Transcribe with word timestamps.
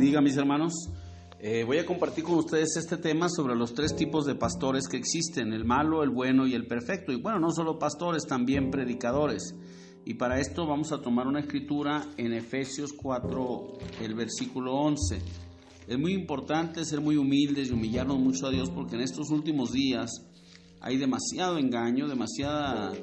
Bendiga, 0.00 0.22
mis 0.22 0.38
hermanos. 0.38 0.88
Eh, 1.40 1.62
voy 1.62 1.76
a 1.76 1.84
compartir 1.84 2.24
con 2.24 2.36
ustedes 2.36 2.74
este 2.78 2.96
tema 2.96 3.28
sobre 3.28 3.54
los 3.54 3.74
tres 3.74 3.94
tipos 3.94 4.24
de 4.24 4.34
pastores 4.34 4.88
que 4.88 4.96
existen, 4.96 5.52
el 5.52 5.66
malo, 5.66 6.02
el 6.02 6.08
bueno 6.08 6.46
y 6.46 6.54
el 6.54 6.66
perfecto. 6.66 7.12
Y 7.12 7.20
bueno, 7.20 7.38
no 7.38 7.50
solo 7.50 7.78
pastores, 7.78 8.26
también 8.26 8.70
predicadores. 8.70 9.54
Y 10.06 10.14
para 10.14 10.40
esto 10.40 10.66
vamos 10.66 10.90
a 10.92 11.02
tomar 11.02 11.26
una 11.26 11.40
escritura 11.40 12.06
en 12.16 12.32
Efesios 12.32 12.94
4, 12.94 13.74
el 14.00 14.14
versículo 14.14 14.72
11. 14.72 15.18
Es 15.86 15.98
muy 15.98 16.14
importante 16.14 16.82
ser 16.86 17.02
muy 17.02 17.18
humildes 17.18 17.68
y 17.68 17.74
humillarnos 17.74 18.18
mucho 18.18 18.46
a 18.46 18.50
Dios 18.50 18.70
porque 18.70 18.96
en 18.96 19.02
estos 19.02 19.28
últimos 19.28 19.70
días 19.70 20.12
hay 20.80 20.96
demasiado 20.96 21.58
engaño, 21.58 22.08
demasiada 22.08 22.94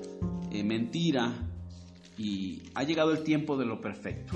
eh, 0.52 0.64
mentira 0.64 1.48
y 2.18 2.64
ha 2.74 2.82
llegado 2.82 3.12
el 3.12 3.22
tiempo 3.22 3.56
de 3.56 3.68
lo 3.68 3.82
perfecto. 3.82 4.34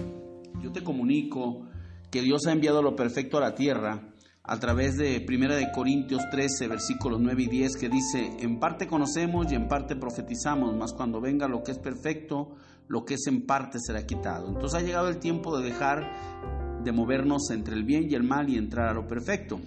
Yo 0.62 0.72
te 0.72 0.84
comunico 0.84 1.71
que 2.12 2.22
Dios 2.22 2.46
ha 2.46 2.52
enviado 2.52 2.82
lo 2.84 2.96
perfecto 2.96 3.38
a 3.38 3.42
la 3.42 3.56
tierra 3.56 4.10
a 4.44 4.60
través 4.60 4.98
de 4.98 5.26
1 5.28 5.56
de 5.56 5.72
Corintios 5.72 6.24
13, 6.30 6.68
versículos 6.68 7.20
9 7.22 7.44
y 7.44 7.48
10, 7.48 7.78
que 7.78 7.90
dice, 7.90 8.38
en 8.40 8.60
parte 8.60 8.88
conocemos 8.88 9.52
y 9.52 9.56
en 9.56 9.68
parte 9.68 9.96
profetizamos, 9.96 10.76
mas 10.76 10.94
cuando 10.94 11.22
venga 11.22 11.48
lo 11.48 11.64
que 11.64 11.72
es 11.72 11.80
perfecto, 11.80 12.56
lo 12.88 13.06
que 13.06 13.14
es 13.14 13.28
en 13.28 13.46
parte 13.46 13.80
será 13.80 14.06
quitado. 14.06 14.50
Entonces 14.50 14.82
ha 14.82 14.86
llegado 14.86 15.08
el 15.08 15.20
tiempo 15.20 15.58
de 15.58 15.70
dejar 15.70 16.82
de 16.84 16.92
movernos 16.92 17.50
entre 17.52 17.76
el 17.76 17.84
bien 17.84 18.08
y 18.10 18.16
el 18.16 18.24
mal 18.24 18.50
y 18.50 18.58
entrar 18.58 18.90
a 18.90 18.94
lo 18.94 19.08
perfecto. 19.08 19.62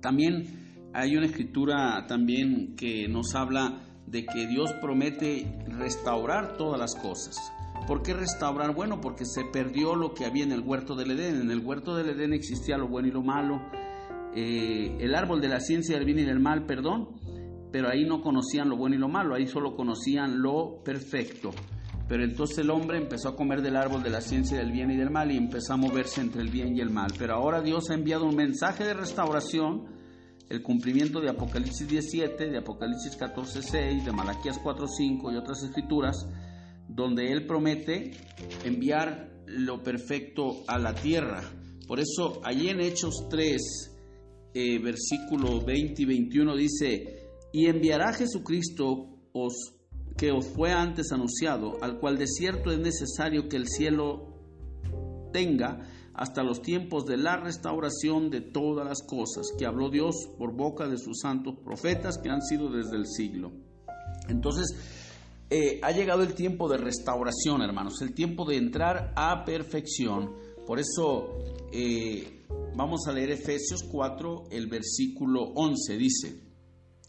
También 0.00 0.90
hay 0.92 1.16
una 1.16 1.26
escritura 1.26 2.06
también 2.08 2.74
que 2.74 3.06
nos 3.06 3.34
habla 3.34 3.82
de 4.06 4.24
que 4.24 4.48
Dios 4.48 4.72
promete 4.80 5.58
restaurar 5.68 6.56
todas 6.56 6.80
las 6.80 6.94
cosas. 6.96 7.36
¿Por 7.86 8.02
qué 8.02 8.14
restaurar? 8.14 8.74
Bueno, 8.74 9.00
porque 9.00 9.24
se 9.24 9.44
perdió 9.44 9.94
lo 9.94 10.14
que 10.14 10.24
había 10.24 10.44
en 10.44 10.52
el 10.52 10.60
huerto 10.60 10.94
del 10.94 11.12
Edén. 11.12 11.40
En 11.40 11.50
el 11.50 11.60
huerto 11.60 11.96
del 11.96 12.10
Edén 12.10 12.32
existía 12.32 12.76
lo 12.76 12.88
bueno 12.88 13.08
y 13.08 13.12
lo 13.12 13.22
malo, 13.22 13.60
eh, 14.34 14.96
el 15.00 15.14
árbol 15.14 15.40
de 15.40 15.48
la 15.48 15.60
ciencia 15.60 15.96
del 15.96 16.04
bien 16.04 16.20
y 16.20 16.24
del 16.24 16.38
mal, 16.38 16.64
perdón, 16.64 17.08
pero 17.72 17.88
ahí 17.88 18.04
no 18.04 18.20
conocían 18.20 18.68
lo 18.68 18.76
bueno 18.76 18.94
y 18.94 18.98
lo 18.98 19.08
malo, 19.08 19.34
ahí 19.34 19.46
solo 19.46 19.74
conocían 19.74 20.40
lo 20.40 20.82
perfecto. 20.84 21.50
Pero 22.08 22.24
entonces 22.24 22.58
el 22.58 22.70
hombre 22.70 22.98
empezó 22.98 23.28
a 23.28 23.36
comer 23.36 23.62
del 23.62 23.76
árbol 23.76 24.02
de 24.02 24.10
la 24.10 24.20
ciencia 24.20 24.58
del 24.58 24.72
bien 24.72 24.90
y 24.90 24.96
del 24.96 25.10
mal 25.10 25.30
y 25.30 25.36
empezó 25.36 25.74
a 25.74 25.76
moverse 25.76 26.20
entre 26.20 26.42
el 26.42 26.48
bien 26.48 26.76
y 26.76 26.80
el 26.80 26.90
mal. 26.90 27.12
Pero 27.16 27.34
ahora 27.34 27.60
Dios 27.60 27.90
ha 27.90 27.94
enviado 27.94 28.24
un 28.24 28.34
mensaje 28.34 28.84
de 28.84 28.94
restauración, 28.94 29.86
el 30.48 30.62
cumplimiento 30.62 31.20
de 31.20 31.30
Apocalipsis 31.30 31.86
17, 31.86 32.50
de 32.50 32.58
Apocalipsis 32.58 33.16
14, 33.16 33.62
6, 33.62 34.04
de 34.04 34.12
Malaquías 34.12 34.58
4, 34.58 34.88
5 34.88 35.32
y 35.32 35.36
otras 35.36 35.62
escrituras, 35.62 36.26
donde 36.94 37.32
Él 37.32 37.46
promete 37.46 38.12
enviar 38.64 39.30
lo 39.46 39.82
perfecto 39.82 40.62
a 40.66 40.78
la 40.78 40.94
tierra. 40.94 41.42
Por 41.86 42.00
eso 42.00 42.40
allí 42.44 42.68
en 42.68 42.80
Hechos 42.80 43.26
3, 43.28 43.60
eh, 44.54 44.78
versículo 44.78 45.64
20 45.64 46.02
y 46.02 46.04
21 46.04 46.56
dice, 46.56 47.30
y 47.52 47.66
enviará 47.66 48.12
Jesucristo 48.12 49.08
os, 49.32 49.54
que 50.16 50.30
os 50.30 50.46
fue 50.46 50.72
antes 50.72 51.12
anunciado, 51.12 51.82
al 51.82 51.98
cual 51.98 52.18
de 52.18 52.26
cierto 52.26 52.70
es 52.70 52.78
necesario 52.78 53.48
que 53.48 53.56
el 53.56 53.66
cielo 53.66 54.30
tenga 55.32 55.88
hasta 56.14 56.42
los 56.42 56.60
tiempos 56.60 57.06
de 57.06 57.16
la 57.16 57.36
restauración 57.36 58.30
de 58.30 58.40
todas 58.40 58.86
las 58.86 59.02
cosas 59.02 59.52
que 59.58 59.66
habló 59.66 59.90
Dios 59.90 60.28
por 60.38 60.54
boca 60.54 60.86
de 60.86 60.98
sus 60.98 61.20
santos 61.20 61.54
profetas 61.64 62.18
que 62.18 62.28
han 62.28 62.42
sido 62.42 62.70
desde 62.70 62.96
el 62.96 63.06
siglo. 63.06 63.52
Entonces, 64.28 65.09
eh, 65.50 65.80
ha 65.82 65.90
llegado 65.90 66.22
el 66.22 66.34
tiempo 66.34 66.68
de 66.68 66.78
restauración, 66.78 67.60
hermanos, 67.62 68.00
el 68.02 68.14
tiempo 68.14 68.44
de 68.44 68.56
entrar 68.56 69.12
a 69.16 69.44
perfección. 69.44 70.32
Por 70.64 70.78
eso 70.78 71.38
eh, 71.72 72.46
vamos 72.76 73.08
a 73.08 73.12
leer 73.12 73.32
Efesios 73.32 73.82
4, 73.90 74.44
el 74.52 74.68
versículo 74.68 75.42
11, 75.56 75.96
dice, 75.96 76.50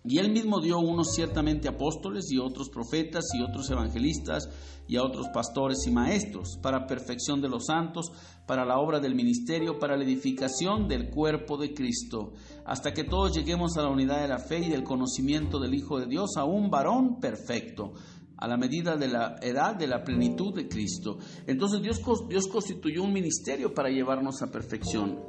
y 0.04 0.18
él 0.18 0.32
mismo 0.32 0.60
dio 0.60 0.80
unos 0.80 1.14
ciertamente 1.14 1.68
apóstoles 1.68 2.32
y 2.32 2.40
otros 2.40 2.70
profetas 2.70 3.26
y 3.36 3.44
otros 3.44 3.70
evangelistas 3.70 4.50
y 4.88 4.96
a 4.98 5.04
otros 5.04 5.28
pastores 5.32 5.86
y 5.86 5.92
maestros, 5.92 6.58
para 6.64 6.88
perfección 6.88 7.40
de 7.40 7.50
los 7.50 7.68
santos, 7.68 8.12
para 8.48 8.66
la 8.66 8.80
obra 8.80 9.00
del 9.00 9.14
ministerio, 9.14 9.78
para 9.78 9.96
la 9.96 10.04
edificación 10.04 10.88
del 10.88 11.12
cuerpo 11.12 11.58
de 11.58 11.76
Cristo, 11.76 12.34
hasta 12.66 12.92
que 12.92 13.04
todos 13.04 13.36
lleguemos 13.36 13.78
a 13.78 13.84
la 13.84 13.90
unidad 13.90 14.22
de 14.22 14.28
la 14.28 14.40
fe 14.40 14.60
y 14.60 14.70
del 14.70 14.84
conocimiento 14.84 15.60
del 15.60 15.76
Hijo 15.76 16.00
de 16.00 16.08
Dios, 16.08 16.36
a 16.36 16.46
un 16.46 16.72
varón 16.72 17.20
perfecto 17.20 17.94
a 18.42 18.48
la 18.48 18.58
medida 18.58 18.98
de 18.98 19.08
la 19.08 19.38
edad 19.42 19.76
de 19.76 19.88
la 19.88 20.04
plenitud 20.04 20.54
de 20.54 20.68
Cristo. 20.68 21.20
Entonces 21.46 21.82
Dios, 21.82 22.02
Dios 22.28 22.48
constituyó 22.48 23.04
un 23.04 23.14
ministerio 23.14 23.74
para 23.74 23.90
llevarnos 23.90 24.42
a 24.42 24.52
perfección 24.52 25.20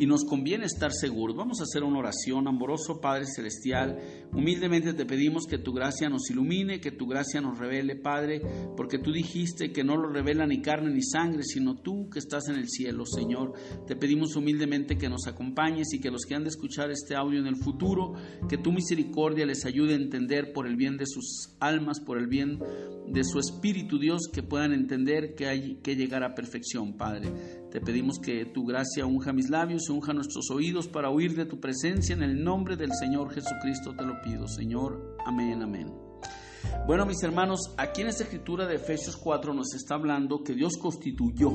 y 0.00 0.06
nos 0.06 0.24
conviene 0.24 0.64
estar 0.64 0.92
seguros. 0.92 1.36
Vamos 1.36 1.60
a 1.60 1.64
hacer 1.64 1.84
una 1.84 1.98
oración, 1.98 2.48
amoroso 2.48 3.02
Padre 3.02 3.26
Celestial. 3.26 3.98
Humildemente 4.32 4.94
te 4.94 5.04
pedimos 5.04 5.46
que 5.46 5.58
tu 5.58 5.74
gracia 5.74 6.08
nos 6.08 6.30
ilumine, 6.30 6.80
que 6.80 6.90
tu 6.90 7.06
gracia 7.06 7.42
nos 7.42 7.58
revele, 7.58 7.96
Padre, 7.96 8.40
porque 8.78 8.98
tú 8.98 9.12
dijiste 9.12 9.72
que 9.72 9.84
no 9.84 9.98
lo 9.98 10.08
revela 10.08 10.46
ni 10.46 10.62
carne 10.62 10.90
ni 10.90 11.02
sangre, 11.02 11.42
sino 11.42 11.82
tú 11.82 12.08
que 12.08 12.18
estás 12.18 12.48
en 12.48 12.54
el 12.54 12.70
cielo, 12.70 13.04
Señor. 13.04 13.52
Te 13.86 13.94
pedimos 13.94 14.36
humildemente 14.36 14.96
que 14.96 15.10
nos 15.10 15.26
acompañes 15.26 15.92
y 15.92 16.00
que 16.00 16.10
los 16.10 16.24
que 16.24 16.34
han 16.34 16.44
de 16.44 16.48
escuchar 16.48 16.90
este 16.90 17.14
audio 17.14 17.38
en 17.38 17.46
el 17.46 17.56
futuro, 17.56 18.14
que 18.48 18.56
tu 18.56 18.72
misericordia 18.72 19.44
les 19.44 19.66
ayude 19.66 19.92
a 19.92 19.96
entender 19.96 20.54
por 20.54 20.66
el 20.66 20.76
bien 20.76 20.96
de 20.96 21.04
sus 21.06 21.56
almas, 21.60 22.00
por 22.00 22.16
el 22.16 22.26
bien 22.26 22.49
de 22.58 23.24
su 23.24 23.38
espíritu, 23.38 23.98
Dios, 23.98 24.28
que 24.32 24.42
puedan 24.42 24.72
entender 24.72 25.34
que 25.34 25.46
hay 25.46 25.76
que 25.82 25.96
llegar 25.96 26.22
a 26.22 26.34
perfección, 26.34 26.96
Padre. 26.96 27.32
Te 27.70 27.80
pedimos 27.80 28.18
que 28.18 28.46
tu 28.46 28.64
gracia 28.64 29.06
unja 29.06 29.32
mis 29.32 29.50
labios 29.50 29.88
unja 29.90 30.12
nuestros 30.12 30.50
oídos 30.50 30.88
para 30.88 31.10
oír 31.10 31.34
de 31.34 31.46
tu 31.46 31.60
presencia. 31.60 32.14
En 32.14 32.22
el 32.22 32.42
nombre 32.42 32.76
del 32.76 32.92
Señor 32.92 33.32
Jesucristo 33.32 33.94
te 33.96 34.04
lo 34.04 34.20
pido, 34.22 34.46
Señor. 34.48 35.16
Amén, 35.26 35.62
amén. 35.62 36.09
Bueno, 36.86 37.06
mis 37.06 37.22
hermanos, 37.22 37.72
aquí 37.76 38.02
en 38.02 38.08
esta 38.08 38.24
escritura 38.24 38.66
de 38.66 38.76
Efesios 38.76 39.16
4 39.16 39.54
nos 39.54 39.74
está 39.74 39.94
hablando 39.94 40.42
que 40.42 40.54
Dios 40.54 40.76
constituyó. 40.76 41.50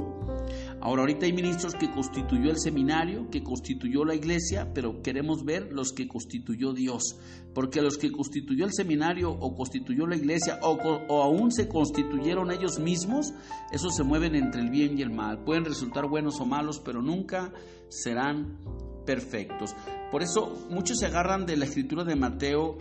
Ahora, 0.82 1.02
ahorita 1.02 1.26
hay 1.26 1.34
ministros 1.34 1.76
que 1.76 1.92
constituyó 1.92 2.52
el 2.52 2.60
seminario, 2.60 3.30
que 3.30 3.44
constituyó 3.44 4.06
la 4.06 4.16
iglesia, 4.16 4.72
pero 4.74 5.02
queremos 5.02 5.44
ver 5.44 5.72
los 5.72 5.92
que 5.92 6.08
constituyó 6.08 6.74
Dios. 6.74 7.18
Porque 7.54 7.82
los 7.82 7.98
que 7.98 8.12
constituyó 8.12 8.66
el 8.66 8.74
seminario 8.74 9.32
o 9.32 9.56
constituyó 9.56 10.08
la 10.08 10.16
iglesia 10.16 10.60
o, 10.62 10.72
o 10.72 11.22
aún 11.22 11.52
se 11.52 11.68
constituyeron 11.68 12.52
ellos 12.52 12.80
mismos, 12.80 13.34
esos 13.72 13.96
se 13.96 14.04
mueven 14.04 14.36
entre 14.36 14.62
el 14.62 14.70
bien 14.70 14.98
y 14.98 15.02
el 15.02 15.12
mal. 15.12 15.44
Pueden 15.44 15.66
resultar 15.66 16.08
buenos 16.08 16.40
o 16.40 16.46
malos, 16.46 16.80
pero 16.80 17.02
nunca 17.02 17.52
serán 17.90 18.58
perfectos. 19.06 19.76
Por 20.12 20.24
eso 20.24 20.68
muchos 20.70 21.00
se 21.00 21.06
agarran 21.06 21.46
de 21.46 21.58
la 21.58 21.66
escritura 21.66 22.04
de 22.04 22.16
Mateo 22.16 22.78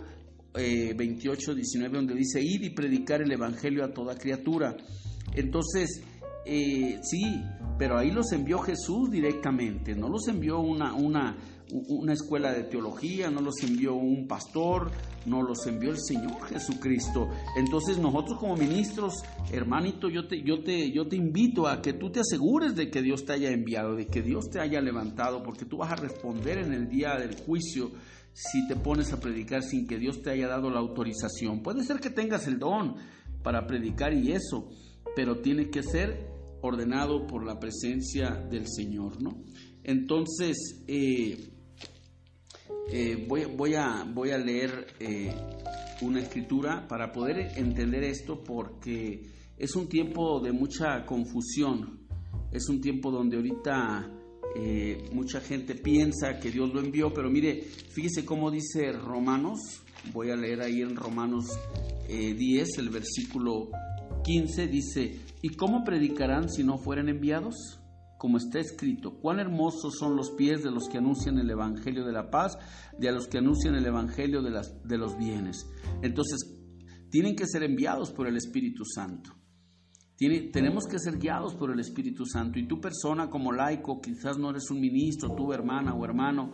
28, 0.55 1.51
eh, 1.51 1.55
19, 1.55 1.97
donde 1.97 2.15
dice 2.15 2.41
ir 2.41 2.63
y 2.63 2.69
predicar 2.69 3.21
el 3.21 3.31
Evangelio 3.31 3.83
a 3.83 3.93
toda 3.93 4.15
criatura. 4.15 4.75
Entonces, 5.33 6.01
eh, 6.45 6.99
sí, 7.01 7.41
pero 7.77 7.97
ahí 7.97 8.11
los 8.11 8.31
envió 8.31 8.59
Jesús 8.59 9.09
directamente, 9.11 9.95
no 9.95 10.07
los 10.07 10.27
envió 10.27 10.59
una, 10.59 10.93
una, 10.93 11.35
una 11.71 12.13
escuela 12.13 12.53
de 12.53 12.63
teología, 12.63 13.29
no 13.29 13.41
los 13.41 13.61
envió 13.63 13.95
un 13.95 14.27
pastor, 14.27 14.91
no 15.25 15.41
los 15.41 15.65
envió 15.65 15.89
el 15.89 15.97
Señor 15.99 16.45
Jesucristo. 16.47 17.27
Entonces 17.57 17.97
nosotros 17.97 18.39
como 18.39 18.55
ministros, 18.55 19.15
hermanito, 19.51 20.07
yo 20.07 20.27
te, 20.27 20.41
yo, 20.41 20.63
te, 20.63 20.91
yo 20.91 21.07
te 21.07 21.15
invito 21.15 21.67
a 21.67 21.81
que 21.81 21.93
tú 21.93 22.11
te 22.11 22.19
asegures 22.19 22.75
de 22.75 22.89
que 22.89 23.01
Dios 23.01 23.25
te 23.25 23.33
haya 23.33 23.49
enviado, 23.49 23.95
de 23.95 24.05
que 24.05 24.21
Dios 24.21 24.49
te 24.49 24.59
haya 24.59 24.79
levantado, 24.79 25.43
porque 25.43 25.65
tú 25.65 25.77
vas 25.77 25.91
a 25.91 25.95
responder 25.95 26.59
en 26.59 26.73
el 26.73 26.87
día 26.87 27.15
del 27.17 27.35
juicio 27.35 27.91
si 28.35 28.67
te 28.67 28.75
pones 28.75 29.13
a 29.13 29.19
predicar 29.21 29.63
sin 29.63 29.87
que 29.87 29.97
Dios 29.97 30.21
te 30.21 30.29
haya 30.29 30.49
dado 30.49 30.69
la 30.69 30.79
autorización. 30.79 31.63
Puede 31.63 31.85
ser 31.85 32.01
que 32.01 32.09
tengas 32.09 32.47
el 32.47 32.59
don 32.59 32.97
para 33.41 33.65
predicar 33.65 34.13
y 34.13 34.33
eso, 34.33 34.69
pero 35.15 35.39
tiene 35.39 35.69
que 35.69 35.81
ser 35.81 36.27
ordenado 36.61 37.25
por 37.27 37.45
la 37.45 37.57
presencia 37.61 38.31
del 38.31 38.67
Señor, 38.67 39.23
¿no? 39.23 39.41
Entonces, 39.83 40.83
eh, 40.85 41.49
eh, 42.91 43.25
voy, 43.25 43.75
a, 43.75 44.37
leer 44.37 44.87
eh, 44.99 45.33
una 46.01 46.19
escritura 46.19 46.85
para 46.89 47.13
poder 47.13 47.57
entender 47.57 48.03
esto 48.03 48.43
porque 48.43 49.21
es 49.57 49.75
un 49.77 49.87
tiempo 49.87 50.41
de 50.41 50.51
mucha 50.51 51.05
confusión, 51.05 52.05
es 52.51 52.67
un 52.67 52.81
tiempo 52.81 53.11
donde 53.11 53.37
ahorita 53.37 54.14
eh, 54.57 55.09
mucha 55.11 55.41
gente 55.41 55.75
piensa 55.75 56.39
que 56.39 56.49
Dios 56.49 56.73
lo 56.73 56.79
envió, 56.79 57.13
pero 57.13 57.29
mire, 57.29 57.61
fíjese 57.61 58.25
cómo 58.25 58.49
dice 58.49 58.93
Romanos, 58.93 59.59
voy 60.13 60.29
a 60.29 60.35
leer 60.35 60.61
ahí 60.61 60.81
en 60.81 60.95
Romanos 60.95 61.45
10, 62.07 62.39
eh, 62.39 62.71
el 62.77 62.89
versículo 62.89 63.69
15, 64.23 64.67
dice, 64.67 65.19
¿y 65.41 65.49
cómo 65.49 65.83
predicarán 65.83 66.49
si 66.49 66.63
no 66.63 66.77
fueren 66.77 67.09
enviados? 67.09 67.81
Como 68.17 68.37
está 68.37 68.59
escrito, 68.59 69.19
cuán 69.19 69.39
hermosos 69.39 69.97
son 69.99 70.15
los 70.15 70.31
pies 70.31 70.63
de 70.63 70.71
los 70.71 70.87
que 70.87 70.99
anuncian 70.99 71.37
el 71.37 71.49
Evangelio 71.49 72.05
de 72.05 72.13
la 72.13 72.29
paz, 72.29 72.57
de 72.97 73.09
a 73.09 73.11
los 73.11 73.27
que 73.27 73.39
anuncian 73.39 73.75
el 73.75 73.85
Evangelio 73.85 74.41
de 74.41 74.97
los 74.97 75.17
bienes. 75.17 75.69
Entonces, 76.01 76.49
tienen 77.11 77.35
que 77.35 77.45
ser 77.45 77.63
enviados 77.63 78.11
por 78.11 78.27
el 78.27 78.37
Espíritu 78.37 78.85
Santo. 78.85 79.31
Tenemos 80.17 80.85
que 80.85 80.97
ser 80.97 81.17
guiados 81.17 81.55
por 81.55 81.71
el 81.71 81.79
Espíritu 81.79 82.25
Santo. 82.25 82.57
Y 82.59 82.67
tu 82.67 82.79
persona 82.79 83.29
como 83.29 83.51
laico, 83.51 84.01
quizás 84.01 84.37
no 84.37 84.49
eres 84.49 84.69
un 84.71 84.79
ministro, 84.79 85.35
tu 85.35 85.51
hermana 85.51 85.93
o 85.93 86.05
hermano, 86.05 86.53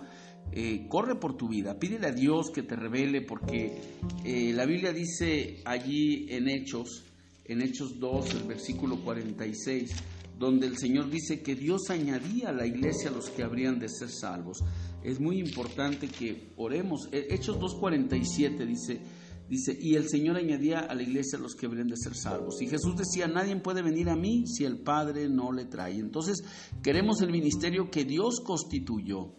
eh, 0.52 0.88
corre 0.90 1.16
por 1.16 1.38
tu 1.38 1.48
vida, 1.48 1.80
pídele 1.80 2.08
a 2.08 2.12
Dios 2.12 2.52
que 2.54 2.64
te 2.64 2.76
revele, 2.76 3.22
porque 3.22 3.82
eh, 4.26 4.52
la 4.54 4.66
Biblia 4.66 4.92
dice 4.92 5.62
allí 5.64 6.26
en 6.30 6.50
Hechos, 6.50 7.06
en 7.46 7.62
Hechos 7.62 8.00
2, 8.00 8.36
el 8.36 8.44
versículo 8.48 8.98
46, 8.98 9.92
donde 10.38 10.68
el 10.68 10.78
Señor 10.78 11.10
dice 11.10 11.42
que 11.42 11.56
Dios 11.56 11.90
añadía 11.90 12.50
a 12.50 12.54
la 12.54 12.66
iglesia 12.66 13.12
a 13.12 13.14
los 13.14 13.30
que 13.30 13.44
habrían 13.44 13.80
de 13.80 13.88
ser 13.88 14.10
salvos. 14.10 14.58
Es 15.04 15.20
muy 15.20 15.40
importante 15.40 16.08
que 16.08 16.50
oremos. 16.58 17.08
Hechos 17.12 17.58
2.47 17.58 18.66
dice, 18.66 19.02
Dice, 19.52 19.78
y 19.78 19.96
el 19.96 20.08
Señor 20.08 20.38
añadía 20.38 20.80
a 20.80 20.96
la 20.96 21.04
iglesia 21.04 21.38
los 21.38 21.56
que 21.56 21.66
habrían 21.66 21.90
de 21.90 21.98
ser 21.98 22.16
salvos. 22.16 22.62
Y 22.62 22.68
Jesús 22.68 22.96
decía, 22.96 23.28
nadie 23.28 23.54
puede 23.58 23.82
venir 23.82 24.10
a 24.10 24.16
mí 24.16 24.48
si 24.48 24.64
el 24.64 24.78
Padre 24.78 25.28
no 25.28 25.52
le 25.52 25.66
trae. 25.66 26.00
Entonces, 26.00 26.42
queremos 26.82 27.22
el 27.22 27.32
ministerio 27.32 27.92
que 27.92 28.06
Dios 28.06 28.40
constituyó, 28.40 29.36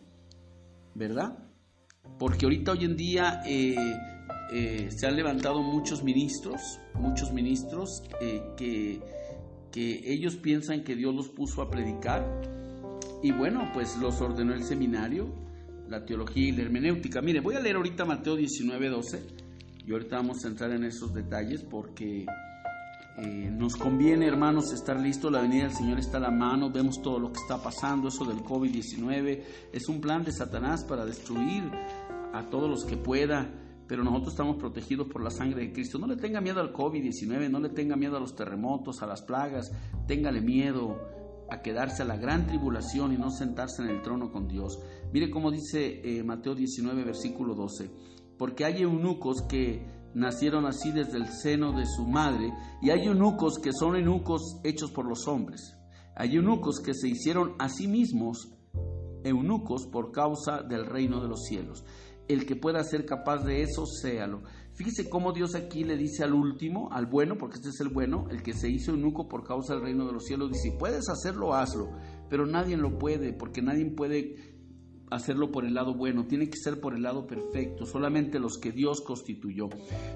¿verdad? 0.94 1.38
Porque 2.18 2.44
ahorita 2.44 2.72
hoy 2.72 2.84
en 2.84 2.94
día 2.94 3.40
eh, 3.46 3.74
eh, 4.52 4.90
se 4.90 5.06
han 5.06 5.16
levantado 5.16 5.62
muchos 5.62 6.04
ministros, 6.04 6.60
muchos 6.92 7.32
ministros 7.32 8.02
eh, 8.20 8.42
que, 8.54 9.00
que 9.72 10.12
ellos 10.12 10.36
piensan 10.36 10.84
que 10.84 10.94
Dios 10.94 11.14
los 11.14 11.30
puso 11.30 11.62
a 11.62 11.70
predicar. 11.70 12.22
Y 13.22 13.32
bueno, 13.32 13.70
pues 13.72 13.96
los 13.96 14.20
ordenó 14.20 14.52
el 14.52 14.62
seminario, 14.62 15.34
la 15.88 16.04
teología 16.04 16.48
y 16.48 16.52
la 16.52 16.64
hermenéutica. 16.64 17.22
Mire, 17.22 17.40
voy 17.40 17.54
a 17.54 17.60
leer 17.60 17.76
ahorita 17.76 18.04
Mateo 18.04 18.36
19, 18.36 18.90
12 18.90 19.41
y 19.84 19.93
ahorita 19.93 20.17
vamos 20.17 20.44
a 20.44 20.49
entrar 20.49 20.70
en 20.70 20.84
esos 20.84 21.12
detalles 21.12 21.62
porque 21.62 22.26
eh, 23.19 23.50
nos 23.50 23.76
conviene, 23.76 24.26
hermanos, 24.26 24.73
estar 24.73 24.99
listos. 24.99 25.31
La 25.31 25.43
venida 25.43 25.64
del 25.64 25.75
Señor 25.75 25.99
está 25.99 26.19
a 26.19 26.20
la 26.20 26.31
mano. 26.31 26.70
Vemos 26.70 27.02
todo 27.02 27.19
lo 27.19 27.32
que 27.32 27.40
está 27.40 27.62
pasando. 27.62 28.08
Eso 28.08 28.25
del 28.25 28.38
COVID-19 28.38 29.43
es 29.73 29.88
un 29.88 30.00
plan 30.00 30.25
de 30.25 30.32
Satanás 30.32 30.84
para 30.84 31.05
destruir 31.05 31.64
a 32.32 32.49
todos 32.49 32.70
los 32.70 32.84
que 32.84 32.96
pueda. 32.96 33.50
Pero 33.88 34.05
nosotros 34.05 34.32
estamos 34.32 34.56
protegidos 34.56 35.08
por 35.08 35.23
la 35.23 35.31
sangre 35.31 35.67
de 35.67 35.73
Cristo. 35.73 35.99
No 35.99 36.06
le 36.06 36.17
tenga 36.17 36.40
miedo 36.40 36.61
al 36.61 36.73
COVID-19, 36.73 37.50
no 37.50 37.61
le 37.61 37.69
tenga 37.69 37.96
miedo 37.96 38.17
a 38.17 38.20
los 38.20 38.34
terremotos, 38.34 39.02
a 39.02 39.06
las 39.06 39.20
plagas. 39.23 39.73
Téngale 40.06 40.40
miedo 40.40 40.96
a 41.50 41.61
quedarse 41.61 42.02
a 42.02 42.06
la 42.06 42.17
gran 42.17 42.46
tribulación 42.46 43.12
y 43.12 43.19
no 43.19 43.31
sentarse 43.31 43.82
en 43.82 43.88
el 43.88 44.00
trono 44.00 44.31
con 44.31 44.49
Dios. 44.49 44.79
Mire 45.12 45.29
cómo 45.29 45.50
dice 45.50 46.00
eh, 46.02 46.23
Mateo 46.23 46.55
19, 46.55 47.05
versículo 47.05 47.55
12 47.55 47.90
porque 48.38 48.64
hay 48.64 48.82
eunucos 48.82 49.43
que 49.43 49.87
nacieron 50.14 50.67
así 50.67 50.93
desde 50.93 51.19
el 51.19 51.29
seno 51.29 51.73
de 51.73 51.87
su 51.87 52.06
madre, 52.06 52.52
y 52.81 52.90
hay 52.90 53.06
eunucos 53.06 53.58
que 53.58 53.73
son 53.73 53.96
eunucos 53.96 54.61
hechos 54.64 54.90
por 54.90 55.06
los 55.06 55.26
hombres. 55.26 55.76
Hay 56.14 56.37
eunucos 56.37 56.81
que 56.81 56.94
se 56.94 57.08
hicieron 57.08 57.55
a 57.58 57.69
sí 57.69 57.88
mismos 57.88 58.52
eunucos 59.25 59.87
por 59.87 60.12
causa 60.12 60.62
del 60.62 60.87
reino 60.87 61.23
de 61.23 61.29
los 61.29 61.44
cielos. 61.44 61.84
El 62.29 62.46
que 62.46 62.56
pueda 62.56 62.84
ser 62.84 63.05
capaz 63.05 63.44
de 63.44 63.62
eso, 63.62 63.84
séalo. 63.87 64.43
Fíjese 64.75 65.08
cómo 65.08 65.32
Dios 65.32 65.55
aquí 65.55 65.84
le 65.84 65.96
dice 65.96 66.25
al 66.25 66.32
último, 66.32 66.90
al 66.93 67.06
bueno, 67.06 67.37
porque 67.37 67.56
este 67.56 67.69
es 67.69 67.81
el 67.81 67.88
bueno, 67.88 68.26
el 68.31 68.43
que 68.43 68.55
se 68.55 68.70
hizo 68.70 68.93
eunuco 68.93 69.29
por 69.29 69.44
causa 69.44 69.75
del 69.75 69.82
reino 69.82 70.06
de 70.06 70.12
los 70.12 70.25
cielos, 70.25 70.50
dice, 70.50 70.76
puedes 70.79 71.08
hacerlo, 71.08 71.55
hazlo, 71.55 71.90
pero 72.31 72.46
nadie 72.46 72.76
lo 72.76 72.99
puede, 72.99 73.32
porque 73.32 73.61
nadie 73.61 73.84
puede 73.90 74.51
hacerlo 75.14 75.50
por 75.50 75.64
el 75.64 75.74
lado 75.74 75.94
bueno, 75.94 76.26
tiene 76.26 76.48
que 76.48 76.56
ser 76.56 76.80
por 76.80 76.94
el 76.94 77.02
lado 77.02 77.26
perfecto, 77.26 77.86
solamente 77.86 78.38
los 78.38 78.58
que 78.58 78.72
Dios 78.72 79.00
constituyó. 79.00 79.68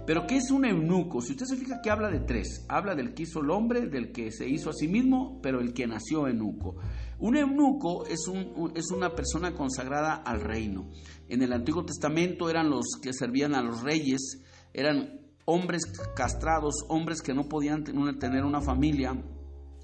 Pero 0.07 0.27
¿qué 0.27 0.37
es 0.37 0.51
un 0.51 0.65
eunuco? 0.65 1.21
Si 1.21 1.33
usted 1.33 1.47
se 1.47 1.57
fija 1.57 1.81
que 1.83 1.91
habla 1.91 2.11
de 2.11 2.21
tres, 2.21 2.65
habla 2.69 2.95
del 2.95 3.15
que 3.15 3.25
hizo 3.25 3.41
el 3.41 3.51
hombre, 3.51 3.87
del 3.87 4.13
que 4.13 4.33
se 4.33 4.49
hizo 4.49 4.71
a 4.71 4.73
sí 4.73 4.89
mismo, 4.89 5.41
pero 5.43 5.61
el 5.61 5.73
que 5.73 5.87
nació 5.87 6.27
eunuco. 6.27 6.77
Un 7.19 7.37
eunuco 7.37 8.07
es, 8.07 8.27
un, 8.29 8.73
es 8.75 8.91
una 8.91 9.15
persona 9.15 9.55
consagrada 9.55 10.17
al 10.17 10.41
reino. 10.41 10.91
En 11.29 11.43
el 11.43 11.53
Antiguo 11.53 11.85
Testamento 11.85 12.49
eran 12.51 12.71
los 12.71 12.87
que 13.03 13.13
servían 13.13 13.55
a 13.55 13.63
los 13.63 13.83
reyes, 13.83 14.43
eran 14.73 15.21
hombres 15.47 15.83
castrados, 16.15 16.85
hombres 16.89 17.23
que 17.23 17.35
no 17.35 17.49
podían 17.49 17.85
tener 17.85 18.45
una 18.45 18.61
familia, 18.61 19.17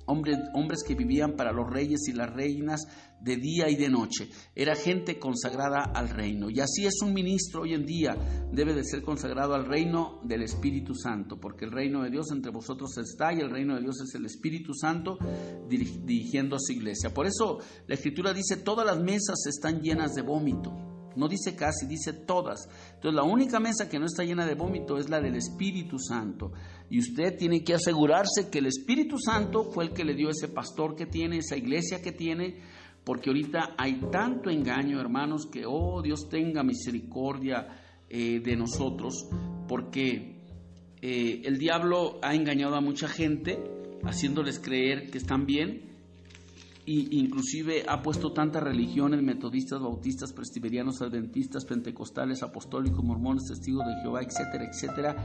hombres, 0.07 0.39
hombres 0.55 0.83
que 0.87 0.95
vivían 0.95 1.37
para 1.37 1.53
los 1.53 1.69
reyes 1.69 2.09
y 2.09 2.13
las 2.13 2.33
reinas 2.33 2.87
de 3.21 3.37
día 3.37 3.69
y 3.69 3.77
de 3.77 3.89
noche. 3.89 4.29
Era 4.55 4.75
gente 4.75 5.19
consagrada 5.19 5.85
al 5.95 6.09
reino. 6.09 6.51
Y 6.51 6.61
así 6.61 6.87
es 6.87 7.01
un 7.03 7.15
ministro 7.15 7.63
hoy 7.63 7.75
en 7.75 7.87
día. 7.87 8.17
Debe 8.53 8.75
de 8.75 8.85
ser 8.85 9.03
consagrado 9.03 9.55
al 9.55 9.67
reino 9.67 10.21
del 10.25 10.43
Espíritu 10.43 10.95
Santo, 10.95 11.39
porque 11.39 11.65
el 11.65 11.73
reino 11.73 12.03
de 12.03 12.11
Dios 12.11 12.31
entre 12.33 12.51
vosotros 12.51 12.97
está 12.99 13.33
y 13.33 13.41
el 13.41 13.51
reino 13.51 13.75
de 13.75 13.83
Dios 13.83 14.01
es 14.01 14.15
el 14.15 14.27
Espíritu 14.27 14.75
Santo 14.75 15.19
dirigiendo 15.69 16.57
a 16.57 16.61
su 16.61 16.73
iglesia. 16.73 17.15
Por 17.15 17.27
eso 17.27 17.59
la 17.87 17.95
Escritura 17.95 18.33
dice, 18.33 18.57
todas 18.57 18.87
las 18.87 19.01
mesas 19.01 19.47
están 19.47 19.81
llenas 19.81 20.15
de 20.15 20.23
vómito. 20.23 20.92
No 21.17 21.29
dice 21.29 21.55
casi, 21.55 21.87
dice 21.87 22.13
todas. 22.13 22.69
Entonces 22.95 23.15
la 23.15 23.23
única 23.23 23.61
mesa 23.61 23.89
que 23.89 23.99
no 23.99 24.07
está 24.07 24.25
llena 24.25 24.47
de 24.47 24.55
vómito 24.55 24.99
es 24.99 25.09
la 25.09 25.21
del 25.21 25.37
Espíritu 25.37 25.99
Santo. 25.99 26.53
Y 26.91 26.99
usted 26.99 27.37
tiene 27.39 27.65
que 27.65 27.75
asegurarse 27.75 28.51
que 28.51 28.59
el 28.59 28.67
Espíritu 28.67 29.19
Santo 29.19 29.71
fue 29.71 29.85
el 29.85 29.93
que 29.93 30.05
le 30.05 30.15
dio 30.15 30.29
ese 30.31 30.49
pastor 30.49 30.95
que 30.95 31.07
tiene, 31.07 31.39
esa 31.39 31.57
iglesia 31.57 32.03
que 32.03 32.13
tiene, 32.13 32.61
porque 33.05 33.31
ahorita 33.31 33.75
hay 33.79 34.01
tanto 34.11 34.51
engaño, 34.51 35.01
hermanos, 35.01 35.47
que, 35.47 35.65
oh 35.67 36.03
Dios 36.03 36.29
tenga 36.29 36.63
misericordia 36.63 37.67
eh, 38.09 38.41
de 38.41 38.57
nosotros, 38.57 39.27
porque 39.67 40.43
eh, 41.01 41.43
el 41.45 41.59
diablo 41.59 42.19
ha 42.23 42.35
engañado 42.35 42.77
a 42.77 42.81
mucha 42.81 43.09
gente, 43.09 43.59
haciéndoles 44.05 44.61
creer 44.61 45.11
que 45.11 45.19
están 45.19 45.47
bien, 45.47 45.92
y 46.85 47.21
inclusive 47.21 47.85
ha 47.89 48.03
puesto 48.03 48.33
tantas 48.33 48.63
religiones, 48.63 49.23
metodistas, 49.23 49.81
bautistas, 49.81 50.33
presbiterianos, 50.33 51.01
adventistas, 51.01 51.65
pentecostales, 51.65 52.43
apostólicos, 52.43 53.05
mormones, 53.05 53.45
testigos 53.49 53.87
de 53.87 54.03
Jehová, 54.03 54.23
etcétera, 54.23 54.65
etcétera, 54.65 55.17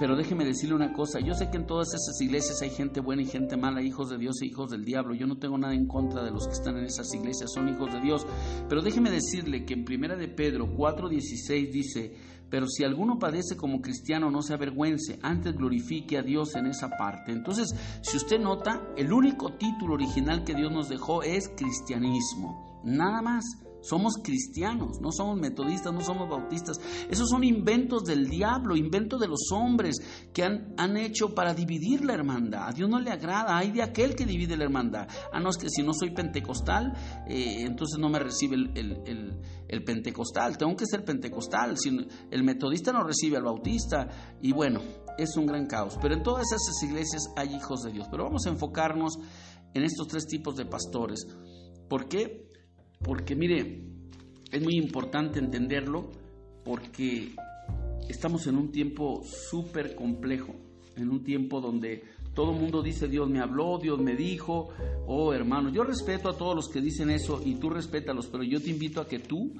pero 0.00 0.16
déjeme 0.16 0.46
decirle 0.46 0.74
una 0.74 0.94
cosa, 0.94 1.20
yo 1.20 1.34
sé 1.34 1.50
que 1.50 1.58
en 1.58 1.66
todas 1.66 1.88
esas 1.88 2.18
iglesias 2.22 2.62
hay 2.62 2.70
gente 2.70 3.00
buena 3.00 3.20
y 3.20 3.26
gente 3.26 3.58
mala, 3.58 3.82
hijos 3.82 4.08
de 4.08 4.16
Dios 4.16 4.40
e 4.40 4.46
hijos 4.46 4.70
del 4.70 4.82
diablo. 4.82 5.14
Yo 5.14 5.26
no 5.26 5.36
tengo 5.36 5.58
nada 5.58 5.74
en 5.74 5.86
contra 5.86 6.24
de 6.24 6.30
los 6.30 6.46
que 6.46 6.54
están 6.54 6.78
en 6.78 6.86
esas 6.86 7.12
iglesias, 7.12 7.52
son 7.52 7.68
hijos 7.68 7.92
de 7.92 8.00
Dios. 8.00 8.26
Pero 8.66 8.80
déjeme 8.80 9.10
decirle 9.10 9.66
que 9.66 9.74
en 9.74 9.84
Primera 9.84 10.16
de 10.16 10.28
Pedro 10.28 10.74
4:16 10.74 11.70
dice, 11.70 12.14
pero 12.50 12.66
si 12.66 12.84
alguno 12.84 13.18
padece 13.18 13.56
como 13.56 13.80
cristiano, 13.80 14.30
no 14.30 14.42
se 14.42 14.54
avergüence, 14.54 15.18
antes 15.22 15.56
glorifique 15.56 16.18
a 16.18 16.22
Dios 16.22 16.54
en 16.56 16.66
esa 16.66 16.90
parte. 16.90 17.32
Entonces, 17.32 17.74
si 18.02 18.16
usted 18.16 18.40
nota, 18.40 18.82
el 18.96 19.12
único 19.12 19.54
título 19.54 19.94
original 19.94 20.44
que 20.44 20.54
Dios 20.54 20.72
nos 20.72 20.88
dejó 20.88 21.22
es 21.22 21.48
cristianismo, 21.56 22.80
nada 22.84 23.22
más. 23.22 23.44
Somos 23.82 24.14
cristianos, 24.22 25.00
no 25.00 25.10
somos 25.10 25.38
metodistas, 25.38 25.92
no 25.92 26.00
somos 26.02 26.28
bautistas. 26.28 26.78
Esos 27.08 27.28
son 27.30 27.44
inventos 27.44 28.04
del 28.04 28.28
diablo, 28.28 28.76
inventos 28.76 29.20
de 29.20 29.28
los 29.28 29.50
hombres 29.52 29.96
que 30.32 30.44
han, 30.44 30.74
han, 30.76 30.96
hecho 30.96 31.34
para 31.34 31.54
dividir 31.54 32.04
la 32.04 32.14
hermandad. 32.14 32.68
A 32.68 32.72
Dios 32.72 32.90
no 32.90 33.00
le 33.00 33.10
agrada, 33.10 33.56
hay 33.56 33.70
de 33.70 33.82
aquel 33.82 34.14
que 34.14 34.26
divide 34.26 34.56
la 34.56 34.64
hermandad. 34.64 35.08
Ah, 35.32 35.40
no, 35.40 35.50
es 35.50 35.56
que 35.56 35.70
si 35.70 35.82
no 35.82 35.92
soy 35.94 36.10
pentecostal, 36.10 36.92
eh, 37.28 37.62
entonces 37.62 37.98
no 37.98 38.10
me 38.10 38.18
recibe 38.18 38.56
el, 38.56 39.40
el, 39.68 39.84
pentecostal. 39.84 40.58
Tengo 40.58 40.76
que 40.76 40.84
ser 40.86 41.04
pentecostal. 41.04 41.78
Si 41.78 42.06
el 42.30 42.42
metodista 42.42 42.92
no 42.92 43.02
recibe 43.02 43.38
al 43.38 43.44
bautista. 43.44 44.08
Y 44.42 44.52
bueno, 44.52 44.80
es 45.16 45.36
un 45.36 45.46
gran 45.46 45.66
caos. 45.66 45.96
Pero 46.02 46.14
en 46.14 46.22
todas 46.22 46.46
esas 46.52 46.82
iglesias 46.82 47.30
hay 47.36 47.54
hijos 47.54 47.82
de 47.82 47.92
Dios. 47.92 48.08
Pero 48.10 48.24
vamos 48.24 48.44
a 48.46 48.50
enfocarnos 48.50 49.18
en 49.72 49.84
estos 49.84 50.08
tres 50.08 50.26
tipos 50.26 50.56
de 50.56 50.66
pastores. 50.66 51.26
¿Por 51.88 52.08
qué? 52.08 52.49
Porque 53.02 53.34
mire, 53.34 53.80
es 54.52 54.62
muy 54.62 54.76
importante 54.76 55.38
entenderlo 55.38 56.10
porque 56.64 57.34
estamos 58.08 58.46
en 58.46 58.56
un 58.56 58.70
tiempo 58.70 59.22
súper 59.24 59.94
complejo, 59.94 60.54
en 60.96 61.08
un 61.08 61.24
tiempo 61.24 61.62
donde 61.62 62.04
todo 62.34 62.52
mundo 62.52 62.82
dice 62.82 63.08
Dios 63.08 63.28
me 63.30 63.40
habló, 63.40 63.78
Dios 63.78 63.98
me 63.98 64.14
dijo, 64.14 64.68
oh 65.06 65.32
hermano, 65.32 65.70
yo 65.70 65.82
respeto 65.82 66.28
a 66.28 66.36
todos 66.36 66.54
los 66.54 66.68
que 66.68 66.82
dicen 66.82 67.10
eso 67.10 67.40
y 67.42 67.54
tú 67.54 67.70
respétalos, 67.70 68.26
pero 68.26 68.44
yo 68.44 68.60
te 68.60 68.68
invito 68.68 69.00
a 69.00 69.08
que 69.08 69.18
tú 69.18 69.54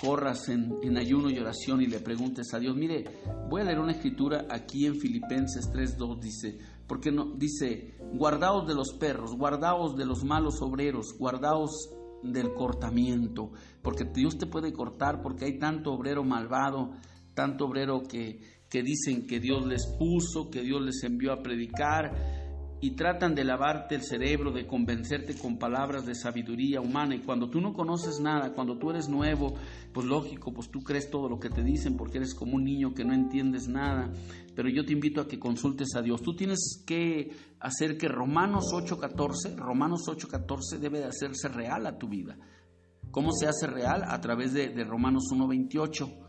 corras 0.00 0.48
en, 0.48 0.76
en, 0.82 0.96
ayuno 0.96 1.28
y 1.28 1.38
oración 1.38 1.82
y 1.82 1.86
le 1.88 1.98
preguntes 1.98 2.54
a 2.54 2.58
Dios, 2.58 2.74
mire, 2.74 3.04
voy 3.50 3.60
a 3.60 3.64
leer 3.64 3.80
una 3.80 3.92
escritura 3.92 4.46
aquí 4.48 4.86
en 4.86 4.96
Filipenses 4.96 5.70
3.2, 5.70 6.20
dice, 6.20 6.58
porque 6.86 7.12
no, 7.12 7.34
dice, 7.36 7.96
guardaos 8.14 8.66
de 8.66 8.74
los 8.74 8.94
perros, 8.94 9.36
guardaos 9.36 9.96
de 9.96 10.06
los 10.06 10.24
malos 10.24 10.62
obreros, 10.62 11.14
guardaos 11.18 11.97
del 12.22 12.52
cortamiento, 12.54 13.52
porque 13.82 14.04
Dios 14.04 14.38
te 14.38 14.46
puede 14.46 14.72
cortar 14.72 15.22
porque 15.22 15.44
hay 15.44 15.58
tanto 15.58 15.92
obrero 15.92 16.24
malvado, 16.24 16.92
tanto 17.34 17.66
obrero 17.66 18.02
que, 18.02 18.40
que 18.68 18.82
dicen 18.82 19.26
que 19.26 19.40
Dios 19.40 19.66
les 19.66 19.86
puso, 19.86 20.50
que 20.50 20.62
Dios 20.62 20.82
les 20.82 21.02
envió 21.04 21.32
a 21.32 21.42
predicar, 21.42 22.47
y 22.80 22.92
tratan 22.92 23.34
de 23.34 23.44
lavarte 23.44 23.96
el 23.96 24.02
cerebro, 24.02 24.52
de 24.52 24.66
convencerte 24.66 25.36
con 25.36 25.58
palabras 25.58 26.06
de 26.06 26.14
sabiduría 26.14 26.80
humana. 26.80 27.16
Y 27.16 27.20
cuando 27.20 27.50
tú 27.50 27.60
no 27.60 27.72
conoces 27.72 28.20
nada, 28.20 28.52
cuando 28.52 28.78
tú 28.78 28.90
eres 28.90 29.08
nuevo, 29.08 29.54
pues 29.92 30.06
lógico, 30.06 30.52
pues 30.52 30.70
tú 30.70 30.80
crees 30.80 31.10
todo 31.10 31.28
lo 31.28 31.40
que 31.40 31.50
te 31.50 31.64
dicen 31.64 31.96
porque 31.96 32.18
eres 32.18 32.34
como 32.34 32.54
un 32.54 32.64
niño 32.64 32.94
que 32.94 33.04
no 33.04 33.14
entiendes 33.14 33.68
nada. 33.68 34.12
Pero 34.54 34.68
yo 34.68 34.84
te 34.84 34.92
invito 34.92 35.20
a 35.20 35.26
que 35.26 35.38
consultes 35.38 35.94
a 35.96 36.02
Dios. 36.02 36.22
Tú 36.22 36.36
tienes 36.36 36.84
que 36.86 37.32
hacer 37.58 37.98
que 37.98 38.06
Romanos 38.06 38.66
8:14, 38.72 39.56
Romanos 39.56 40.02
8:14 40.06 40.78
debe 40.78 41.00
de 41.00 41.06
hacerse 41.06 41.48
real 41.48 41.84
a 41.86 41.98
tu 41.98 42.08
vida. 42.08 42.38
¿Cómo 43.10 43.32
se 43.32 43.48
hace 43.48 43.66
real? 43.66 44.04
A 44.06 44.20
través 44.20 44.52
de, 44.52 44.68
de 44.68 44.84
Romanos 44.84 45.24
1:28. 45.32 46.26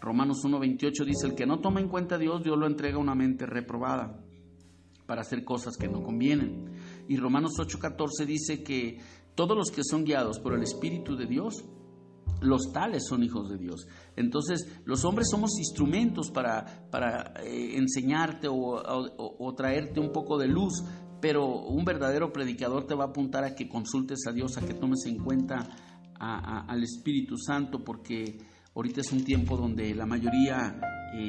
Romanos 0.00 0.44
1:28 0.44 1.04
dice, 1.04 1.26
el 1.26 1.34
que 1.34 1.46
no 1.46 1.60
toma 1.60 1.80
en 1.80 1.88
cuenta 1.88 2.14
a 2.14 2.18
Dios, 2.18 2.44
Dios 2.44 2.56
lo 2.56 2.66
entrega 2.66 2.96
a 2.96 3.00
una 3.00 3.14
mente 3.14 3.44
reprobada 3.44 4.24
para 5.10 5.22
hacer 5.22 5.42
cosas 5.42 5.76
que 5.76 5.88
no 5.88 6.04
convienen. 6.04 6.70
Y 7.08 7.16
Romanos 7.16 7.58
8:14 7.58 8.24
dice 8.26 8.62
que 8.62 9.00
todos 9.34 9.56
los 9.56 9.72
que 9.72 9.82
son 9.82 10.04
guiados 10.04 10.38
por 10.38 10.54
el 10.54 10.62
Espíritu 10.62 11.16
de 11.16 11.26
Dios, 11.26 11.64
los 12.40 12.70
tales 12.72 13.08
son 13.08 13.24
hijos 13.24 13.50
de 13.50 13.58
Dios. 13.58 13.88
Entonces, 14.14 14.80
los 14.84 15.04
hombres 15.04 15.26
somos 15.28 15.58
instrumentos 15.58 16.30
para, 16.30 16.88
para 16.92 17.34
eh, 17.42 17.76
enseñarte 17.76 18.46
o, 18.48 19.52
traerte 19.56 19.98
un 19.98 20.12
poco 20.12 20.38
de 20.38 20.46
luz, 20.46 20.84
pero 21.20 21.44
un 21.58 21.84
verdadero 21.84 22.32
predicador 22.32 22.86
te 22.86 22.94
va 22.94 23.06
a 23.06 23.08
apuntar 23.08 23.42
a 23.42 23.56
que 23.56 23.68
consultes 23.68 24.28
a 24.28 24.32
Dios, 24.32 24.58
a 24.58 24.64
que 24.64 24.74
tomes 24.74 25.06
en 25.06 25.24
cuenta 25.24 25.68
al 26.20 26.84
Espíritu 26.84 27.36
Santo, 27.36 27.82
porque 27.82 28.38
ahorita 28.74 29.00
es 29.00 29.12
un 29.12 29.24
tiempo 29.24 29.56
donde 29.56 29.94
la 29.94 30.06
mayoría 30.06 30.80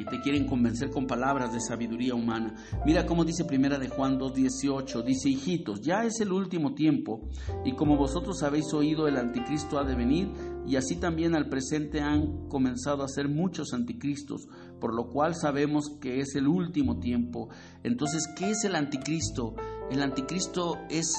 te 0.08 0.20
quieren 0.20 0.46
convencer 0.46 0.90
con 0.90 1.08
palabras 1.08 1.52
de 1.52 1.60
sabiduría 1.60 2.14
humana. 2.14 2.54
Mira 2.86 3.04
cómo 3.04 3.24
dice 3.24 3.44
Primera 3.44 3.80
de 3.80 3.88
Juan 3.88 4.16
2.18, 4.16 5.02
dice, 5.02 5.28
hijitos, 5.28 5.80
ya 5.80 6.04
es 6.04 6.20
el 6.20 6.30
último 6.30 6.74
tiempo, 6.74 7.28
y 7.64 7.72
como 7.72 7.96
vosotros 7.96 8.44
habéis 8.44 8.72
oído, 8.72 9.08
el 9.08 9.16
anticristo 9.16 9.80
ha 9.80 9.84
de 9.84 9.96
venir, 9.96 10.30
y 10.68 10.76
así 10.76 10.96
también 10.96 11.34
al 11.34 11.48
presente 11.48 12.00
han 12.00 12.46
comenzado 12.48 13.02
a 13.02 13.08
ser 13.08 13.28
muchos 13.28 13.72
anticristos, 13.72 14.46
por 14.80 14.94
lo 14.94 15.08
cual 15.08 15.34
sabemos 15.34 15.90
que 16.00 16.20
es 16.20 16.36
el 16.36 16.46
último 16.46 17.00
tiempo. 17.00 17.48
Entonces, 17.82 18.28
¿qué 18.36 18.50
es 18.50 18.62
el 18.64 18.76
anticristo? 18.76 19.56
El 19.90 20.00
anticristo 20.00 20.78
es 20.90 21.12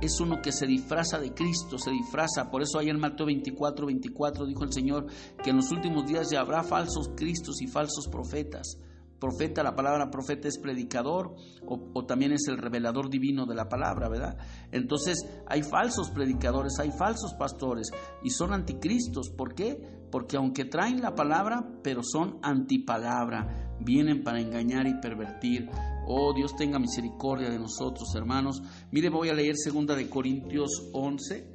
es 0.00 0.20
uno 0.20 0.40
que 0.42 0.52
se 0.52 0.66
disfraza 0.66 1.18
de 1.18 1.34
Cristo, 1.34 1.78
se 1.78 1.90
disfraza. 1.90 2.50
Por 2.50 2.62
eso 2.62 2.78
ayer 2.78 2.94
en 2.94 3.00
Mateo 3.00 3.26
24, 3.26 3.86
24 3.86 4.46
dijo 4.46 4.64
el 4.64 4.72
Señor 4.72 5.06
que 5.42 5.50
en 5.50 5.56
los 5.56 5.70
últimos 5.70 6.06
días 6.06 6.30
ya 6.30 6.40
habrá 6.40 6.62
falsos 6.62 7.10
cristos 7.16 7.60
y 7.62 7.66
falsos 7.66 8.08
profetas. 8.08 8.78
Profeta, 9.18 9.64
la 9.64 9.74
palabra 9.74 10.10
profeta 10.10 10.46
es 10.46 10.58
predicador 10.58 11.34
o, 11.66 11.90
o, 11.92 12.06
también 12.06 12.30
es 12.30 12.46
el 12.46 12.56
revelador 12.56 13.10
divino 13.10 13.46
de 13.46 13.56
la 13.56 13.68
palabra, 13.68 14.08
¿verdad? 14.08 14.38
Entonces 14.70 15.16
hay 15.48 15.64
falsos 15.64 16.10
predicadores, 16.10 16.78
hay 16.78 16.92
falsos 16.92 17.34
pastores 17.34 17.90
y 18.22 18.30
son 18.30 18.52
anticristos. 18.52 19.30
¿Por 19.30 19.56
qué? 19.56 19.97
Porque 20.10 20.36
aunque 20.36 20.64
traen 20.64 21.00
la 21.00 21.14
palabra, 21.14 21.66
pero 21.82 22.02
son 22.02 22.38
antipalabra, 22.42 23.76
vienen 23.80 24.22
para 24.22 24.40
engañar 24.40 24.86
y 24.86 25.00
pervertir. 25.00 25.68
Oh, 26.06 26.32
Dios 26.34 26.56
tenga 26.56 26.78
misericordia 26.78 27.50
de 27.50 27.58
nosotros, 27.58 28.08
hermanos. 28.14 28.62
Mire, 28.90 29.10
voy 29.10 29.28
a 29.28 29.34
leer 29.34 29.56
segunda 29.56 29.94
de 29.94 30.08
Corintios 30.08 30.90
11, 30.92 31.46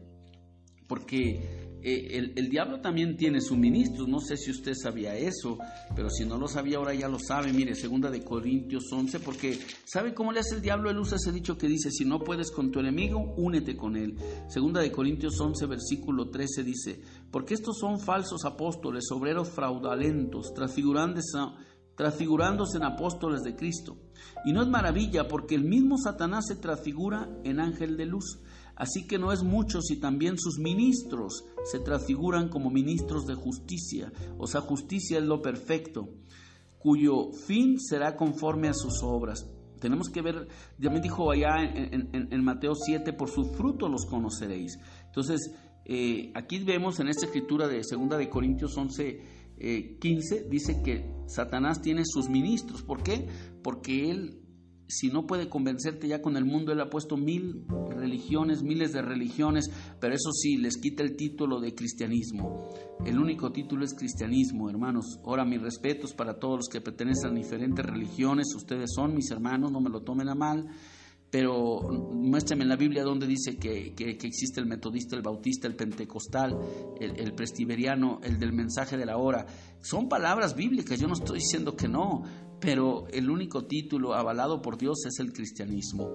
porque 0.88 1.62
eh, 1.85 2.31
el, 2.35 2.49
diablo 2.49 2.79
también 2.79 3.17
tiene 3.17 3.41
suministros. 3.41 4.07
No 4.07 4.19
sé 4.19 4.37
si 4.37 4.51
usted 4.51 4.73
sabía 4.73 5.15
eso, 5.15 5.57
pero 5.95 6.09
si 6.09 6.25
no 6.25 6.37
lo 6.37 6.47
sabía 6.47 6.77
ahora 6.77 6.93
ya 6.93 7.07
lo 7.07 7.19
sabe. 7.19 7.51
Mire, 7.51 7.75
segunda 7.75 8.09
de 8.09 8.23
Corintios 8.23 8.91
11, 8.91 9.19
porque 9.19 9.59
¿sabe 9.83 10.13
cómo 10.13 10.31
le 10.31 10.39
hace 10.39 10.55
el 10.55 10.61
diablo? 10.61 10.89
Él 10.89 10.99
usa 10.99 11.17
ese 11.17 11.31
dicho 11.31 11.57
que 11.57 11.67
dice, 11.67 11.91
si 11.91 12.05
no 12.05 12.19
puedes 12.19 12.51
con 12.51 12.71
tu 12.71 12.79
enemigo, 12.79 13.33
únete 13.37 13.75
con 13.75 13.97
él. 13.97 14.15
Segunda 14.47 14.81
de 14.81 14.91
Corintios 14.91 15.39
11, 15.39 15.65
versículo 15.65 16.29
13 16.29 16.63
dice, 16.63 17.01
porque 17.29 17.53
estos 17.53 17.77
son 17.77 17.99
falsos 17.99 18.45
apóstoles, 18.45 19.11
obreros 19.11 19.49
fraudulentos, 19.49 20.53
transfigurantes 20.53 21.33
transfigurándose 21.95 22.77
en 22.77 22.85
apóstoles 22.85 23.43
de 23.43 23.55
Cristo. 23.55 23.97
Y 24.45 24.53
no 24.53 24.61
es 24.61 24.67
maravilla 24.67 25.27
porque 25.27 25.55
el 25.55 25.63
mismo 25.63 25.97
Satanás 25.97 26.45
se 26.47 26.55
transfigura 26.55 27.29
en 27.43 27.59
ángel 27.59 27.97
de 27.97 28.05
luz. 28.05 28.39
Así 28.75 29.06
que 29.06 29.20
no 29.20 29.32
es 29.32 29.44
mucho 29.44 29.82
si 29.82 29.98
también 29.98 30.38
sus 30.38 30.58
ministros 30.58 31.46
se 31.63 31.80
transfiguran 31.80 32.50
como 32.50 32.70
ministros 32.70 33.27
de 33.27 33.36
justicia. 33.36 34.12
O 34.38 34.48
sea, 34.48 34.62
justicia 34.62 35.20
es 35.20 35.24
lo 35.24 35.42
perfecto, 35.42 36.10
cuyo 36.80 37.32
fin 37.32 37.80
será 37.80 38.15
conforme 38.15 38.70
a 38.70 38.74
sus 38.74 39.03
obras. 39.03 39.48
Tenemos 39.80 40.10
que 40.10 40.22
ver, 40.22 40.48
ya 40.80 40.89
me 40.89 41.01
dijo 41.01 41.30
allá 41.30 41.62
en, 41.62 42.44
Mateo 42.44 42.74
7, 42.74 43.13
por 43.13 43.30
su 43.30 43.44
fruto 43.44 43.89
los 43.89 44.06
conoceréis. 44.06 44.80
Entonces, 45.06 45.53
eh, 45.86 46.32
aquí 46.36 46.60
vemos 46.60 47.00
en 47.00 47.10
esta 47.10 47.25
escritura 47.25 47.68
de 47.68 47.82
2 47.82 48.18
de 48.18 48.30
Corintios 48.30 48.77
11, 48.77 49.22
15 50.00 50.36
eh, 50.36 50.48
dice 50.50 50.82
que 50.82 51.12
Satanás 51.27 51.82
tiene 51.82 52.03
sus 52.06 52.30
ministros. 52.30 52.82
¿Por 52.82 53.03
qué? 53.03 53.27
Porque 53.62 54.10
él, 54.10 54.42
si 54.87 55.07
no 55.09 55.25
puede 55.25 55.49
convencerte 55.49 56.07
ya 56.07 56.21
con 56.21 56.37
el 56.37 56.45
mundo, 56.45 56.71
él 56.71 56.81
ha 56.81 56.89
puesto 56.89 57.17
mil 57.17 57.65
religiones, 57.89 58.63
miles 58.63 58.93
de 58.93 59.01
religiones, 59.01 59.69
pero 59.99 60.13
eso 60.13 60.31
sí, 60.31 60.57
les 60.57 60.77
quita 60.77 61.03
el 61.03 61.15
título 61.15 61.59
de 61.59 61.73
cristianismo. 61.73 62.69
El 63.05 63.19
único 63.19 63.51
título 63.51 63.85
es 63.85 63.93
cristianismo, 63.93 64.69
hermanos. 64.69 65.19
Ahora, 65.25 65.45
mis 65.45 65.61
respetos 65.61 66.13
para 66.13 66.39
todos 66.39 66.57
los 66.57 66.67
que 66.67 66.81
pertenecen 66.81 67.31
a 67.31 67.35
diferentes 67.35 67.85
religiones. 67.85 68.53
Ustedes 68.55 68.91
son 68.93 69.15
mis 69.15 69.31
hermanos, 69.31 69.71
no 69.71 69.81
me 69.81 69.89
lo 69.89 70.01
tomen 70.01 70.29
a 70.29 70.35
mal 70.35 70.69
pero 71.33 71.81
muéstrame 72.13 72.61
en 72.61 72.69
la 72.69 72.75
Biblia 72.75 73.01
donde 73.01 73.25
dice 73.25 73.57
que, 73.57 73.95
existe 73.97 74.59
el 74.59 74.67
metodista, 74.67 75.15
el 75.15 75.23
bautista, 75.23 75.67
el 75.67 75.75
pentecostal, 75.75 76.55
el, 76.99 77.19
el, 77.19 77.33
el 77.33 78.39
del 78.39 78.53
mensaje 78.53 78.97
de 78.97 79.05
la 79.07 79.17
hora. 79.17 79.47
Son 79.81 80.07
palabras 80.07 80.55
bíblicas, 80.55 80.99
yo 80.99 81.07
no 81.07 81.15
estoy 81.15 81.39
diciendo 81.39 81.75
que 81.75 81.87
no, 81.87 82.21
pero 82.63 83.08
el 83.12 83.29
único 83.29 83.65
título 83.65 84.13
avalado 84.13 84.62
por 84.62 84.77
Dios 84.77 85.05
es 85.05 85.20
el 85.20 85.34
cristianismo. 85.34 86.12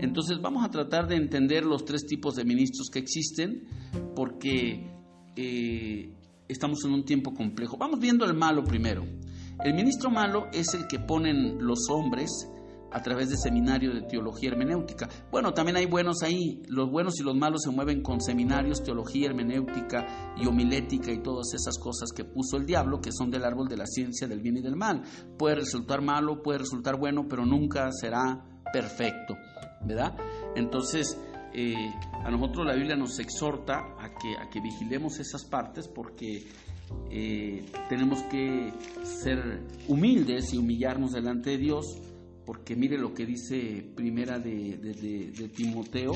Entonces 0.00 0.40
vamos 0.42 0.64
a 0.64 0.68
tratar 0.68 1.06
de 1.06 1.14
entender 1.14 1.64
los 1.64 1.84
tres 1.84 2.04
tipos 2.04 2.34
de 2.34 2.44
ministros 2.44 2.90
que 2.90 2.98
existen, 2.98 3.68
porque 4.16 4.90
eh, 5.36 6.12
estamos 6.48 6.84
en 6.84 6.94
un 6.94 7.04
tiempo 7.04 7.32
complejo. 7.32 7.76
Vamos 7.78 8.00
viendo 8.00 8.24
el 8.24 8.34
malo 8.34 8.64
primero. 8.64 9.04
El 9.62 9.74
ministro 9.74 10.10
malo 10.10 10.48
es 10.52 10.74
el 10.74 10.88
que 10.88 10.98
ponen 10.98 11.64
los 11.64 11.88
hombres, 11.88 12.48
a 12.94 13.02
través 13.02 13.28
de 13.28 13.36
seminario 13.36 13.92
de 13.92 14.02
teología 14.02 14.50
hermenéutica. 14.50 15.08
Bueno, 15.30 15.52
también 15.52 15.76
hay 15.76 15.86
buenos 15.86 16.22
ahí. 16.22 16.62
Los 16.68 16.88
buenos 16.90 17.18
y 17.18 17.24
los 17.24 17.34
malos 17.34 17.62
se 17.64 17.70
mueven 17.70 18.02
con 18.02 18.20
seminarios, 18.20 18.84
teología 18.84 19.26
hermenéutica 19.26 20.32
y 20.36 20.46
homilética 20.46 21.10
y 21.10 21.20
todas 21.20 21.52
esas 21.54 21.76
cosas 21.76 22.12
que 22.12 22.24
puso 22.24 22.56
el 22.56 22.66
diablo, 22.66 23.00
que 23.00 23.10
son 23.10 23.32
del 23.32 23.44
árbol 23.44 23.66
de 23.66 23.76
la 23.76 23.86
ciencia 23.86 24.28
del 24.28 24.40
bien 24.40 24.58
y 24.58 24.62
del 24.62 24.76
mal. 24.76 25.02
Puede 25.36 25.56
resultar 25.56 26.02
malo, 26.02 26.40
puede 26.40 26.60
resultar 26.60 26.96
bueno, 26.96 27.26
pero 27.28 27.44
nunca 27.44 27.90
será 27.90 28.44
perfecto, 28.72 29.34
¿verdad? 29.84 30.16
Entonces, 30.54 31.18
eh, 31.52 31.90
a 32.24 32.30
nosotros 32.30 32.64
la 32.64 32.74
Biblia 32.74 32.94
nos 32.94 33.18
exhorta 33.18 33.96
a 33.98 34.10
que, 34.10 34.36
a 34.40 34.48
que 34.50 34.60
vigilemos 34.60 35.18
esas 35.18 35.44
partes 35.44 35.88
porque 35.88 36.46
eh, 37.10 37.64
tenemos 37.88 38.22
que 38.24 38.72
ser 39.02 39.62
humildes 39.88 40.54
y 40.54 40.58
humillarnos 40.58 41.12
delante 41.12 41.50
de 41.50 41.58
Dios 41.58 41.86
porque 42.46 42.76
mire 42.76 42.98
lo 42.98 43.14
que 43.14 43.26
dice 43.26 43.84
primera 43.94 44.38
de, 44.38 45.50
Timoteo 45.54 46.12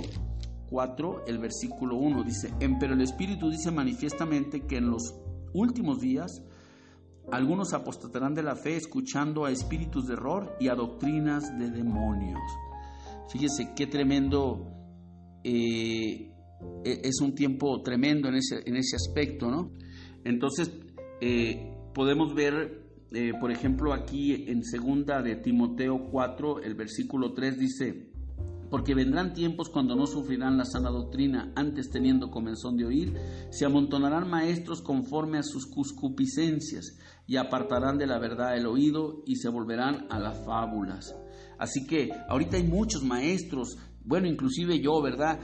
4, 0.71 1.25
el 1.27 1.39
versículo 1.39 1.97
1, 1.97 2.25
dice, 2.25 2.53
pero 2.79 2.95
el 2.95 3.01
Espíritu 3.01 3.51
dice 3.51 3.71
manifiestamente 3.71 4.67
que 4.67 4.77
en 4.77 4.91
los 4.91 5.15
últimos 5.55 6.01
días 6.01 6.43
algunos 7.33 7.73
apostatarán 7.73 8.35
de 8.35 8.43
la 8.43 8.57
fe 8.57 8.77
escuchando 8.77 9.45
a 9.45 9.51
espíritus 9.51 10.07
de 10.07 10.15
error 10.15 10.57
y 10.61 10.69
a 10.69 10.75
doctrinas 10.75 11.59
de 11.59 11.71
demonios. 11.71 12.41
Fíjese 13.31 13.75
qué 13.77 13.87
tremendo, 13.87 14.73
eh, 15.45 16.33
e, 16.85 17.01
es 17.05 17.21
un 17.21 17.35
tiempo 17.35 17.83
tremendo 17.83 18.29
en 18.29 18.37
ese, 18.37 18.63
en 18.65 18.77
ese 18.77 18.97
aspecto, 18.97 19.51
¿no? 19.51 19.73
Entonces, 20.25 20.73
eh, 21.21 21.75
podemos 21.95 22.35
ver 22.35 22.88
eh, 23.11 23.33
por 23.41 23.51
ejemplo, 23.51 23.93
aquí 23.93 24.45
en 24.49 24.63
segunda 24.65 25.23
de 25.23 25.37
Timoteo 25.37 26.09
4, 26.11 26.63
el 26.63 26.75
versículo 26.75 27.33
3 27.33 27.59
dice, 27.59 28.13
porque 28.71 28.95
vendrán 28.95 29.33
tiempos 29.33 29.71
cuando 29.71 29.97
no 29.97 30.07
sufrirán 30.07 30.59
la 30.59 30.65
sana 30.65 30.91
doctrina, 30.91 31.53
antes 31.57 31.91
teniendo 31.91 32.31
comenzón 32.31 32.77
de 32.77 32.85
oír, 32.85 33.15
se 33.51 33.65
amontonarán 33.65 34.29
maestros 34.29 34.83
conforme 34.83 35.39
a 35.39 35.43
sus 35.43 35.67
cuscupiscencias 35.67 36.99
y 37.27 37.37
apartarán 37.37 37.97
de 37.97 38.07
la 38.07 38.19
verdad 38.19 38.57
el 38.57 38.67
oído 38.67 39.23
y 39.27 39.37
se 39.37 39.49
volverán 39.49 40.07
a 40.11 40.19
las 40.19 40.45
fábulas. 40.45 41.17
Así 41.59 41.87
que 41.87 42.11
ahorita 42.29 42.57
hay 42.59 42.65
muchos 42.65 43.03
maestros, 43.05 43.79
bueno, 44.05 44.29
inclusive 44.29 44.81
yo, 44.81 45.01
¿verdad? 45.01 45.41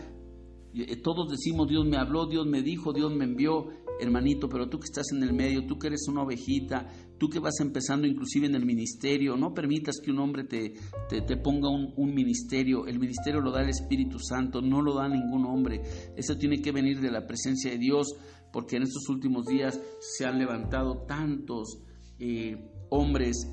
Eh, 0.74 0.96
todos 0.96 1.30
decimos 1.30 1.68
Dios 1.68 1.86
me 1.86 1.96
habló, 1.96 2.26
Dios 2.26 2.46
me 2.46 2.60
dijo, 2.60 2.92
Dios 2.92 3.14
me 3.14 3.24
envió 3.24 3.68
hermanito, 4.00 4.48
pero 4.48 4.68
tú 4.68 4.78
que 4.78 4.86
estás 4.86 5.12
en 5.12 5.22
el 5.22 5.32
medio, 5.32 5.66
tú 5.66 5.78
que 5.78 5.88
eres 5.88 6.06
una 6.08 6.22
ovejita, 6.22 6.88
tú 7.18 7.28
que 7.28 7.38
vas 7.38 7.60
empezando 7.60 8.06
inclusive 8.06 8.46
en 8.46 8.54
el 8.54 8.66
ministerio, 8.66 9.36
no 9.36 9.54
permitas 9.54 10.00
que 10.02 10.10
un 10.10 10.18
hombre 10.18 10.44
te, 10.44 10.74
te, 11.08 11.36
ponga 11.36 11.68
un, 11.68 11.92
un, 11.96 12.14
ministerio. 12.14 12.86
El 12.86 12.98
ministerio 12.98 13.40
lo 13.40 13.50
da 13.52 13.62
el 13.62 13.70
Espíritu 13.70 14.18
Santo, 14.18 14.60
no 14.60 14.82
lo 14.82 14.94
da 14.94 15.08
ningún 15.08 15.46
hombre. 15.46 15.80
Eso 16.16 16.36
tiene 16.36 16.60
que 16.60 16.72
venir 16.72 17.00
de 17.00 17.10
la 17.10 17.26
presencia 17.26 17.70
de 17.70 17.78
Dios, 17.78 18.14
porque 18.52 18.76
en 18.76 18.82
estos 18.82 19.08
últimos 19.08 19.46
días 19.46 19.80
se 20.00 20.24
han 20.24 20.38
levantado 20.38 21.04
tantos 21.06 21.78
eh, 22.18 22.56
hombres 22.90 23.50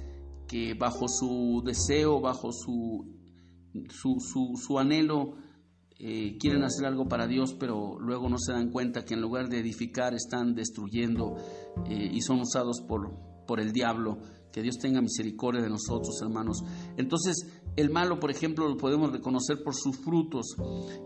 que 0.48 0.74
bajo 0.74 1.08
su 1.08 1.64
deseo, 1.66 2.20
bajo 2.20 2.52
su, 2.52 3.06
su, 3.90 4.18
su, 4.20 4.54
su 4.56 4.80
anhelo, 4.80 5.36
eh, 6.04 6.36
quieren 6.40 6.64
hacer 6.64 6.88
algo 6.88 7.08
para 7.08 7.28
Dios, 7.28 7.56
pero 7.60 8.00
luego 8.00 8.28
no 8.28 8.40
se 8.40 8.54
dan 8.54 8.72
cuenta 8.72 9.06
que 9.06 9.14
en 9.14 9.22
lugar 9.22 9.50
de 9.50 9.60
edificar 9.60 10.16
están 10.16 10.56
destruyendo 10.56 11.36
eh, 11.88 12.10
y 12.12 12.22
son 12.22 12.40
usados 12.40 12.82
por, 12.82 13.12
por 13.46 13.60
el 13.60 13.72
diablo. 13.72 14.18
Que 14.52 14.62
Dios 14.62 14.78
tenga 14.78 15.02
misericordia 15.02 15.62
de 15.62 15.70
nosotros, 15.70 16.20
hermanos. 16.22 16.64
Entonces, 16.98 17.48
el 17.78 17.90
malo, 17.90 18.20
por 18.20 18.32
ejemplo, 18.32 18.68
lo 18.68 18.78
podemos 18.78 19.12
reconocer 19.12 19.64
por 19.64 19.76
sus 19.76 19.98
frutos. 19.98 20.56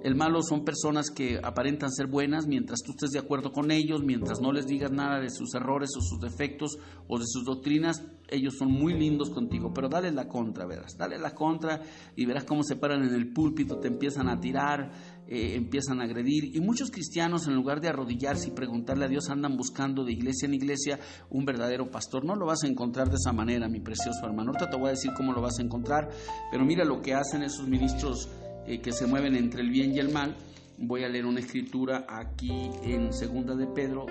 El 0.03 0.15
malo 0.15 0.41
son 0.41 0.65
personas 0.65 1.11
que 1.11 1.39
aparentan 1.43 1.91
ser 1.91 2.07
buenas 2.07 2.47
mientras 2.47 2.81
tú 2.81 2.91
estés 2.91 3.11
de 3.11 3.19
acuerdo 3.19 3.51
con 3.51 3.71
ellos, 3.71 4.03
mientras 4.03 4.41
no 4.41 4.51
les 4.51 4.65
digas 4.65 4.91
nada 4.91 5.19
de 5.19 5.29
sus 5.29 5.53
errores 5.53 5.91
o 5.95 6.01
sus 6.01 6.19
defectos 6.19 6.77
o 7.07 7.19
de 7.19 7.25
sus 7.27 7.45
doctrinas, 7.45 8.03
ellos 8.29 8.55
son 8.57 8.71
muy 8.71 8.93
lindos 8.93 9.29
contigo, 9.29 9.71
pero 9.73 9.89
dale 9.89 10.11
la 10.11 10.27
contra, 10.27 10.65
verás, 10.65 10.97
dale 10.97 11.19
la 11.19 11.35
contra 11.35 11.81
y 12.15 12.25
verás 12.25 12.45
cómo 12.45 12.63
se 12.63 12.75
paran 12.75 13.03
en 13.03 13.13
el 13.13 13.31
púlpito, 13.31 13.77
te 13.77 13.87
empiezan 13.87 14.29
a 14.29 14.39
tirar, 14.39 14.91
eh, 15.27 15.55
empiezan 15.55 16.01
a 16.01 16.03
agredir. 16.03 16.55
Y 16.55 16.59
muchos 16.59 16.91
cristianos, 16.91 17.47
en 17.47 17.55
lugar 17.55 17.81
de 17.81 17.87
arrodillarse 17.87 18.49
y 18.49 18.51
preguntarle 18.51 19.05
a 19.05 19.07
Dios, 19.07 19.29
andan 19.29 19.57
buscando 19.57 20.03
de 20.03 20.13
iglesia 20.13 20.45
en 20.45 20.53
iglesia 20.53 20.99
un 21.31 21.45
verdadero 21.45 21.89
pastor. 21.89 22.23
No 22.25 22.35
lo 22.35 22.45
vas 22.45 22.63
a 22.63 22.67
encontrar 22.67 23.09
de 23.09 23.15
esa 23.15 23.33
manera, 23.33 23.67
mi 23.67 23.79
precioso 23.79 24.25
hermano. 24.25 24.51
Ahorita 24.51 24.69
te 24.69 24.77
voy 24.77 24.87
a 24.87 24.91
decir 24.91 25.11
cómo 25.17 25.33
lo 25.33 25.41
vas 25.41 25.57
a 25.59 25.63
encontrar, 25.63 26.09
pero 26.51 26.63
mira 26.63 26.85
lo 26.85 27.01
que 27.01 27.15
hacen 27.15 27.41
esos 27.41 27.67
ministros 27.67 28.29
eh, 28.67 28.79
que 28.81 28.91
se 28.91 29.07
mueven 29.07 29.35
entre 29.35 29.61
el 29.61 29.71
bien 29.71 29.93
y 29.93 29.99
el 29.99 30.11
mal. 30.11 30.35
Voy 30.77 31.03
a 31.03 31.09
leer 31.09 31.25
una 31.25 31.39
escritura 31.39 32.05
aquí 32.07 32.69
en 32.83 33.11
Segunda 33.11 33.55
de 33.55 33.65
Pedro 33.65 34.05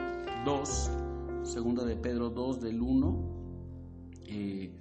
2, 0.45 0.91
Segunda 1.45 1.85
de 1.85 1.97
Pedro 1.97 2.31
2 2.31 2.61
del 2.61 2.81
1. 2.81 3.45
Eh, 4.27 4.73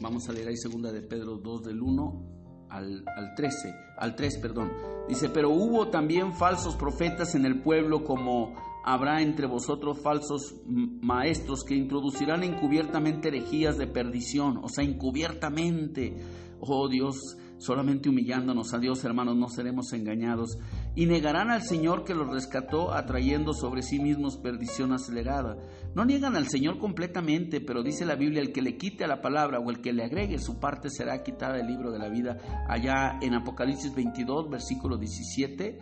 vamos 0.00 0.28
a 0.28 0.32
leer 0.32 0.48
ahí 0.48 0.56
Segunda 0.56 0.92
de 0.92 1.00
Pedro 1.00 1.38
2 1.38 1.62
del 1.64 1.82
1 1.82 2.35
al, 2.76 3.34
13, 3.34 3.74
al 3.96 4.14
3, 4.14 4.38
perdón. 4.38 4.72
Dice, 5.08 5.28
pero 5.28 5.50
hubo 5.50 5.88
también 5.88 6.34
falsos 6.34 6.76
profetas 6.76 7.34
en 7.34 7.46
el 7.46 7.60
pueblo 7.60 8.04
como 8.04 8.54
habrá 8.84 9.20
entre 9.20 9.46
vosotros 9.46 10.00
falsos 10.00 10.54
maestros 10.66 11.64
que 11.64 11.74
introducirán 11.74 12.44
encubiertamente 12.44 13.28
herejías 13.28 13.78
de 13.78 13.86
perdición, 13.86 14.58
o 14.62 14.68
sea, 14.68 14.84
encubiertamente. 14.84 16.16
Oh 16.60 16.88
Dios, 16.88 17.36
solamente 17.58 18.08
humillándonos 18.08 18.72
a 18.74 18.78
Dios, 18.78 19.04
hermanos, 19.04 19.36
no 19.36 19.48
seremos 19.48 19.92
engañados. 19.92 20.58
Y 20.96 21.06
negarán 21.06 21.50
al 21.50 21.62
Señor 21.62 22.04
que 22.04 22.14
los 22.14 22.28
rescató, 22.28 22.92
atrayendo 22.92 23.52
sobre 23.52 23.82
sí 23.82 24.00
mismos 24.00 24.38
perdición 24.38 24.92
acelerada. 24.92 25.56
No 25.94 26.06
niegan 26.06 26.36
al 26.36 26.48
Señor 26.48 26.78
completamente, 26.78 27.60
pero 27.60 27.82
dice 27.82 28.06
la 28.06 28.16
Biblia, 28.16 28.40
el 28.40 28.50
que 28.50 28.62
le 28.62 28.78
quite 28.78 29.06
la 29.06 29.20
palabra 29.20 29.60
o 29.60 29.70
el 29.70 29.82
que 29.82 29.92
le 29.92 30.04
agregue 30.04 30.38
su 30.38 30.58
parte 30.58 30.88
será 30.88 31.22
quitada 31.22 31.58
del 31.58 31.66
libro 31.66 31.92
de 31.92 31.98
la 31.98 32.08
vida. 32.08 32.38
Allá 32.66 33.18
en 33.20 33.34
Apocalipsis 33.34 33.94
22, 33.94 34.48
versículo 34.50 34.96
17, 34.96 35.78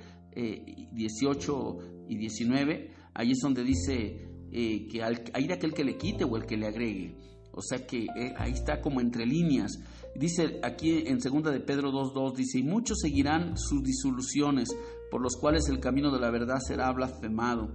18 0.93 1.79
eh, 1.79 2.05
y 2.09 2.17
19, 2.17 2.91
ahí 3.15 3.31
es 3.31 3.39
donde 3.41 3.63
dice 3.63 4.29
eh, 4.53 4.89
que 4.89 5.03
hay 5.03 5.47
de 5.47 5.55
aquel 5.55 5.73
que 5.73 5.85
le 5.85 5.97
quite 5.97 6.25
o 6.25 6.37
el 6.37 6.45
que 6.45 6.57
le 6.57 6.67
agregue. 6.67 7.17
O 7.53 7.63
sea 7.63 7.87
que 7.87 8.05
eh, 8.05 8.35
ahí 8.37 8.53
está 8.53 8.81
como 8.81 9.01
entre 9.01 9.27
líneas. 9.27 9.79
Dice 10.15 10.61
aquí 10.63 11.05
en 11.07 11.19
2 11.19 11.53
de 11.53 11.61
Pedro 11.61 11.91
2.2, 11.91 12.37
dice, 12.37 12.59
y 12.61 12.63
muchos 12.63 13.01
seguirán 13.01 13.59
sus 13.59 13.83
disoluciones, 13.83 14.69
por 15.11 15.21
los 15.21 15.37
cuales 15.37 15.69
el 15.69 15.81
camino 15.81 16.13
de 16.13 16.21
la 16.21 16.31
verdad 16.31 16.59
será 16.65 16.91
blasfemado. 16.93 17.73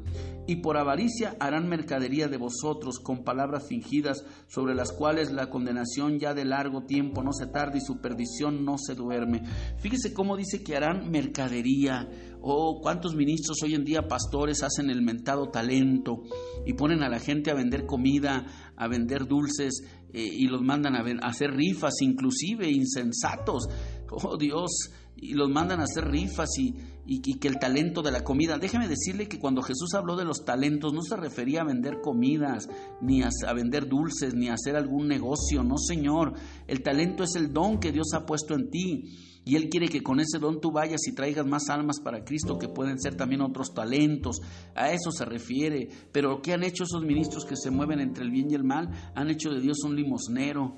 Y 0.48 0.58
por 0.58 0.78
avaricia 0.78 1.36
harán 1.40 1.68
mercadería 1.68 2.28
de 2.28 2.38
vosotros 2.38 3.00
con 3.00 3.24
palabras 3.24 3.68
fingidas, 3.68 4.26
sobre 4.48 4.74
las 4.74 4.94
cuales 4.94 5.32
la 5.32 5.50
condenación 5.50 6.18
ya 6.18 6.34
de 6.34 6.46
largo 6.46 6.84
tiempo 6.84 7.24
no 7.24 7.34
se 7.34 7.48
tarda 7.48 7.78
y 7.78 7.82
su 7.82 8.00
perdición 8.00 8.64
no 8.64 8.78
se 8.78 8.96
duerme. 8.96 9.44
Fíjese 9.78 10.14
cómo 10.14 10.38
dice 10.38 10.64
que 10.64 10.76
harán 10.76 11.12
mercadería. 11.12 12.10
Oh, 12.42 12.80
cuántos 12.82 13.16
ministros 13.16 13.58
hoy 13.64 13.76
en 13.76 13.84
día, 13.84 14.08
pastores, 14.08 14.64
hacen 14.64 14.90
el 14.90 15.02
mentado 15.02 15.50
talento 15.50 16.24
y 16.66 16.74
ponen 16.74 17.04
a 17.04 17.10
la 17.10 17.20
gente 17.20 17.52
a 17.52 17.56
vender 17.56 17.86
comida, 17.86 18.46
a 18.78 18.88
vender 18.88 19.28
dulces 19.28 19.84
eh, 20.14 20.28
y 20.32 20.48
los 20.48 20.62
mandan 20.62 20.96
a, 20.96 21.04
hacer 21.28 21.52
rifas, 21.52 22.02
inclusive 22.02 22.70
insensatos. 22.70 23.68
Oh 24.12 24.38
Dios, 24.38 24.90
y 25.16 25.34
los 25.34 25.50
mandan 25.50 25.82
a 25.82 25.84
hacer 25.84 26.06
rifas 26.06 26.50
y, 26.58 26.74
y, 27.06 27.40
que 27.40 27.48
el 27.48 27.60
talento 27.60 28.02
de 28.02 28.12
la 28.12 28.24
comida. 28.24 28.58
Déjeme 28.58 28.88
decirle 28.88 29.28
que 29.28 29.40
cuando 29.40 29.62
Jesús 29.62 29.94
habló 29.94 30.16
de 30.16 30.26
los 30.26 30.46
talentos 30.46 30.94
no 30.94 31.02
se 31.02 31.16
refería 31.16 31.62
a 31.62 31.66
vender 31.66 32.02
comidas, 32.02 32.70
ni 33.02 33.22
a, 33.22 33.30
a, 33.48 33.54
vender 33.54 33.88
dulces, 33.88 34.34
ni 34.34 34.48
a 34.48 34.54
hacer 34.54 34.76
algún 34.76 35.08
negocio. 35.08 35.64
No, 35.64 35.78
Señor. 35.78 36.34
El 36.68 36.82
talento 36.82 37.24
es 37.24 37.36
el 37.36 37.52
don 37.54 37.80
que 37.80 37.92
Dios 37.92 38.14
ha 38.14 38.26
puesto 38.26 38.56
en 38.56 38.70
ti. 38.70 39.04
Y 39.50 39.56
Él 39.56 39.68
quiere 39.68 39.88
que 39.88 40.04
con 40.04 40.20
ese 40.20 40.38
don 40.38 40.62
tú 40.62 40.72
vayas 40.72 41.08
y 41.08 41.16
traigas 41.16 41.44
más 41.44 41.70
almas 41.70 42.00
para 42.00 42.24
Cristo, 42.24 42.60
que 42.60 42.68
pueden 42.68 43.00
ser 43.00 43.16
también 43.16 43.42
otros 43.42 43.74
talentos. 43.74 44.42
A 44.76 44.92
eso 44.92 45.10
se 45.10 45.26
refiere. 45.26 45.90
Pero 46.12 46.40
¿qué 46.40 46.54
han 46.54 46.64
hecho 46.64 46.84
esos 46.84 47.02
ministros 47.02 47.46
que 47.46 47.56
se 47.56 47.72
mueven 47.72 48.00
entre 48.00 48.24
el 48.24 48.30
bien 48.30 48.52
y 48.52 48.54
el 48.54 48.64
mal? 48.64 48.92
Han 49.16 49.32
hecho 49.32 49.50
de 49.50 49.60
Dios 49.60 49.80
un 49.84 49.96
limosnero. 49.96 50.78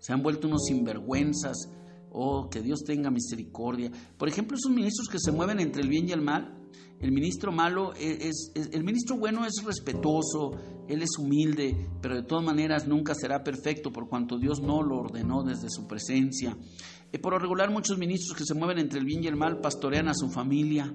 Se 0.00 0.12
han 0.12 0.24
vuelto 0.24 0.48
unos 0.48 0.64
sinvergüenzas. 0.64 1.70
Oh, 2.10 2.48
que 2.50 2.60
Dios 2.60 2.82
tenga 2.84 3.08
misericordia. 3.08 3.92
Por 4.18 4.28
ejemplo, 4.28 4.56
esos 4.56 4.72
ministros 4.72 5.06
que 5.08 5.20
se 5.20 5.30
mueven 5.30 5.60
entre 5.60 5.82
el 5.82 5.88
bien 5.88 6.08
y 6.08 6.10
el 6.10 6.20
mal. 6.20 6.57
El 7.00 7.12
ministro 7.12 7.52
malo 7.52 7.92
es, 7.94 8.52
el 8.54 8.82
ministro 8.82 9.16
bueno 9.16 9.44
es 9.44 9.62
respetuoso, 9.64 10.50
él 10.88 11.02
es 11.02 11.10
humilde, 11.18 11.88
pero 12.00 12.16
de 12.16 12.22
todas 12.24 12.44
maneras 12.44 12.88
nunca 12.88 13.14
será 13.14 13.44
perfecto 13.44 13.92
por 13.92 14.08
cuanto 14.08 14.38
Dios 14.38 14.60
no 14.60 14.82
lo 14.82 14.96
ordenó 14.98 15.44
desde 15.44 15.68
su 15.70 15.86
presencia. 15.86 16.56
Y 17.12 17.18
por 17.18 17.32
lo 17.32 17.38
regular 17.38 17.70
muchos 17.70 17.98
ministros 17.98 18.36
que 18.36 18.44
se 18.44 18.54
mueven 18.54 18.78
entre 18.78 18.98
el 18.98 19.04
bien 19.04 19.22
y 19.22 19.28
el 19.28 19.36
mal 19.36 19.60
pastorean 19.60 20.08
a 20.08 20.14
su 20.14 20.28
familia. 20.28 20.92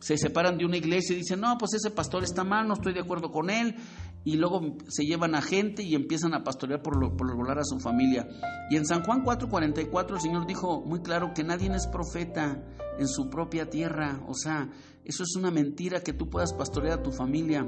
Se 0.00 0.18
separan 0.18 0.58
de 0.58 0.66
una 0.66 0.76
iglesia 0.76 1.14
y 1.14 1.20
dicen, 1.20 1.40
no, 1.40 1.56
pues 1.58 1.74
ese 1.74 1.90
pastor 1.90 2.24
está 2.24 2.44
mal, 2.44 2.66
no 2.66 2.74
estoy 2.74 2.92
de 2.92 3.00
acuerdo 3.00 3.30
con 3.30 3.48
él. 3.48 3.74
Y 4.22 4.36
luego 4.36 4.76
se 4.88 5.04
llevan 5.04 5.34
a 5.34 5.42
gente 5.42 5.82
y 5.82 5.94
empiezan 5.94 6.34
a 6.34 6.42
pastorear 6.42 6.82
por 6.82 7.00
lo, 7.00 7.16
por 7.16 7.58
a 7.58 7.64
su 7.64 7.78
familia. 7.78 8.26
Y 8.70 8.76
en 8.76 8.84
San 8.84 9.02
Juan 9.02 9.22
4:44 9.22 10.14
el 10.14 10.20
Señor 10.20 10.46
dijo 10.46 10.82
muy 10.82 11.00
claro 11.00 11.32
que 11.34 11.44
nadie 11.44 11.70
es 11.74 11.86
profeta 11.86 12.62
en 12.98 13.08
su 13.08 13.30
propia 13.30 13.70
tierra. 13.70 14.22
O 14.28 14.34
sea, 14.34 14.70
eso 15.04 15.22
es 15.22 15.36
una 15.36 15.50
mentira 15.50 16.00
que 16.00 16.12
tú 16.12 16.28
puedas 16.28 16.52
pastorear 16.52 17.00
a 17.00 17.02
tu 17.02 17.12
familia. 17.12 17.66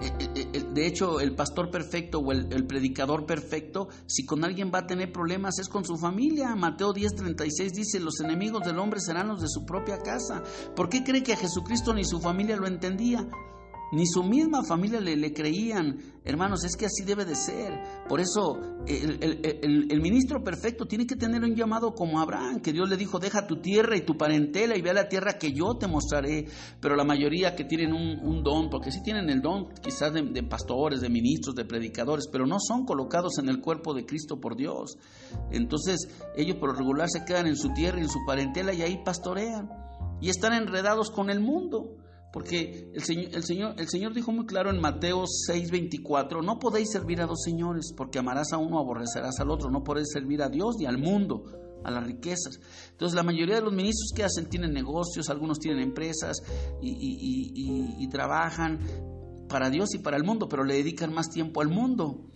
Eh, 0.00 0.10
eh, 0.18 0.48
eh, 0.52 0.64
de 0.72 0.86
hecho, 0.86 1.20
el 1.20 1.34
pastor 1.36 1.70
perfecto 1.70 2.18
o 2.18 2.32
el, 2.32 2.66
predicador 2.66 3.26
perfecto, 3.26 3.88
si 4.06 4.26
con 4.26 4.44
alguien 4.44 4.72
va 4.74 4.80
a 4.80 4.86
tener 4.86 5.12
problemas, 5.12 5.58
es 5.60 5.68
con 5.68 5.84
su 5.84 5.96
familia. 5.96 6.56
Mateo 6.56 6.92
10:36 6.92 7.72
dice, 7.72 8.00
los 8.00 8.20
enemigos 8.20 8.64
del 8.64 8.78
hombre 8.78 9.00
serán 9.00 9.28
los 9.28 9.40
de 9.40 9.48
su 9.48 9.64
propia 9.64 9.98
casa. 9.98 10.42
¿Por 10.74 10.88
qué 10.88 11.04
cree 11.04 11.22
que 11.22 11.34
a 11.34 11.36
Jesucristo 11.36 11.94
ni 11.94 12.04
su 12.04 12.20
familia 12.20 12.56
lo 12.56 12.66
entendía? 12.66 13.28
Ni 13.94 14.06
su 14.06 14.24
misma 14.24 14.64
familia 14.64 15.00
le, 15.00 15.32
creían. 15.32 15.98
Hermanos, 16.24 16.64
es 16.64 16.76
que 16.76 16.86
así 16.86 17.04
debe 17.04 17.24
de 17.24 17.36
ser. 17.36 17.80
Por 18.08 18.20
eso 18.20 18.58
el, 18.86 20.00
ministro 20.00 20.42
perfecto 20.42 20.86
tiene 20.86 21.06
que 21.06 21.14
tener 21.14 21.42
un 21.42 21.54
llamado 21.54 21.92
como 21.94 22.20
Abraham, 22.20 22.60
que 22.60 22.72
Dios 22.72 22.88
le 22.88 22.96
dijo, 22.96 23.20
deja 23.20 23.46
tu 23.46 23.60
tierra 23.60 23.96
y 23.96 24.04
tu 24.04 24.16
parentela 24.16 24.76
y 24.76 24.82
ve 24.82 24.90
a 24.90 24.94
la 24.94 25.08
tierra 25.08 25.38
que 25.38 25.52
yo 25.52 25.76
te 25.78 25.86
mostraré. 25.86 26.46
Pero 26.80 26.96
la 26.96 27.04
mayoría 27.04 27.54
que 27.54 27.64
tienen 27.64 27.92
un, 27.92 28.42
don, 28.42 28.68
porque 28.68 28.90
sí 28.90 29.00
tienen 29.02 29.30
el 29.30 29.40
don 29.40 29.68
quizás 29.80 30.12
de, 30.12 30.22
de, 30.22 30.42
pastores, 30.42 31.00
de 31.00 31.08
ministros, 31.08 31.54
de 31.54 31.64
predicadores, 31.64 32.26
pero 32.30 32.46
no 32.46 32.56
son 32.58 32.84
colocados 32.84 33.38
en 33.38 33.48
el 33.48 33.60
cuerpo 33.60 33.94
de 33.94 34.04
Cristo 34.04 34.40
por 34.40 34.56
Dios. 34.56 34.98
Entonces 35.52 36.08
ellos 36.36 36.56
por 36.56 36.76
regular 36.76 37.08
se 37.08 37.24
quedan 37.24 37.46
en 37.46 37.56
su 37.56 37.68
tierra 37.70 37.98
y 37.98 38.02
en 38.02 38.08
su 38.08 38.18
parentela 38.26 38.74
y 38.74 38.82
ahí 38.82 39.02
pastorean. 39.04 39.70
Y 40.20 40.30
están 40.30 40.52
enredados 40.52 41.10
con 41.10 41.30
el 41.30 41.40
mundo. 41.40 42.03
Porque 42.34 42.90
el 42.92 43.04
Señor, 43.04 43.28
el, 43.32 43.44
Señor, 43.44 43.74
el 43.78 43.88
Señor 43.88 44.12
dijo 44.12 44.32
muy 44.32 44.44
claro 44.44 44.70
en 44.70 44.80
Mateo 44.80 45.22
6:24, 45.22 46.44
no 46.44 46.58
podéis 46.58 46.90
servir 46.90 47.20
a 47.20 47.26
dos 47.26 47.40
señores, 47.44 47.94
porque 47.96 48.18
amarás 48.18 48.52
a 48.52 48.58
uno, 48.58 48.80
aborrecerás 48.80 49.38
al 49.38 49.52
otro, 49.52 49.70
no 49.70 49.84
podéis 49.84 50.08
servir 50.12 50.42
a 50.42 50.48
Dios 50.48 50.74
ni 50.80 50.84
al 50.84 50.98
mundo, 50.98 51.44
a 51.84 51.92
las 51.92 52.04
riquezas. 52.04 52.58
Entonces 52.90 53.14
la 53.14 53.22
mayoría 53.22 53.54
de 53.54 53.60
los 53.60 53.72
ministros 53.72 54.10
que 54.16 54.24
hacen 54.24 54.48
tienen 54.48 54.72
negocios, 54.72 55.30
algunos 55.30 55.60
tienen 55.60 55.80
empresas 55.80 56.42
y, 56.82 57.52
y 58.02 58.08
trabajan 58.08 58.80
para 59.48 59.70
Dios 59.70 59.94
y 59.94 60.00
para 60.00 60.16
el 60.16 60.24
mundo, 60.24 60.48
pero 60.48 60.64
le 60.64 60.74
dedican 60.74 61.14
más 61.14 61.28
tiempo 61.30 61.60
al 61.60 61.68
mundo. 61.68 62.32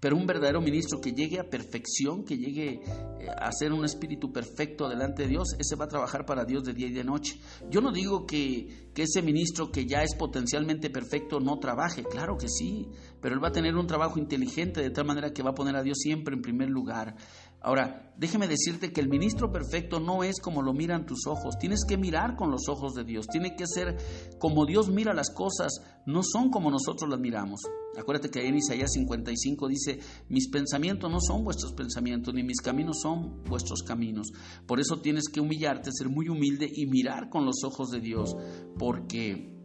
Pero 0.00 0.16
un 0.16 0.26
verdadero 0.26 0.60
ministro 0.60 1.00
que 1.00 1.12
llegue 1.12 1.40
a 1.40 1.48
perfección, 1.48 2.24
que 2.24 2.36
llegue 2.36 2.80
eh, 3.20 3.28
a 3.36 3.50
ser 3.52 3.72
un 3.72 3.84
espíritu 3.84 4.32
perfecto 4.32 4.88
delante 4.88 5.22
de 5.22 5.28
Dios, 5.28 5.56
ese 5.58 5.76
va 5.76 5.86
a 5.86 5.88
trabajar 5.88 6.26
para 6.26 6.44
Dios 6.44 6.64
de 6.64 6.74
día 6.74 6.88
y 6.88 6.92
de 6.92 7.04
noche. 7.04 7.40
Yo 7.70 7.80
no 7.80 7.90
digo 7.90 8.26
que, 8.26 8.90
que 8.94 9.02
ese 9.02 9.22
ministro 9.22 9.70
que 9.70 9.86
ya 9.86 10.02
es 10.02 10.14
potencialmente 10.14 10.90
perfecto 10.90 11.40
no 11.40 11.58
trabaje, 11.58 12.04
claro 12.04 12.36
que 12.36 12.48
sí, 12.48 12.88
pero 13.20 13.34
él 13.34 13.42
va 13.42 13.48
a 13.48 13.52
tener 13.52 13.74
un 13.74 13.86
trabajo 13.86 14.18
inteligente 14.18 14.82
de 14.82 14.90
tal 14.90 15.06
manera 15.06 15.32
que 15.32 15.42
va 15.42 15.50
a 15.50 15.54
poner 15.54 15.76
a 15.76 15.82
Dios 15.82 15.98
siempre 15.98 16.34
en 16.34 16.42
primer 16.42 16.68
lugar. 16.68 17.16
Ahora, 17.64 18.12
déjeme 18.18 18.46
decirte 18.46 18.92
que 18.92 19.00
el 19.00 19.08
ministro 19.08 19.50
perfecto 19.50 19.98
no 19.98 20.22
es 20.22 20.38
como 20.38 20.60
lo 20.60 20.74
miran 20.74 21.06
tus 21.06 21.26
ojos. 21.26 21.56
Tienes 21.58 21.86
que 21.88 21.96
mirar 21.96 22.36
con 22.36 22.50
los 22.50 22.68
ojos 22.68 22.92
de 22.92 23.04
Dios. 23.04 23.26
Tiene 23.26 23.56
que 23.56 23.66
ser 23.66 23.96
como 24.38 24.66
Dios 24.66 24.90
mira 24.90 25.14
las 25.14 25.30
cosas. 25.30 25.80
No 26.04 26.22
son 26.22 26.50
como 26.50 26.70
nosotros 26.70 27.08
las 27.08 27.18
miramos. 27.18 27.62
Acuérdate 27.98 28.28
que 28.28 28.46
en 28.46 28.56
Isaías 28.56 28.92
55 28.92 29.66
dice, 29.68 29.98
mis 30.28 30.50
pensamientos 30.50 31.10
no 31.10 31.20
son 31.20 31.42
vuestros 31.42 31.72
pensamientos, 31.72 32.34
ni 32.34 32.42
mis 32.42 32.60
caminos 32.60 32.98
son 33.00 33.42
vuestros 33.44 33.82
caminos. 33.82 34.30
Por 34.66 34.78
eso 34.78 35.00
tienes 35.00 35.28
que 35.32 35.40
humillarte, 35.40 35.90
ser 35.90 36.10
muy 36.10 36.28
humilde 36.28 36.70
y 36.70 36.84
mirar 36.84 37.30
con 37.30 37.46
los 37.46 37.64
ojos 37.64 37.88
de 37.88 38.00
Dios. 38.00 38.36
Porque 38.78 39.56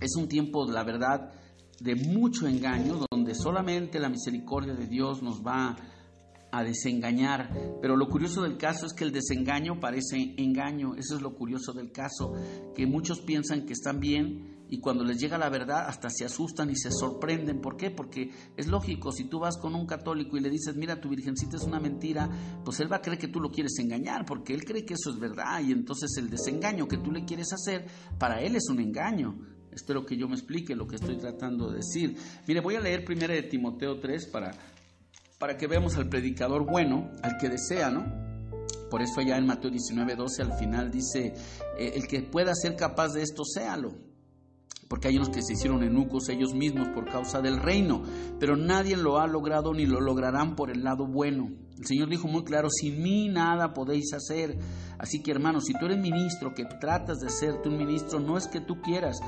es 0.00 0.14
un 0.14 0.28
tiempo, 0.28 0.70
la 0.70 0.84
verdad, 0.84 1.32
de 1.80 1.96
mucho 1.96 2.46
engaño, 2.46 3.06
donde 3.10 3.34
solamente 3.34 3.98
la 3.98 4.08
misericordia 4.08 4.74
de 4.74 4.86
Dios 4.86 5.20
nos 5.20 5.42
va 5.42 5.70
a 5.70 5.99
a 6.52 6.62
desengañar. 6.62 7.78
Pero 7.80 7.96
lo 7.96 8.08
curioso 8.08 8.42
del 8.42 8.56
caso 8.56 8.86
es 8.86 8.92
que 8.92 9.04
el 9.04 9.12
desengaño 9.12 9.80
parece 9.80 10.34
engaño. 10.36 10.94
Eso 10.96 11.16
es 11.16 11.22
lo 11.22 11.34
curioso 11.34 11.72
del 11.72 11.92
caso, 11.92 12.32
que 12.74 12.86
muchos 12.86 13.20
piensan 13.20 13.66
que 13.66 13.72
están 13.72 14.00
bien 14.00 14.60
y 14.72 14.78
cuando 14.78 15.02
les 15.02 15.18
llega 15.18 15.36
la 15.36 15.50
verdad 15.50 15.86
hasta 15.88 16.08
se 16.10 16.24
asustan 16.24 16.70
y 16.70 16.76
se 16.76 16.92
sorprenden. 16.92 17.60
¿Por 17.60 17.76
qué? 17.76 17.90
Porque 17.90 18.30
es 18.56 18.68
lógico, 18.68 19.10
si 19.10 19.24
tú 19.24 19.40
vas 19.40 19.58
con 19.58 19.74
un 19.74 19.84
católico 19.84 20.36
y 20.36 20.40
le 20.40 20.48
dices, 20.48 20.76
mira, 20.76 21.00
tu 21.00 21.08
virgencita 21.08 21.56
es 21.56 21.64
una 21.64 21.80
mentira, 21.80 22.30
pues 22.64 22.78
él 22.78 22.90
va 22.90 22.96
a 22.96 23.02
creer 23.02 23.18
que 23.18 23.28
tú 23.28 23.40
lo 23.40 23.50
quieres 23.50 23.76
engañar, 23.80 24.24
porque 24.24 24.54
él 24.54 24.64
cree 24.64 24.84
que 24.84 24.94
eso 24.94 25.10
es 25.10 25.18
verdad 25.18 25.60
y 25.60 25.72
entonces 25.72 26.16
el 26.18 26.30
desengaño 26.30 26.86
que 26.86 26.98
tú 26.98 27.10
le 27.10 27.24
quieres 27.24 27.52
hacer, 27.52 27.86
para 28.16 28.40
él 28.40 28.54
es 28.54 28.68
un 28.68 28.80
engaño. 28.80 29.36
Espero 29.72 30.04
que 30.04 30.16
yo 30.16 30.28
me 30.28 30.34
explique 30.34 30.74
lo 30.74 30.86
que 30.86 30.96
estoy 30.96 31.16
tratando 31.16 31.70
de 31.70 31.76
decir. 31.76 32.16
Mire, 32.46 32.60
voy 32.60 32.74
a 32.74 32.80
leer 32.80 33.04
primero 33.04 33.32
de 33.32 33.42
Timoteo 33.42 34.00
3 34.00 34.26
para 34.26 34.50
para 35.40 35.56
que 35.56 35.66
veamos 35.66 35.96
al 35.96 36.10
predicador 36.10 36.66
bueno, 36.66 37.10
al 37.22 37.38
que 37.38 37.48
desea, 37.48 37.90
¿no? 37.90 38.04
Por 38.90 39.00
eso 39.00 39.20
allá 39.20 39.38
en 39.38 39.46
Mateo 39.46 39.70
19, 39.70 40.14
12 40.14 40.42
al 40.42 40.52
final 40.58 40.90
dice, 40.90 41.32
eh, 41.78 41.92
el 41.94 42.06
que 42.06 42.20
pueda 42.22 42.54
ser 42.54 42.76
capaz 42.76 43.14
de 43.14 43.22
esto, 43.22 43.42
séalo. 43.44 43.94
Porque 44.86 45.08
hay 45.08 45.16
unos 45.16 45.30
que 45.30 45.40
se 45.40 45.54
hicieron 45.54 45.82
enucos 45.82 46.28
ellos 46.28 46.52
mismos 46.52 46.88
por 46.88 47.08
causa 47.08 47.40
del 47.40 47.58
reino, 47.58 48.02
pero 48.38 48.54
nadie 48.54 48.96
lo 48.96 49.18
ha 49.18 49.26
logrado 49.26 49.72
ni 49.72 49.86
lo 49.86 50.00
lograrán 50.00 50.56
por 50.56 50.70
el 50.70 50.84
lado 50.84 51.06
bueno. 51.06 51.48
El 51.78 51.86
Señor 51.86 52.10
dijo 52.10 52.28
muy 52.28 52.44
claro, 52.44 52.68
sin 52.68 53.02
mí 53.02 53.28
nada 53.28 53.72
podéis 53.72 54.12
hacer. 54.12 54.58
Así 54.98 55.22
que 55.22 55.30
hermanos, 55.30 55.64
si 55.64 55.72
tú 55.72 55.86
eres 55.86 55.98
ministro, 55.98 56.52
que 56.52 56.66
tratas 56.80 57.18
de 57.20 57.30
serte 57.30 57.70
un 57.70 57.78
ministro, 57.78 58.20
no 58.20 58.36
es 58.36 58.46
que 58.46 58.60
tú 58.60 58.82
quieras, 58.82 59.20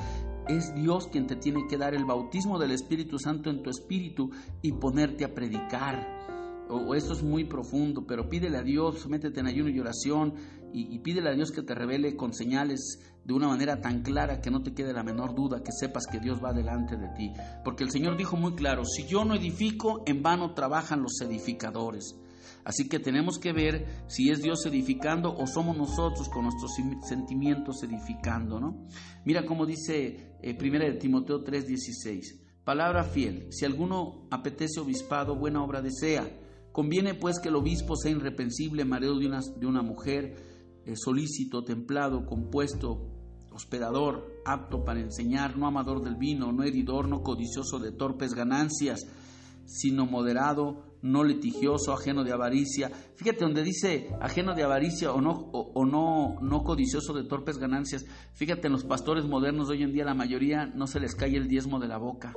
es 0.49 0.75
Dios 0.75 1.09
quien 1.09 1.27
te 1.27 1.37
tiene 1.37 1.67
que 1.69 1.79
dar 1.79 1.95
el 1.95 2.05
bautismo 2.05 2.59
del 2.59 2.73
Espíritu 2.73 3.19
Santo 3.19 3.51
en 3.51 3.63
tu 3.63 3.71
espíritu 3.71 4.31
y 4.61 4.73
ponerte 4.73 5.25
a 5.25 5.35
predicar. 5.35 6.67
O, 6.69 6.95
eso 6.95 7.13
es 7.13 7.23
muy 7.23 7.45
profundo, 7.45 8.05
pero 8.07 8.29
pídele 8.29 8.59
a 8.59 8.63
Dios, 8.63 9.07
métete 9.09 9.41
en 9.41 9.47
ayuno 9.47 9.69
y 9.69 9.79
oración 9.79 10.35
y, 10.73 10.95
y 10.95 10.99
pídele 11.01 11.31
a 11.31 11.35
Dios 11.35 11.53
que 11.53 11.63
te 11.63 11.75
revele 11.75 12.17
con 12.17 12.33
señales 12.33 12.99
de 13.25 13.35
una 13.35 13.49
manera 13.49 13.81
tan 13.81 14.03
clara 14.03 14.41
que 14.41 14.51
no 14.51 14.63
te 14.63 14.73
quede 14.73 14.93
la 14.93 15.03
menor 15.03 15.35
duda, 15.35 15.63
que 15.63 15.73
sepas 15.73 16.07
que 16.07 16.19
Dios 16.19 16.43
va 16.43 16.53
delante 16.53 16.97
de 16.97 17.09
ti. 17.11 17.33
Porque 17.65 17.85
el 17.85 17.91
Señor 17.91 18.17
dijo 18.17 18.37
muy 18.37 18.55
claro, 18.55 18.85
si 18.85 19.07
yo 19.07 19.25
no 19.25 19.35
edifico, 19.35 20.03
en 20.07 20.23
vano 20.23 20.55
trabajan 20.55 21.03
los 21.03 21.21
edificadores. 21.21 22.17
Así 22.65 22.89
que 22.89 22.99
tenemos 22.99 23.39
que 23.39 23.53
ver 23.53 24.05
si 24.09 24.31
es 24.31 24.43
Dios 24.43 24.65
edificando 24.67 25.35
o 25.35 25.47
somos 25.47 25.77
nosotros 25.77 26.29
con 26.29 26.45
nuestros 26.45 26.73
sentimientos 27.09 27.83
edificando, 27.83 28.61
¿no? 28.61 28.87
Mira 29.25 29.45
cómo 29.45 29.67
dice 29.67 30.37
eh, 30.43 30.55
primera 30.57 30.85
de 30.85 30.95
Timoteo 30.95 31.45
3:16. 31.45 32.41
Palabra 32.65 33.03
fiel, 33.03 33.49
si 33.51 33.65
alguno 33.65 34.29
apetece 34.31 34.81
obispado, 34.81 35.37
buena 35.37 35.63
obra 35.65 35.83
desea. 35.83 36.39
Conviene 36.71 37.15
pues 37.15 37.41
que 37.41 37.49
el 37.49 37.57
obispo 37.57 37.97
sea 37.97 38.13
irrepensible, 38.13 38.85
marido 38.85 39.19
de 39.19 39.27
una, 39.27 39.41
de 39.41 39.67
una 39.67 39.83
mujer, 39.83 40.37
eh, 40.87 40.95
solícito, 40.97 41.65
templado, 41.65 42.25
compuesto, 42.25 43.11
hospedador, 43.53 44.43
apto 44.45 44.85
para 44.85 45.01
enseñar, 45.01 45.57
no 45.57 45.67
amador 45.67 46.03
del 46.03 46.17
vino, 46.17 46.53
no 46.53 46.63
heridor, 46.63 47.09
no 47.09 47.23
codicioso 47.23 47.79
de 47.79 47.93
torpes 47.93 48.35
ganancias, 48.35 49.07
sino 49.65 50.07
moderado, 50.07 50.92
no 51.03 51.25
litigioso, 51.25 51.93
ajeno 51.93 52.25
de 52.25 52.33
avaricia. 52.33 52.91
Fíjate 53.17 53.45
donde 53.45 53.63
dice 53.63 54.09
ajeno 54.21 54.55
de 54.55 54.63
avaricia 54.63 55.13
o 55.13 55.21
no, 55.21 55.33
o, 55.33 55.85
no, 55.85 56.37
no 56.41 56.63
codicioso 56.63 57.13
de 57.13 57.25
torpes 57.25 57.59
ganancias. 57.59 58.05
Fíjate 58.35 58.69
en 58.69 58.73
los 58.73 58.85
pastores 58.85 59.25
modernos 59.25 59.69
de 59.69 59.75
hoy 59.75 59.83
en 59.83 59.93
día 59.93 60.05
la 60.05 60.15
mayoría 60.15 60.67
no 60.67 60.87
se 60.87 61.01
les 61.01 61.15
cae 61.15 61.37
el 61.37 61.49
diezmo 61.49 61.79
de 61.81 61.89
la 61.89 61.99
boca 61.99 62.33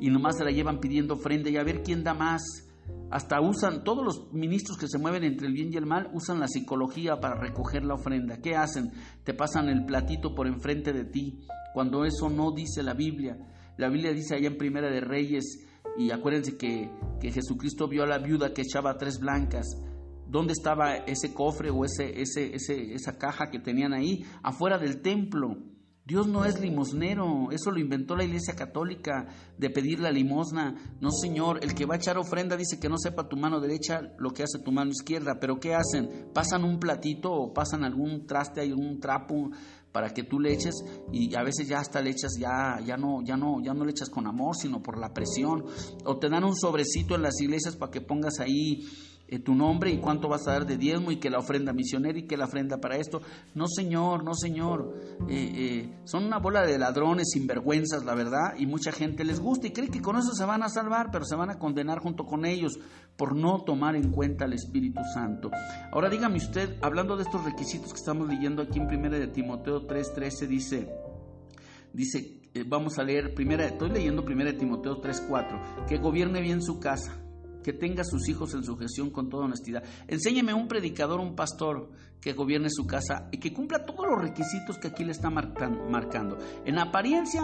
y 0.00 0.08
nomás 0.08 0.38
se 0.38 0.44
la 0.44 0.50
llevan 0.50 0.80
pidiendo 0.80 1.14
ofrenda 1.14 1.50
y 1.50 1.56
a 1.58 1.62
ver 1.62 1.82
quién 1.82 2.02
da 2.02 2.14
más. 2.14 2.66
Hasta 3.10 3.40
usan, 3.40 3.84
todos 3.84 4.04
los 4.04 4.32
ministros 4.32 4.78
que 4.78 4.88
se 4.88 4.98
mueven 4.98 5.24
entre 5.24 5.46
el 5.46 5.52
bien 5.52 5.72
y 5.72 5.76
el 5.76 5.86
mal 5.86 6.10
usan 6.12 6.40
la 6.40 6.48
psicología 6.48 7.20
para 7.20 7.38
recoger 7.38 7.84
la 7.84 7.94
ofrenda. 7.94 8.40
¿Qué 8.40 8.56
hacen? 8.56 8.92
Te 9.24 9.34
pasan 9.34 9.68
el 9.68 9.84
platito 9.84 10.34
por 10.34 10.46
enfrente 10.46 10.92
de 10.92 11.04
ti, 11.04 11.40
cuando 11.74 12.04
eso 12.04 12.30
no 12.30 12.52
dice 12.52 12.82
la 12.82 12.94
Biblia. 12.94 13.36
La 13.76 13.88
Biblia 13.88 14.12
dice 14.12 14.34
allá 14.34 14.48
en 14.48 14.56
Primera 14.56 14.90
de 14.90 15.00
Reyes 15.00 15.69
y 16.00 16.10
acuérdense 16.12 16.56
que, 16.56 16.90
Jesucristo 17.20 17.86
vio 17.86 18.04
a 18.04 18.06
la 18.06 18.16
viuda 18.16 18.54
que 18.54 18.62
echaba 18.62 18.96
tres 18.96 19.20
blancas. 19.20 19.66
¿Dónde 20.26 20.54
estaba 20.54 20.94
ese 20.96 21.34
cofre 21.34 21.68
o 21.68 21.84
ese, 21.84 22.22
ese, 22.22 22.54
esa 22.94 23.18
caja 23.18 23.50
que 23.50 23.58
tenían 23.58 23.92
ahí? 23.92 24.24
Afuera 24.42 24.78
del 24.78 25.02
templo. 25.02 25.58
Dios 26.06 26.26
no 26.26 26.46
es 26.46 26.58
limosnero, 26.58 27.50
eso 27.52 27.70
lo 27.70 27.78
inventó 27.78 28.16
la 28.16 28.24
Iglesia 28.24 28.54
Católica 28.56 29.28
de 29.58 29.68
pedir 29.68 30.00
la 30.00 30.10
limosna. 30.10 30.74
No, 31.00 31.10
Señor, 31.10 31.60
el 31.62 31.74
que 31.74 31.84
va 31.84 31.96
a 31.96 31.98
echar 31.98 32.16
ofrenda 32.16 32.56
dice 32.56 32.80
que 32.80 32.88
no 32.88 32.96
sepa 32.96 33.28
tu 33.28 33.36
mano 33.36 33.60
derecha 33.60 34.00
lo 34.18 34.30
que 34.30 34.42
hace 34.42 34.58
tu 34.64 34.72
mano 34.72 34.90
izquierda, 34.90 35.36
pero 35.38 35.60
¿qué 35.60 35.74
hacen? 35.74 36.30
Pasan 36.32 36.64
un 36.64 36.80
platito 36.80 37.30
o 37.30 37.52
pasan 37.52 37.84
algún 37.84 38.26
traste, 38.26 38.62
algún 38.62 38.98
trapo 38.98 39.50
para 39.92 40.10
que 40.10 40.22
tú 40.22 40.38
le 40.38 40.52
eches 40.52 40.74
y 41.12 41.34
a 41.34 41.42
veces 41.42 41.68
ya 41.68 41.78
hasta 41.78 42.00
le 42.00 42.10
echas 42.10 42.36
ya 42.38 42.78
ya 42.84 42.96
no 42.96 43.22
ya 43.22 43.36
no 43.36 43.60
ya 43.62 43.74
no 43.74 43.84
le 43.84 43.90
echas 43.90 44.08
con 44.08 44.26
amor 44.26 44.56
sino 44.56 44.82
por 44.82 44.98
la 44.98 45.12
presión. 45.12 45.64
O 46.04 46.18
te 46.18 46.28
dan 46.28 46.44
un 46.44 46.56
sobrecito 46.56 47.14
en 47.14 47.22
las 47.22 47.40
iglesias 47.40 47.76
para 47.76 47.90
que 47.90 48.00
pongas 48.00 48.40
ahí 48.40 48.86
tu 49.38 49.54
nombre 49.54 49.92
y 49.92 49.98
cuánto 49.98 50.28
vas 50.28 50.48
a 50.48 50.52
dar 50.52 50.66
de 50.66 50.76
diezmo 50.76 51.12
y 51.12 51.20
que 51.20 51.30
la 51.30 51.38
ofrenda 51.38 51.72
misionera 51.72 52.18
y 52.18 52.26
que 52.26 52.36
la 52.36 52.46
ofrenda 52.46 52.78
para 52.78 52.96
esto. 52.96 53.22
No, 53.54 53.66
Señor, 53.68 54.24
no, 54.24 54.34
Señor. 54.34 54.92
Eh, 55.28 55.52
eh, 55.54 56.00
son 56.04 56.24
una 56.24 56.38
bola 56.38 56.66
de 56.66 56.78
ladrones, 56.78 57.30
sinvergüenzas, 57.32 58.04
la 58.04 58.14
verdad, 58.14 58.54
y 58.58 58.66
mucha 58.66 58.90
gente 58.90 59.24
les 59.24 59.38
gusta 59.38 59.68
y 59.68 59.70
cree 59.70 59.88
que 59.88 60.02
con 60.02 60.16
eso 60.16 60.32
se 60.32 60.44
van 60.44 60.64
a 60.64 60.68
salvar, 60.68 61.10
pero 61.12 61.24
se 61.24 61.36
van 61.36 61.50
a 61.50 61.58
condenar 61.58 62.00
junto 62.00 62.24
con 62.24 62.44
ellos 62.44 62.78
por 63.16 63.36
no 63.36 63.62
tomar 63.62 63.94
en 63.94 64.10
cuenta 64.10 64.46
al 64.46 64.52
Espíritu 64.52 65.00
Santo. 65.14 65.50
Ahora 65.92 66.10
dígame 66.10 66.38
usted, 66.38 66.76
hablando 66.82 67.16
de 67.16 67.22
estos 67.22 67.44
requisitos 67.44 67.92
que 67.92 67.98
estamos 67.98 68.28
leyendo 68.28 68.62
aquí 68.62 68.80
en 68.80 68.86
1 68.86 69.10
de 69.10 69.28
Timoteo 69.28 69.86
3:13, 69.86 70.48
dice, 70.48 70.88
dice, 71.92 72.40
vamos 72.66 72.98
a 72.98 73.04
leer, 73.04 73.32
primera, 73.34 73.64
estoy 73.64 73.90
leyendo 73.90 74.22
1 74.22 74.44
de 74.44 74.52
Timoteo 74.54 75.00
3:4, 75.00 75.86
que 75.86 75.98
gobierne 75.98 76.40
bien 76.40 76.62
su 76.62 76.80
casa 76.80 77.29
que 77.62 77.72
tenga 77.72 78.04
sus 78.04 78.28
hijos 78.28 78.54
en 78.54 78.64
sujeción 78.64 79.10
con 79.10 79.28
toda 79.28 79.44
honestidad. 79.44 79.82
Enséñeme 80.08 80.54
un 80.54 80.68
predicador, 80.68 81.20
un 81.20 81.34
pastor 81.34 81.90
que 82.20 82.32
gobierne 82.32 82.68
su 82.70 82.86
casa 82.86 83.28
y 83.30 83.38
que 83.38 83.52
cumpla 83.52 83.84
todos 83.84 84.06
los 84.06 84.20
requisitos 84.20 84.78
que 84.78 84.88
aquí 84.88 85.04
le 85.04 85.12
está 85.12 85.30
marcando. 85.30 86.38
En 86.64 86.78
apariencia, 86.78 87.42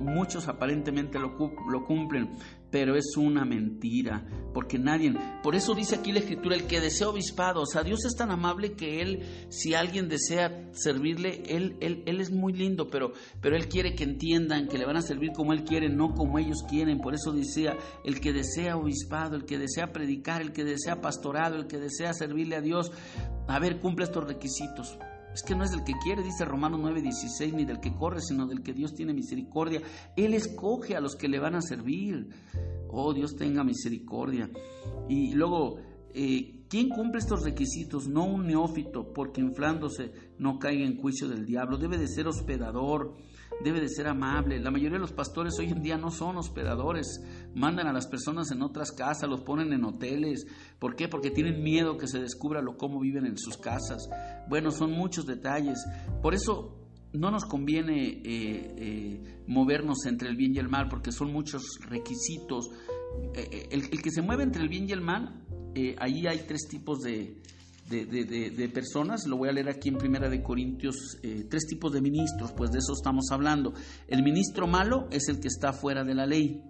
muchos 0.00 0.48
aparentemente 0.48 1.18
lo 1.18 1.84
cumplen, 1.86 2.30
pero 2.74 2.96
es 2.96 3.16
una 3.16 3.44
mentira, 3.44 4.26
porque 4.52 4.80
nadie, 4.80 5.14
por 5.44 5.54
eso 5.54 5.76
dice 5.76 5.94
aquí 5.94 6.10
la 6.10 6.18
escritura, 6.18 6.56
el 6.56 6.66
que 6.66 6.80
desea 6.80 7.08
obispado, 7.08 7.62
o 7.62 7.66
sea, 7.66 7.84
Dios 7.84 8.04
es 8.04 8.16
tan 8.16 8.32
amable 8.32 8.72
que 8.72 9.00
Él, 9.00 9.22
si 9.48 9.74
alguien 9.74 10.08
desea 10.08 10.72
servirle, 10.72 11.44
Él, 11.46 11.76
él, 11.80 12.02
él 12.04 12.20
es 12.20 12.32
muy 12.32 12.52
lindo, 12.52 12.90
pero, 12.90 13.12
pero 13.40 13.54
Él 13.54 13.68
quiere 13.68 13.94
que 13.94 14.02
entiendan 14.02 14.66
que 14.66 14.76
le 14.76 14.86
van 14.86 14.96
a 14.96 15.02
servir 15.02 15.30
como 15.30 15.52
Él 15.52 15.62
quiere, 15.62 15.88
no 15.88 16.14
como 16.14 16.40
ellos 16.40 16.64
quieren, 16.68 16.98
por 16.98 17.14
eso 17.14 17.30
decía, 17.30 17.76
el 18.02 18.18
que 18.18 18.32
desea 18.32 18.76
obispado, 18.76 19.36
el 19.36 19.44
que 19.44 19.56
desea 19.56 19.92
predicar, 19.92 20.42
el 20.42 20.52
que 20.52 20.64
desea 20.64 21.00
pastorado, 21.00 21.54
el 21.54 21.68
que 21.68 21.78
desea 21.78 22.12
servirle 22.12 22.56
a 22.56 22.60
Dios, 22.60 22.90
a 23.46 23.60
ver, 23.60 23.78
cumple 23.78 24.06
estos 24.06 24.24
requisitos. 24.24 24.98
Es 25.34 25.42
que 25.42 25.56
no 25.56 25.64
es 25.64 25.72
del 25.72 25.82
que 25.82 25.94
quiere, 26.00 26.22
dice 26.22 26.44
Romanos 26.44 26.80
9:16, 26.80 27.54
ni 27.54 27.64
del 27.64 27.80
que 27.80 27.92
corre, 27.92 28.20
sino 28.20 28.46
del 28.46 28.62
que 28.62 28.72
Dios 28.72 28.94
tiene 28.94 29.12
misericordia. 29.12 29.82
Él 30.16 30.32
escoge 30.32 30.94
a 30.94 31.00
los 31.00 31.16
que 31.16 31.28
le 31.28 31.40
van 31.40 31.56
a 31.56 31.60
servir. 31.60 32.28
Oh, 32.88 33.12
Dios 33.12 33.34
tenga 33.34 33.64
misericordia. 33.64 34.48
Y 35.08 35.34
luego, 35.34 35.78
eh, 36.14 36.64
¿quién 36.68 36.88
cumple 36.88 37.18
estos 37.18 37.42
requisitos? 37.42 38.06
No 38.06 38.24
un 38.24 38.46
neófito, 38.46 39.12
porque 39.12 39.40
inflándose 39.40 40.12
no 40.38 40.60
caiga 40.60 40.86
en 40.86 40.98
juicio 40.98 41.28
del 41.28 41.44
diablo. 41.44 41.78
Debe 41.78 41.98
de 41.98 42.06
ser 42.06 42.28
hospedador. 42.28 43.16
Debe 43.62 43.80
de 43.80 43.88
ser 43.88 44.06
amable. 44.06 44.60
La 44.60 44.70
mayoría 44.70 44.96
de 44.96 45.00
los 45.00 45.12
pastores 45.12 45.58
hoy 45.58 45.70
en 45.70 45.82
día 45.82 45.96
no 45.96 46.10
son 46.10 46.36
hospedadores, 46.36 47.20
mandan 47.54 47.86
a 47.86 47.92
las 47.92 48.06
personas 48.06 48.50
en 48.50 48.62
otras 48.62 48.92
casas, 48.92 49.28
los 49.28 49.42
ponen 49.42 49.72
en 49.72 49.84
hoteles. 49.84 50.46
¿Por 50.78 50.96
qué? 50.96 51.08
Porque 51.08 51.30
tienen 51.30 51.62
miedo 51.62 51.96
que 51.96 52.06
se 52.06 52.18
descubra 52.18 52.62
lo 52.62 52.76
cómo 52.76 53.00
viven 53.00 53.26
en 53.26 53.38
sus 53.38 53.56
casas. 53.56 54.08
Bueno, 54.48 54.70
son 54.70 54.92
muchos 54.92 55.26
detalles. 55.26 55.84
Por 56.22 56.34
eso 56.34 56.80
no 57.12 57.30
nos 57.30 57.44
conviene 57.44 58.08
eh, 58.08 58.22
eh, 58.24 59.42
movernos 59.46 60.04
entre 60.06 60.28
el 60.28 60.36
bien 60.36 60.54
y 60.54 60.58
el 60.58 60.68
mal, 60.68 60.88
porque 60.88 61.12
son 61.12 61.32
muchos 61.32 61.78
requisitos. 61.88 62.70
Eh, 63.34 63.68
el, 63.70 63.82
el, 63.92 64.02
que 64.02 64.10
se 64.10 64.22
mueve 64.22 64.42
entre 64.42 64.62
el 64.62 64.68
bien 64.68 64.88
y 64.88 64.92
el 64.92 65.00
mal, 65.00 65.40
ahí 65.98 66.26
hay 66.26 66.44
tres 66.46 66.68
tipos 66.68 67.00
de, 67.00 67.40
de, 67.88 68.70
personas, 68.72 69.26
lo 69.26 69.36
voy 69.36 69.48
a 69.48 69.52
leer 69.52 69.68
aquí 69.68 69.88
en 69.88 69.96
Primera 69.96 70.28
de 70.28 70.42
Corintios, 70.42 71.18
eh, 71.22 71.46
tres 71.50 71.66
tipos 71.66 71.92
de 71.92 72.00
ministros, 72.00 72.52
pues 72.52 72.70
de 72.70 72.78
eso 72.78 72.94
estamos 72.94 73.26
hablando. 73.30 73.74
El 74.08 74.22
ministro 74.22 74.66
malo 74.66 75.06
es 75.10 75.28
el 75.28 75.40
que 75.40 75.48
está 75.48 75.72
fuera 75.72 76.04
de 76.04 76.14
la 76.14 76.26
ley, 76.26 76.62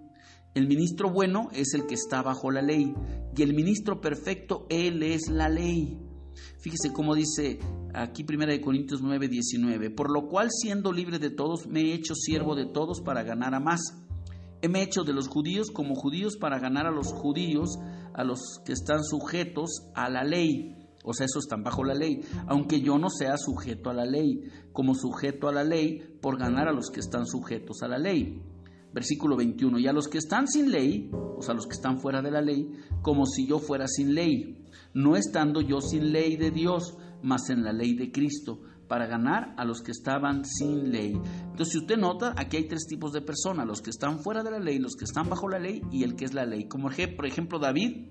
el 0.53 0.67
ministro 0.67 1.09
bueno 1.09 1.49
es 1.53 1.73
el 1.73 1.85
que 1.85 1.95
está 1.95 2.21
bajo 2.21 2.51
la 2.51 2.61
ley, 2.61 2.93
y 3.35 3.41
el 3.41 3.53
ministro 3.53 4.01
perfecto, 4.01 4.65
él 4.69 5.03
es 5.03 5.29
la 5.29 5.49
ley. 5.49 5.99
Fíjese 6.59 6.91
cómo 6.91 7.15
dice 7.15 7.59
aquí 7.93 8.23
Primera 8.23 8.51
de 8.51 8.59
Corintios 8.59 9.01
9, 9.01 9.29
19, 9.29 9.89
por 9.91 10.11
lo 10.11 10.27
cual 10.27 10.49
siendo 10.51 10.91
libre 10.91 11.19
de 11.19 11.29
todos, 11.29 11.67
me 11.67 11.81
he 11.81 11.93
hecho 11.93 12.13
siervo 12.13 12.55
de 12.55 12.65
todos 12.65 13.01
para 13.01 13.23
ganar 13.23 13.55
a 13.55 13.59
más. 13.59 13.81
Heme 14.61 14.81
hecho 14.81 15.03
de 15.03 15.13
los 15.13 15.27
judíos 15.27 15.69
como 15.71 15.95
judíos 15.95 16.37
para 16.37 16.59
ganar 16.59 16.87
a 16.87 16.91
los 16.91 17.13
judíos, 17.13 17.77
a 18.13 18.23
los 18.23 18.39
que 18.65 18.73
están 18.73 19.03
sujetos 19.03 19.91
a 19.93 20.09
la 20.09 20.23
ley 20.23 20.84
o 21.05 21.13
sea, 21.13 21.25
eso 21.25 21.39
están 21.39 21.63
bajo 21.63 21.83
la 21.83 21.93
ley, 21.93 22.21
aunque 22.47 22.81
yo 22.81 22.97
no 22.97 23.09
sea 23.09 23.37
sujeto 23.37 23.89
a 23.89 23.93
la 23.93 24.05
ley, 24.05 24.41
como 24.73 24.95
sujeto 24.95 25.47
a 25.47 25.53
la 25.53 25.63
ley 25.63 26.17
por 26.21 26.37
ganar 26.37 26.67
a 26.67 26.73
los 26.73 26.89
que 26.89 26.99
están 26.99 27.25
sujetos 27.25 27.83
a 27.83 27.87
la 27.87 27.97
ley. 27.97 28.41
Versículo 28.93 29.35
21, 29.35 29.79
y 29.79 29.87
a 29.87 29.93
los 29.93 30.07
que 30.07 30.17
están 30.17 30.47
sin 30.47 30.71
ley, 30.71 31.11
o 31.11 31.41
sea, 31.41 31.53
los 31.53 31.67
que 31.67 31.75
están 31.75 31.99
fuera 31.99 32.21
de 32.21 32.31
la 32.31 32.41
ley, 32.41 32.71
como 33.01 33.25
si 33.25 33.45
yo 33.45 33.59
fuera 33.59 33.87
sin 33.87 34.15
ley, 34.15 34.65
no 34.93 35.15
estando 35.15 35.61
yo 35.61 35.81
sin 35.81 36.11
ley 36.11 36.37
de 36.37 36.51
Dios, 36.51 36.97
mas 37.21 37.49
en 37.49 37.63
la 37.63 37.73
ley 37.73 37.95
de 37.95 38.11
Cristo, 38.11 38.61
para 38.87 39.07
ganar 39.07 39.53
a 39.57 39.65
los 39.65 39.81
que 39.81 39.91
estaban 39.91 40.45
sin 40.45 40.91
ley. 40.91 41.13
Entonces, 41.41 41.73
si 41.73 41.77
usted 41.79 41.97
nota, 41.97 42.33
aquí 42.37 42.57
hay 42.57 42.67
tres 42.67 42.87
tipos 42.87 43.11
de 43.11 43.21
personas, 43.21 43.67
los 43.67 43.81
que 43.81 43.89
están 43.89 44.19
fuera 44.19 44.43
de 44.43 44.51
la 44.51 44.59
ley, 44.59 44.79
los 44.79 44.95
que 44.95 45.05
están 45.05 45.29
bajo 45.29 45.49
la 45.49 45.59
ley 45.59 45.81
y 45.91 46.03
el 46.03 46.15
que 46.15 46.25
es 46.25 46.33
la 46.33 46.45
ley. 46.45 46.67
Como 46.67 46.89
por 47.17 47.25
ejemplo 47.25 47.59
David, 47.59 48.07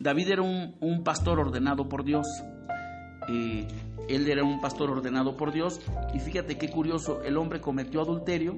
David 0.00 0.30
era 0.30 0.42
un, 0.42 1.02
pastor 1.04 1.40
ordenado 1.40 1.88
por 1.88 2.04
Dios. 2.04 2.26
Eh, 3.28 3.66
él 4.08 4.28
era 4.28 4.44
un 4.44 4.60
pastor 4.60 4.90
ordenado 4.90 5.36
por 5.36 5.52
Dios. 5.52 5.80
Y 6.14 6.20
fíjate 6.20 6.56
qué 6.56 6.70
curioso, 6.70 7.22
el 7.22 7.36
hombre 7.36 7.60
cometió 7.60 8.00
adulterio 8.00 8.56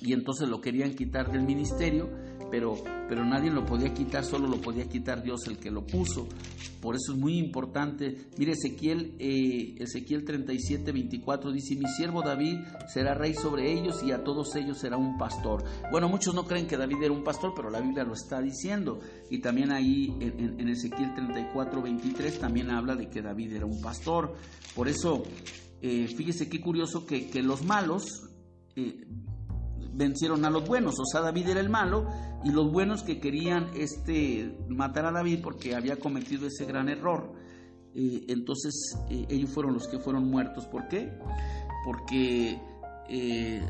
y 0.00 0.12
entonces 0.12 0.48
lo 0.48 0.60
querían 0.60 0.94
quitar 0.94 1.30
del 1.30 1.42
ministerio 1.42 2.10
pero, 2.52 2.74
pero 3.08 3.24
nadie 3.24 3.50
lo 3.50 3.64
podía 3.64 3.94
quitar, 3.94 4.26
solo 4.26 4.46
lo 4.46 4.60
podía 4.60 4.86
quitar 4.86 5.22
Dios 5.22 5.46
el 5.46 5.56
que 5.56 5.70
lo 5.70 5.86
puso. 5.86 6.28
Por 6.82 6.96
eso 6.96 7.12
es 7.12 7.18
muy 7.18 7.38
importante. 7.38 8.26
Mire, 8.36 8.52
Ezequiel, 8.52 9.16
eh, 9.18 9.76
Ezequiel 9.78 10.22
37, 10.22 10.92
24 10.92 11.50
dice, 11.50 11.76
mi 11.76 11.88
siervo 11.88 12.20
David 12.20 12.58
será 12.92 13.14
rey 13.14 13.32
sobre 13.32 13.72
ellos 13.72 14.02
y 14.04 14.12
a 14.12 14.22
todos 14.22 14.54
ellos 14.54 14.78
será 14.78 14.98
un 14.98 15.16
pastor. 15.16 15.64
Bueno, 15.90 16.10
muchos 16.10 16.34
no 16.34 16.44
creen 16.44 16.66
que 16.66 16.76
David 16.76 17.02
era 17.02 17.12
un 17.14 17.24
pastor, 17.24 17.54
pero 17.56 17.70
la 17.70 17.80
Biblia 17.80 18.04
lo 18.04 18.12
está 18.12 18.42
diciendo. 18.42 19.00
Y 19.30 19.38
también 19.38 19.72
ahí 19.72 20.14
en, 20.20 20.68
Ezequiel 20.68 21.14
34, 21.14 21.80
23 21.80 22.38
también 22.38 22.70
habla 22.70 22.96
de 22.96 23.08
que 23.08 23.22
David 23.22 23.54
era 23.54 23.64
un 23.64 23.80
pastor. 23.80 24.34
Por 24.76 24.88
eso, 24.88 25.22
eh, 25.80 26.06
fíjese 26.06 26.50
qué 26.50 26.60
curioso 26.60 27.06
que, 27.06 27.30
que 27.30 27.42
los 27.42 27.64
malos... 27.64 28.28
Eh, 28.76 29.06
vencieron 29.92 30.44
a 30.44 30.50
los 30.50 30.66
buenos. 30.66 30.98
O 30.98 31.04
sea, 31.04 31.20
David 31.20 31.50
era 31.50 31.60
el 31.60 31.68
malo 31.68 32.06
y 32.44 32.50
los 32.50 32.70
buenos 32.70 33.02
que 33.02 33.20
querían 33.20 33.70
este, 33.74 34.56
matar 34.68 35.06
a 35.06 35.12
David 35.12 35.40
porque 35.42 35.74
había 35.74 35.96
cometido 35.96 36.46
ese 36.46 36.64
gran 36.64 36.88
error. 36.88 37.32
Eh, 37.94 38.24
entonces 38.28 38.96
eh, 39.10 39.26
ellos 39.28 39.50
fueron 39.50 39.74
los 39.74 39.86
que 39.88 39.98
fueron 39.98 40.28
muertos. 40.28 40.66
¿Por 40.66 40.88
qué? 40.88 41.12
Porque 41.84 42.58
eh, 43.08 43.62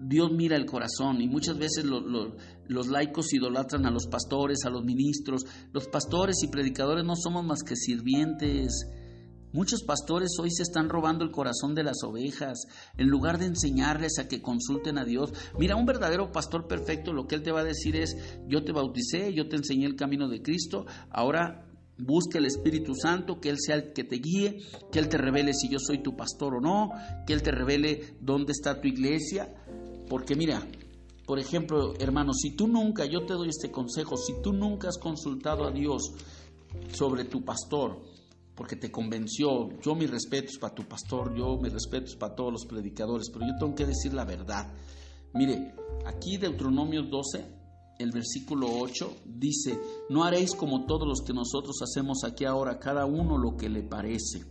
Dios 0.00 0.30
mira 0.32 0.56
el 0.56 0.66
corazón 0.66 1.20
y 1.20 1.28
muchas 1.28 1.58
veces 1.58 1.84
los 1.84 2.88
laicos 2.88 3.32
idolatran 3.32 3.86
a 3.86 3.90
los 3.90 4.06
pastores, 4.06 4.64
a 4.64 4.70
los 4.70 4.84
ministros. 4.84 5.44
Los 5.72 5.88
pastores 5.88 6.42
y 6.42 6.48
predicadores 6.48 7.04
no 7.04 7.14
somos 7.16 7.44
más 7.44 7.62
que 7.62 7.76
sirvientes 7.76 8.86
Muchos 9.52 9.82
pastores 9.82 10.30
hoy 10.40 10.50
se 10.50 10.62
están 10.62 10.88
robando 10.88 11.24
el 11.24 11.30
corazón 11.30 11.74
de 11.74 11.82
las 11.82 12.02
ovejas 12.04 12.66
en 12.96 13.08
lugar 13.08 13.38
de 13.38 13.46
enseñarles 13.46 14.18
a 14.18 14.28
que 14.28 14.42
consulten 14.42 14.98
a 14.98 15.04
Dios. 15.04 15.32
Mira, 15.58 15.76
un 15.76 15.86
verdadero 15.86 16.32
pastor 16.32 16.66
perfecto 16.66 17.12
lo 17.12 17.26
que 17.26 17.34
él 17.34 17.42
te 17.42 17.52
va 17.52 17.60
a 17.60 17.64
decir 17.64 17.96
es, 17.96 18.16
yo 18.46 18.62
te 18.62 18.72
bauticé, 18.72 19.32
yo 19.32 19.48
te 19.48 19.56
enseñé 19.56 19.86
el 19.86 19.96
camino 19.96 20.28
de 20.28 20.42
Cristo, 20.42 20.84
ahora 21.10 21.64
busca 21.98 22.38
el 22.38 22.46
Espíritu 22.46 22.94
Santo, 22.94 23.40
que 23.40 23.50
Él 23.50 23.56
sea 23.58 23.76
el 23.76 23.92
que 23.92 24.04
te 24.04 24.16
guíe, 24.16 24.58
que 24.92 24.98
Él 24.98 25.08
te 25.08 25.18
revele 25.18 25.52
si 25.52 25.68
yo 25.68 25.78
soy 25.78 26.02
tu 26.02 26.16
pastor 26.16 26.54
o 26.56 26.60
no, 26.60 26.90
que 27.26 27.32
Él 27.32 27.42
te 27.42 27.50
revele 27.50 28.16
dónde 28.20 28.52
está 28.52 28.80
tu 28.80 28.88
iglesia. 28.88 29.52
Porque 30.08 30.36
mira, 30.36 30.66
por 31.26 31.38
ejemplo, 31.38 31.94
hermano, 31.98 32.32
si 32.32 32.54
tú 32.54 32.68
nunca, 32.68 33.04
yo 33.04 33.26
te 33.26 33.34
doy 33.34 33.48
este 33.48 33.70
consejo, 33.70 34.16
si 34.16 34.40
tú 34.42 34.52
nunca 34.52 34.88
has 34.88 34.98
consultado 34.98 35.66
a 35.66 35.72
Dios 35.72 36.12
sobre 36.92 37.24
tu 37.24 37.44
pastor, 37.44 38.00
porque 38.58 38.74
te 38.74 38.90
convenció. 38.90 39.68
Yo 39.80 39.94
mis 39.94 40.10
respetos 40.10 40.58
para 40.58 40.74
tu 40.74 40.82
pastor, 40.82 41.32
yo 41.32 41.56
mis 41.58 41.72
respetos 41.72 42.16
para 42.16 42.34
todos 42.34 42.52
los 42.52 42.66
predicadores, 42.66 43.30
pero 43.32 43.46
yo 43.46 43.56
tengo 43.56 43.72
que 43.72 43.86
decir 43.86 44.12
la 44.12 44.24
verdad. 44.24 44.74
Mire, 45.32 45.76
aquí 46.04 46.38
Deuteronomio 46.38 47.04
12, 47.04 47.46
el 48.00 48.10
versículo 48.10 48.66
8, 48.80 49.18
dice, 49.26 49.78
no 50.10 50.24
haréis 50.24 50.56
como 50.56 50.86
todos 50.86 51.06
los 51.06 51.22
que 51.22 51.32
nosotros 51.32 51.76
hacemos 51.82 52.24
aquí 52.24 52.46
ahora, 52.46 52.80
cada 52.80 53.06
uno 53.06 53.38
lo 53.38 53.56
que 53.56 53.68
le 53.68 53.84
parece. 53.84 54.44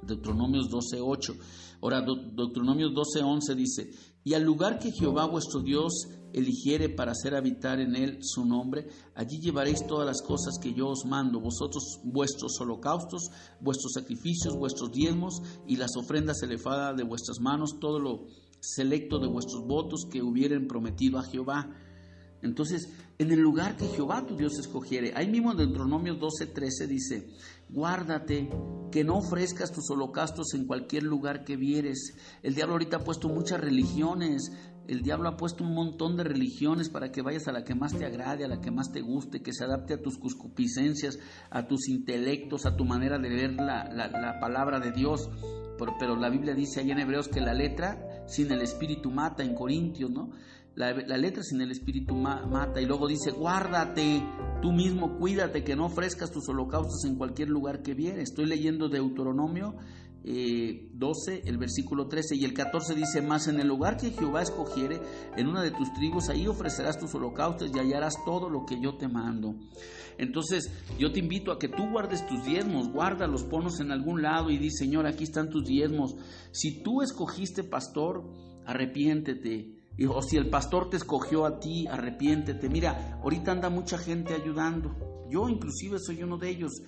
Deuteronomios 0.00 0.70
12, 0.70 1.00
8. 1.00 1.34
Ahora, 1.82 2.02
Deuteronomios 2.02 2.94
12, 2.94 3.20
11 3.20 3.54
dice, 3.56 3.90
y 4.22 4.34
al 4.34 4.44
lugar 4.44 4.78
que 4.78 4.92
Jehová 4.92 5.26
vuestro 5.26 5.60
Dios 5.60 6.06
eligiere 6.34 6.88
para 6.88 7.12
hacer 7.12 7.34
habitar 7.34 7.80
en 7.80 7.94
él 7.94 8.18
su 8.20 8.44
nombre, 8.44 8.88
allí 9.14 9.38
llevaréis 9.40 9.86
todas 9.86 10.04
las 10.04 10.20
cosas 10.20 10.58
que 10.60 10.74
yo 10.74 10.88
os 10.88 11.06
mando, 11.06 11.40
vosotros 11.40 12.00
vuestros 12.02 12.60
holocaustos, 12.60 13.30
vuestros 13.60 13.92
sacrificios, 13.92 14.56
vuestros 14.56 14.90
diezmos 14.90 15.40
y 15.66 15.76
las 15.76 15.96
ofrendas 15.96 16.42
elevadas 16.42 16.96
de 16.96 17.04
vuestras 17.04 17.40
manos, 17.40 17.78
todo 17.78 18.00
lo 18.00 18.26
selecto 18.60 19.18
de 19.18 19.28
vuestros 19.28 19.64
votos 19.64 20.06
que 20.10 20.22
hubieren 20.22 20.66
prometido 20.66 21.18
a 21.18 21.24
Jehová. 21.24 21.70
Entonces, 22.42 22.88
en 23.18 23.30
el 23.30 23.40
lugar 23.40 23.76
que 23.76 23.86
Jehová 23.86 24.26
tu 24.26 24.36
Dios 24.36 24.58
escogiere, 24.58 25.12
ahí 25.14 25.28
mismo 25.28 25.52
en 25.52 25.58
Deuteronomio 25.58 26.14
12, 26.14 26.46
13 26.46 26.86
dice, 26.88 27.30
guárdate 27.70 28.50
que 28.90 29.04
no 29.04 29.18
ofrezcas 29.18 29.72
tus 29.72 29.88
holocaustos 29.90 30.52
en 30.54 30.66
cualquier 30.66 31.04
lugar 31.04 31.44
que 31.44 31.56
vieres. 31.56 32.14
El 32.42 32.54
diablo 32.54 32.74
ahorita 32.74 32.98
ha 32.98 33.04
puesto 33.04 33.28
muchas 33.28 33.60
religiones, 33.60 34.52
el 34.88 35.02
diablo 35.02 35.28
ha 35.28 35.36
puesto 35.36 35.64
un 35.64 35.74
montón 35.74 36.16
de 36.16 36.24
religiones 36.24 36.88
para 36.88 37.10
que 37.10 37.22
vayas 37.22 37.48
a 37.48 37.52
la 37.52 37.64
que 37.64 37.74
más 37.74 37.96
te 37.96 38.04
agrade, 38.04 38.44
a 38.44 38.48
la 38.48 38.60
que 38.60 38.70
más 38.70 38.92
te 38.92 39.00
guste, 39.00 39.42
que 39.42 39.52
se 39.52 39.64
adapte 39.64 39.94
a 39.94 40.02
tus 40.02 40.18
cuscupiscencias, 40.18 41.18
a 41.50 41.66
tus 41.66 41.88
intelectos, 41.88 42.66
a 42.66 42.76
tu 42.76 42.84
manera 42.84 43.18
de 43.18 43.28
ver 43.28 43.54
la, 43.54 44.38
palabra 44.40 44.80
de 44.80 44.92
Dios. 44.92 45.30
Pero, 45.78 45.94
pero, 45.98 46.16
la 46.16 46.30
Biblia 46.30 46.54
dice 46.54 46.80
ahí 46.80 46.90
en 46.90 46.98
Hebreos 46.98 47.28
que 47.28 47.40
la 47.40 47.54
letra 47.54 48.24
sin 48.26 48.50
el 48.52 48.62
espíritu 48.62 49.10
mata, 49.10 49.42
en 49.42 49.54
Corintios, 49.54 50.10
¿no? 50.10 50.30
La, 50.76 50.92
letra 50.92 51.42
sin 51.42 51.60
el 51.60 51.70
espíritu 51.70 52.14
mata. 52.16 52.80
Y 52.80 52.86
luego 52.86 53.06
dice, 53.06 53.30
guárdate, 53.30 54.22
tú 54.60 54.72
mismo 54.72 55.18
cuídate, 55.18 55.62
que 55.62 55.76
no 55.76 55.86
ofrezcas 55.86 56.32
tus 56.32 56.48
holocaustos 56.48 57.04
en 57.04 57.16
cualquier 57.16 57.48
lugar 57.48 57.82
que 57.82 57.94
viene. 57.94 58.22
Estoy 58.22 58.46
leyendo 58.46 58.88
Deuteronomio 58.88 59.76
12, 60.24 61.34
eh, 61.34 61.42
el 61.44 61.58
versículo 61.58 62.08
13 62.08 62.36
y 62.36 62.44
el 62.44 62.54
14 62.54 62.94
dice, 62.94 63.20
más 63.20 63.46
en 63.46 63.60
el 63.60 63.68
lugar 63.68 63.98
que 63.98 64.10
Jehová 64.10 64.42
escogiere, 64.42 65.00
en 65.36 65.48
una 65.48 65.62
de 65.62 65.70
tus 65.70 65.92
tribus, 65.92 66.30
ahí 66.30 66.46
ofrecerás 66.46 66.98
tus 66.98 67.14
holocaustos 67.14 67.70
y 67.74 67.78
hallarás 67.78 68.14
todo 68.24 68.48
lo 68.48 68.64
que 68.64 68.80
yo 68.80 68.96
te 68.96 69.06
mando. 69.06 69.54
Entonces, 70.16 70.70
yo 70.98 71.12
te 71.12 71.18
invito 71.18 71.52
a 71.52 71.58
que 71.58 71.68
tú 71.68 71.90
guardes 71.90 72.26
tus 72.26 72.42
diezmos, 72.44 72.88
guárdalos, 72.88 73.44
ponlos 73.44 73.80
en 73.80 73.90
algún 73.90 74.22
lado 74.22 74.50
y 74.50 74.58
di, 74.58 74.70
Señor, 74.70 75.06
aquí 75.06 75.24
están 75.24 75.50
tus 75.50 75.64
diezmos. 75.64 76.16
Si 76.52 76.82
tú 76.82 77.02
escogiste 77.02 77.62
pastor, 77.62 78.24
arrepiéntete. 78.64 79.74
O 80.08 80.22
si 80.22 80.36
el 80.36 80.48
pastor 80.48 80.90
te 80.90 80.96
escogió 80.96 81.44
a 81.44 81.60
ti, 81.60 81.86
arrepiéntete. 81.86 82.68
Mira, 82.68 83.20
ahorita 83.22 83.52
anda 83.52 83.68
mucha 83.70 83.98
gente 83.98 84.34
ayudando. 84.34 85.26
Yo 85.30 85.48
inclusive 85.48 85.98
soy 85.98 86.22
uno 86.22 86.38
de 86.38 86.50
ellos 86.50 86.82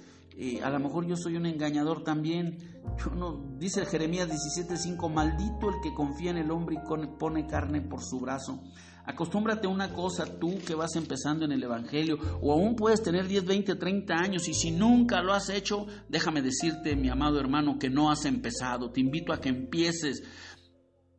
a 0.62 0.70
lo 0.70 0.79
mejor 0.81 1.07
yo 1.07 1.16
soy 1.16 1.37
un 1.37 1.46
engañador 1.46 2.05
también. 2.05 2.59
Yo 2.99 3.11
no, 3.14 3.57
dice 3.59 3.87
Jeremías 3.87 4.29
17:5, 4.29 5.09
maldito 5.09 5.70
el 5.70 5.77
que 5.83 5.94
confía 5.94 6.31
en 6.31 6.38
el 6.38 6.51
hombre 6.51 6.77
y 6.77 7.09
pone 7.18 7.46
carne 7.46 7.81
por 7.81 8.03
su 8.03 8.20
brazo. 8.20 8.62
Acostúmbrate 9.07 9.68
a 9.68 9.70
una 9.70 9.92
cosa 9.92 10.27
tú 10.38 10.59
que 10.66 10.75
vas 10.75 10.96
empezando 10.96 11.44
en 11.44 11.53
el 11.53 11.62
Evangelio, 11.62 12.18
o 12.42 12.53
aún 12.53 12.75
puedes 12.75 13.03
tener 13.03 13.29
10, 13.29 13.44
20, 13.44 13.77
30 13.77 14.14
años, 14.14 14.49
y 14.49 14.55
si 14.55 14.72
nunca 14.72 15.22
lo 15.22 15.33
has 15.33 15.49
hecho, 15.49 15.87
déjame 16.09 16.42
decirte, 16.42 16.96
mi 16.96 17.09
amado 17.09 17.38
hermano, 17.38 17.79
que 17.79 17.88
no 17.88 18.11
has 18.11 18.25
empezado. 18.25 18.90
Te 18.90 19.01
invito 19.01 19.33
a 19.33 19.40
que 19.40 19.49
empieces. 19.49 20.25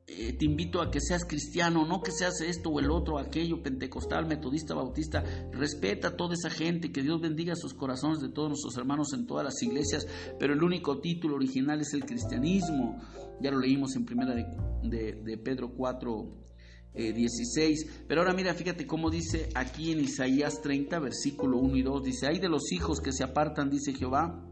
Eh, 0.10 0.32
te 0.32 0.46
invito 0.46 0.82
a 0.82 0.89
que 0.89 1.02
seas 1.02 1.26
cristiano, 1.26 1.86
no 1.86 2.02
que 2.02 2.13
seas 2.13 2.39
esto 2.39 2.70
o 2.70 2.80
el 2.80 2.89
otro, 2.89 3.20
aquello, 3.20 3.62
pentecostal, 3.62 4.26
metodista, 4.26 4.74
bautista. 4.74 5.22
Respeta 5.52 6.08
a 6.08 6.15
toda 6.15 6.34
esa 6.34 6.50
gente, 6.50 6.93
que 6.93 7.02
Dios 7.02 7.20
bendiga 7.20 7.58
sus 7.58 7.74
corazones 7.74 8.22
de 8.22 8.30
todos 8.30 8.48
nuestros 8.48 8.78
hermanos 8.78 9.12
en 9.13 9.28
todas 9.28 9.43
las 9.43 9.62
iglesias, 9.62 10.08
pero 10.39 10.54
el 10.54 10.63
único 10.63 11.02
título 11.02 11.36
original 11.36 11.82
es 11.82 11.93
el 11.93 12.06
cristianismo. 12.06 13.02
Ya 13.41 13.52
lo 13.52 13.60
leímos 13.60 13.98
en 13.98 14.06
primera 14.06 14.34
de, 14.34 15.38
Pedro 15.43 15.74
4, 15.76 16.26
16. 16.93 17.84
Eh, 17.84 18.04
pero 18.08 18.22
ahora 18.22 18.34
mira, 18.34 18.54
fíjate 18.54 18.88
cómo 18.88 19.10
dice 19.10 19.50
aquí 19.56 19.91
en 19.91 20.00
Isaías 20.00 20.62
30, 20.62 21.00
versículo 21.00 21.58
1 21.58 21.76
y 21.76 21.82
2. 21.82 22.04
Dice, 22.04 22.28
hay 22.28 22.39
de 22.39 22.48
los 22.48 22.72
hijos 22.72 23.02
que 23.02 23.12
se 23.12 23.26
apartan, 23.26 23.70
dice 23.70 23.93
Jehová 23.93 24.46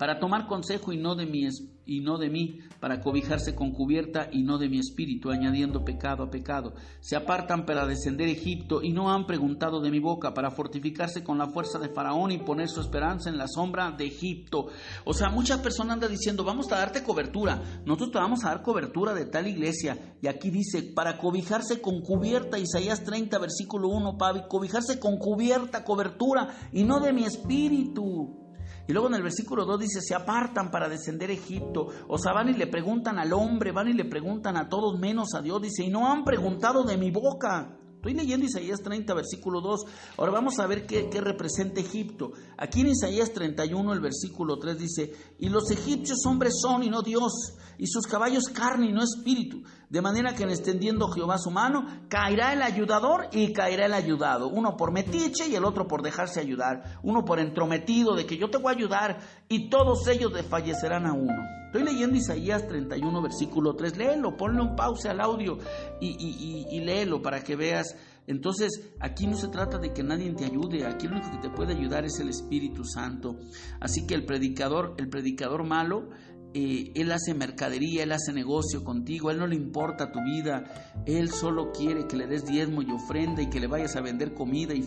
para 0.00 0.18
tomar 0.18 0.46
consejo 0.46 0.94
y 0.94 0.96
no 0.96 1.14
de 1.14 1.26
mi 1.26 1.46
y 1.84 2.00
no 2.00 2.16
de 2.16 2.30
mí, 2.30 2.60
para 2.78 3.02
cobijarse 3.02 3.54
con 3.54 3.72
cubierta 3.72 4.28
y 4.32 4.44
no 4.44 4.56
de 4.56 4.70
mi 4.70 4.78
espíritu, 4.78 5.30
añadiendo 5.30 5.84
pecado 5.84 6.22
a 6.22 6.30
pecado. 6.30 6.72
Se 7.00 7.16
apartan 7.16 7.66
para 7.66 7.84
descender 7.84 8.28
a 8.28 8.32
Egipto 8.32 8.80
y 8.80 8.92
no 8.92 9.12
han 9.12 9.26
preguntado 9.26 9.80
de 9.82 9.90
mi 9.90 9.98
boca, 9.98 10.32
para 10.32 10.52
fortificarse 10.52 11.22
con 11.22 11.36
la 11.36 11.48
fuerza 11.48 11.78
de 11.78 11.90
Faraón 11.90 12.30
y 12.30 12.38
poner 12.38 12.68
su 12.68 12.80
esperanza 12.80 13.28
en 13.28 13.36
la 13.36 13.46
sombra 13.46 13.90
de 13.90 14.06
Egipto. 14.06 14.68
O 15.04 15.12
sea, 15.12 15.28
muchas 15.28 15.58
personas 15.58 15.94
andan 15.94 16.12
diciendo, 16.12 16.44
vamos 16.44 16.72
a 16.72 16.78
darte 16.78 17.02
cobertura, 17.02 17.60
nosotros 17.84 18.12
te 18.12 18.18
vamos 18.18 18.42
a 18.44 18.48
dar 18.48 18.62
cobertura 18.62 19.12
de 19.12 19.26
tal 19.26 19.48
iglesia. 19.48 20.14
Y 20.22 20.28
aquí 20.28 20.48
dice, 20.48 20.82
para 20.94 21.18
cobijarse 21.18 21.82
con 21.82 22.00
cubierta, 22.00 22.58
Isaías 22.58 23.04
30, 23.04 23.38
versículo 23.38 23.88
1, 23.88 24.16
para 24.16 24.48
cobijarse 24.48 24.98
con 24.98 25.18
cubierta, 25.18 25.84
cobertura 25.84 26.56
y 26.72 26.84
no 26.84 27.00
de 27.00 27.12
mi 27.12 27.24
espíritu. 27.24 28.39
Y 28.86 28.92
luego 28.92 29.08
en 29.08 29.14
el 29.14 29.22
versículo 29.22 29.64
2 29.64 29.80
dice, 29.80 30.00
se 30.00 30.14
apartan 30.14 30.70
para 30.70 30.88
descender 30.88 31.30
a 31.30 31.34
Egipto. 31.34 31.88
O 32.08 32.18
sea, 32.18 32.32
van 32.32 32.48
y 32.48 32.54
le 32.54 32.66
preguntan 32.66 33.18
al 33.18 33.32
hombre, 33.32 33.72
van 33.72 33.88
y 33.88 33.92
le 33.92 34.04
preguntan 34.04 34.56
a 34.56 34.68
todos 34.68 34.98
menos 34.98 35.34
a 35.34 35.42
Dios. 35.42 35.62
Dice, 35.62 35.84
y 35.84 35.90
no 35.90 36.10
han 36.10 36.24
preguntado 36.24 36.84
de 36.84 36.96
mi 36.96 37.10
boca. 37.10 37.79
Estoy 38.00 38.14
leyendo 38.14 38.46
Isaías 38.46 38.80
30, 38.80 39.12
versículo 39.12 39.60
2. 39.60 39.84
Ahora 40.16 40.32
vamos 40.32 40.58
a 40.58 40.66
ver 40.66 40.86
qué, 40.86 41.10
representa 41.20 41.82
Egipto. 41.82 42.32
Aquí 42.56 42.80
en 42.80 42.86
Isaías 42.86 43.30
31, 43.30 43.92
el 43.92 44.00
versículo 44.00 44.58
3 44.58 44.78
dice, 44.78 45.12
y 45.38 45.50
los 45.50 45.70
egipcios 45.70 46.24
hombres 46.24 46.54
son 46.62 46.82
y 46.82 46.88
no 46.88 47.02
Dios, 47.02 47.58
y 47.76 47.86
sus 47.88 48.06
caballos 48.06 48.44
carne 48.44 48.86
y 48.86 48.92
no 48.94 49.02
espíritu. 49.02 49.64
De 49.90 50.00
manera 50.00 50.34
que 50.34 50.44
en 50.44 50.48
extendiendo 50.48 51.08
Jehová 51.08 51.36
su 51.36 51.50
mano, 51.50 51.84
caerá 52.08 52.54
el 52.54 52.62
ayudador 52.62 53.28
y 53.32 53.52
caerá 53.52 53.84
el 53.84 53.92
ayudado. 53.92 54.48
Uno 54.48 54.78
por 54.78 54.92
metiche 54.92 55.48
y 55.48 55.54
el 55.54 55.66
otro 55.66 55.86
por 55.86 56.00
dejarse 56.00 56.40
ayudar. 56.40 57.00
Uno 57.02 57.26
por 57.26 57.38
entrometido 57.38 58.16
de 58.16 58.24
que 58.24 58.38
yo 58.38 58.48
te 58.48 58.56
voy 58.56 58.72
a 58.72 58.76
ayudar 58.76 59.18
y 59.46 59.68
todos 59.68 60.08
ellos 60.08 60.32
desfallecerán 60.32 61.04
a 61.04 61.12
uno. 61.12 61.59
Estoy 61.70 61.84
leyendo 61.84 62.16
Isaías 62.16 62.66
31, 62.66 63.22
versículo 63.22 63.76
3. 63.76 63.96
Léelo, 63.96 64.36
ponle 64.36 64.60
un 64.60 64.74
pausa 64.74 65.12
al 65.12 65.20
audio 65.20 65.56
y, 66.00 66.66
y, 66.68 66.80
léelo 66.80 67.22
para 67.22 67.44
que 67.44 67.54
veas. 67.54 67.94
Entonces, 68.26 68.92
aquí 68.98 69.28
no 69.28 69.36
se 69.36 69.46
trata 69.46 69.78
de 69.78 69.92
que 69.92 70.02
nadie 70.02 70.32
te 70.32 70.46
ayude, 70.46 70.84
aquí 70.84 71.06
lo 71.06 71.14
único 71.14 71.30
que 71.30 71.48
te 71.48 71.54
puede 71.54 71.76
ayudar 71.76 72.04
es 72.04 72.18
el 72.18 72.28
Espíritu 72.28 72.84
Santo. 72.84 73.36
Así 73.78 74.04
que 74.04 74.16
el 74.16 74.26
predicador, 74.26 74.96
el 74.98 75.08
predicador 75.08 75.62
malo, 75.62 76.08
eh, 76.52 76.90
él 76.96 77.12
hace 77.12 77.32
mercadería, 77.32 78.02
Él 78.02 78.12
hace 78.12 78.32
negocio 78.32 78.82
contigo, 78.82 79.30
Él 79.30 79.38
no 79.38 79.46
le 79.46 79.54
importa 79.54 80.10
tu 80.10 80.18
vida, 80.20 80.64
Él 81.06 81.30
solo 81.30 81.70
quiere 81.70 82.08
que 82.08 82.16
le 82.16 82.26
des 82.26 82.44
diezmo 82.44 82.82
y 82.82 82.90
ofrenda 82.90 83.40
y 83.40 83.48
que 83.48 83.60
le 83.60 83.68
vayas 83.68 83.94
a 83.94 84.00
vender 84.00 84.34
comida 84.34 84.74
y, 84.74 84.84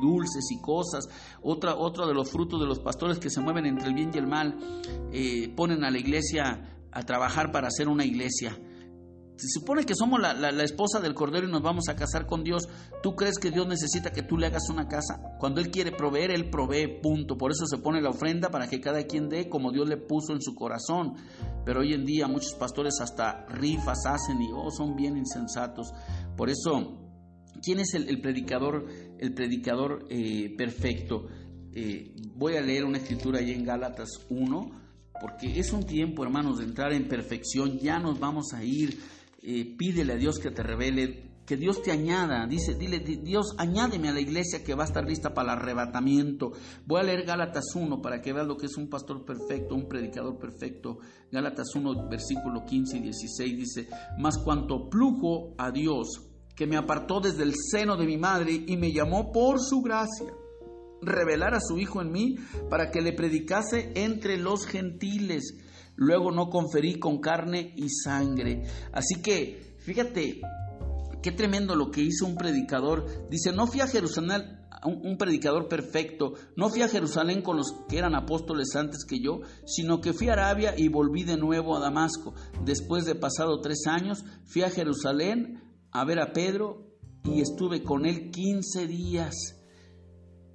dulces 0.00 0.50
y 0.50 0.60
cosas. 0.60 1.08
Otra, 1.42 1.74
otro 1.74 2.06
de 2.06 2.14
los 2.14 2.30
frutos 2.30 2.60
de 2.60 2.66
los 2.66 2.78
pastores 2.78 3.18
que 3.18 3.30
se 3.30 3.40
mueven 3.40 3.66
entre 3.66 3.88
el 3.88 3.94
bien 3.94 4.10
y 4.14 4.18
el 4.18 4.26
mal, 4.28 4.56
eh, 5.12 5.52
ponen 5.56 5.84
a 5.84 5.90
la 5.90 5.98
iglesia 5.98 6.86
a 6.92 7.02
trabajar 7.02 7.50
para 7.50 7.68
hacer 7.68 7.88
una 7.88 8.04
iglesia. 8.04 8.56
Se 9.42 9.48
supone 9.48 9.84
que 9.84 9.96
somos 9.96 10.20
la, 10.20 10.50
esposa 10.62 11.00
del 11.00 11.14
Cordero 11.14 11.48
y 11.48 11.50
nos 11.50 11.62
vamos 11.62 11.88
a 11.88 11.96
casar 11.96 12.26
con 12.26 12.44
Dios. 12.44 12.68
¿Tú 13.02 13.16
crees 13.16 13.40
que 13.40 13.50
Dios 13.50 13.66
necesita 13.66 14.12
que 14.12 14.22
tú 14.22 14.38
le 14.38 14.46
hagas 14.46 14.70
una 14.70 14.86
casa? 14.86 15.20
Cuando 15.40 15.60
Él 15.60 15.72
quiere 15.72 15.90
proveer, 15.90 16.30
Él 16.30 16.48
provee, 16.48 17.00
punto. 17.02 17.36
Por 17.36 17.50
eso 17.50 17.66
se 17.66 17.78
pone 17.78 18.00
la 18.00 18.10
ofrenda 18.10 18.50
para 18.50 18.68
que 18.68 18.80
cada 18.80 19.02
quien 19.02 19.28
dé 19.28 19.48
como 19.48 19.72
Dios 19.72 19.88
le 19.88 19.96
puso 19.96 20.32
en 20.32 20.40
su 20.40 20.54
corazón. 20.54 21.16
Pero 21.64 21.80
hoy 21.80 21.92
en 21.92 22.04
día 22.04 22.28
muchos 22.28 22.54
pastores 22.54 23.00
hasta 23.00 23.44
rifas 23.46 24.06
hacen 24.06 24.40
y 24.40 24.52
oh, 24.54 24.70
son 24.70 24.94
bien 24.94 25.16
insensatos. 25.16 25.92
Por 26.36 26.48
eso, 26.48 27.00
¿quién 27.60 27.80
es 27.80 27.94
el, 27.94 28.20
predicador, 28.20 28.86
el 29.18 29.34
predicador 29.34 30.06
eh, 30.08 30.54
perfecto? 30.56 31.26
Eh, 31.74 32.14
voy 32.36 32.54
a 32.54 32.60
leer 32.60 32.84
una 32.84 32.98
escritura 32.98 33.40
ahí 33.40 33.50
en 33.50 33.64
Gálatas 33.64 34.08
1, 34.30 34.70
porque 35.20 35.58
es 35.58 35.72
un 35.72 35.82
tiempo, 35.82 36.22
hermanos, 36.22 36.58
de 36.58 36.64
entrar 36.66 36.92
en 36.92 37.08
perfección. 37.08 37.80
Ya 37.80 37.98
nos 37.98 38.20
vamos 38.20 38.52
a 38.54 38.62
ir 38.62 38.96
eh, 39.42 39.76
pídele 39.76 40.12
a 40.12 40.16
Dios 40.16 40.38
que 40.38 40.50
te 40.50 40.62
revele, 40.62 41.32
que 41.44 41.56
Dios 41.56 41.82
te 41.82 41.90
añada, 41.90 42.46
dice, 42.46 42.76
dile, 42.76 43.00
Dios, 43.00 43.54
añádeme 43.58 44.08
a 44.08 44.12
la 44.12 44.20
iglesia 44.20 44.62
que 44.62 44.74
va 44.74 44.84
a 44.84 44.86
estar 44.86 45.04
lista 45.04 45.34
para 45.34 45.52
el 45.52 45.58
arrebatamiento. 45.58 46.52
Voy 46.86 47.00
a 47.00 47.02
leer 47.02 47.24
Gálatas 47.24 47.74
1 47.74 48.00
para 48.00 48.22
que 48.22 48.32
veas 48.32 48.46
lo 48.46 48.56
que 48.56 48.66
es 48.66 48.76
un 48.76 48.88
pastor 48.88 49.24
perfecto, 49.24 49.74
un 49.74 49.88
predicador 49.88 50.38
perfecto. 50.38 50.98
Gálatas 51.30 51.74
1, 51.74 52.08
versículo 52.08 52.64
15 52.64 52.98
y 52.98 53.00
16 53.00 53.56
dice, 53.56 53.88
mas 54.18 54.38
cuanto 54.38 54.88
plujo 54.88 55.54
a 55.58 55.72
Dios, 55.72 56.28
que 56.54 56.66
me 56.66 56.76
apartó 56.76 57.20
desde 57.20 57.42
el 57.42 57.54
seno 57.54 57.96
de 57.96 58.06
mi 58.06 58.18
madre 58.18 58.52
y 58.66 58.76
me 58.76 58.92
llamó 58.92 59.32
por 59.32 59.60
su 59.60 59.82
gracia 59.82 60.32
revelar 61.00 61.54
a 61.54 61.60
su 61.60 61.78
Hijo 61.78 62.00
en 62.00 62.12
mí 62.12 62.36
para 62.70 62.90
que 62.92 63.02
le 63.02 63.12
predicase 63.12 63.92
entre 63.96 64.36
los 64.36 64.66
gentiles 64.66 65.54
luego 65.96 66.30
no 66.30 66.50
conferí 66.50 66.98
con 66.98 67.18
carne 67.18 67.72
y 67.76 67.88
sangre. 67.88 68.64
Así 68.92 69.20
que, 69.22 69.76
fíjate, 69.78 70.40
qué 71.22 71.32
tremendo 71.32 71.76
lo 71.76 71.90
que 71.90 72.02
hizo 72.02 72.26
un 72.26 72.36
predicador. 72.36 73.06
Dice, 73.30 73.52
no 73.52 73.66
fui 73.66 73.80
a 73.80 73.86
Jerusalén, 73.86 74.58
un, 74.84 75.16
predicador 75.16 75.68
perfecto, 75.68 76.34
no 76.56 76.68
fui 76.68 76.82
a 76.82 76.88
Jerusalén 76.88 77.42
con 77.42 77.56
los 77.56 77.72
que 77.88 77.98
eran 77.98 78.14
apóstoles 78.14 78.74
antes 78.74 79.04
que 79.04 79.20
yo, 79.20 79.40
sino 79.64 80.00
que 80.00 80.12
fui 80.12 80.28
a 80.28 80.32
Arabia 80.32 80.74
y 80.76 80.88
volví 80.88 81.24
de 81.24 81.36
nuevo 81.36 81.76
a 81.76 81.80
Damasco. 81.80 82.34
Después 82.64 83.04
de 83.04 83.14
pasado 83.14 83.60
tres 83.60 83.86
años, 83.86 84.24
fui 84.44 84.62
a 84.62 84.70
Jerusalén 84.70 85.62
a 85.92 86.04
ver 86.04 86.18
a 86.18 86.32
Pedro 86.32 86.88
y 87.24 87.40
estuve 87.40 87.82
con 87.82 88.06
él 88.06 88.30
15 88.30 88.86
días. 88.88 89.61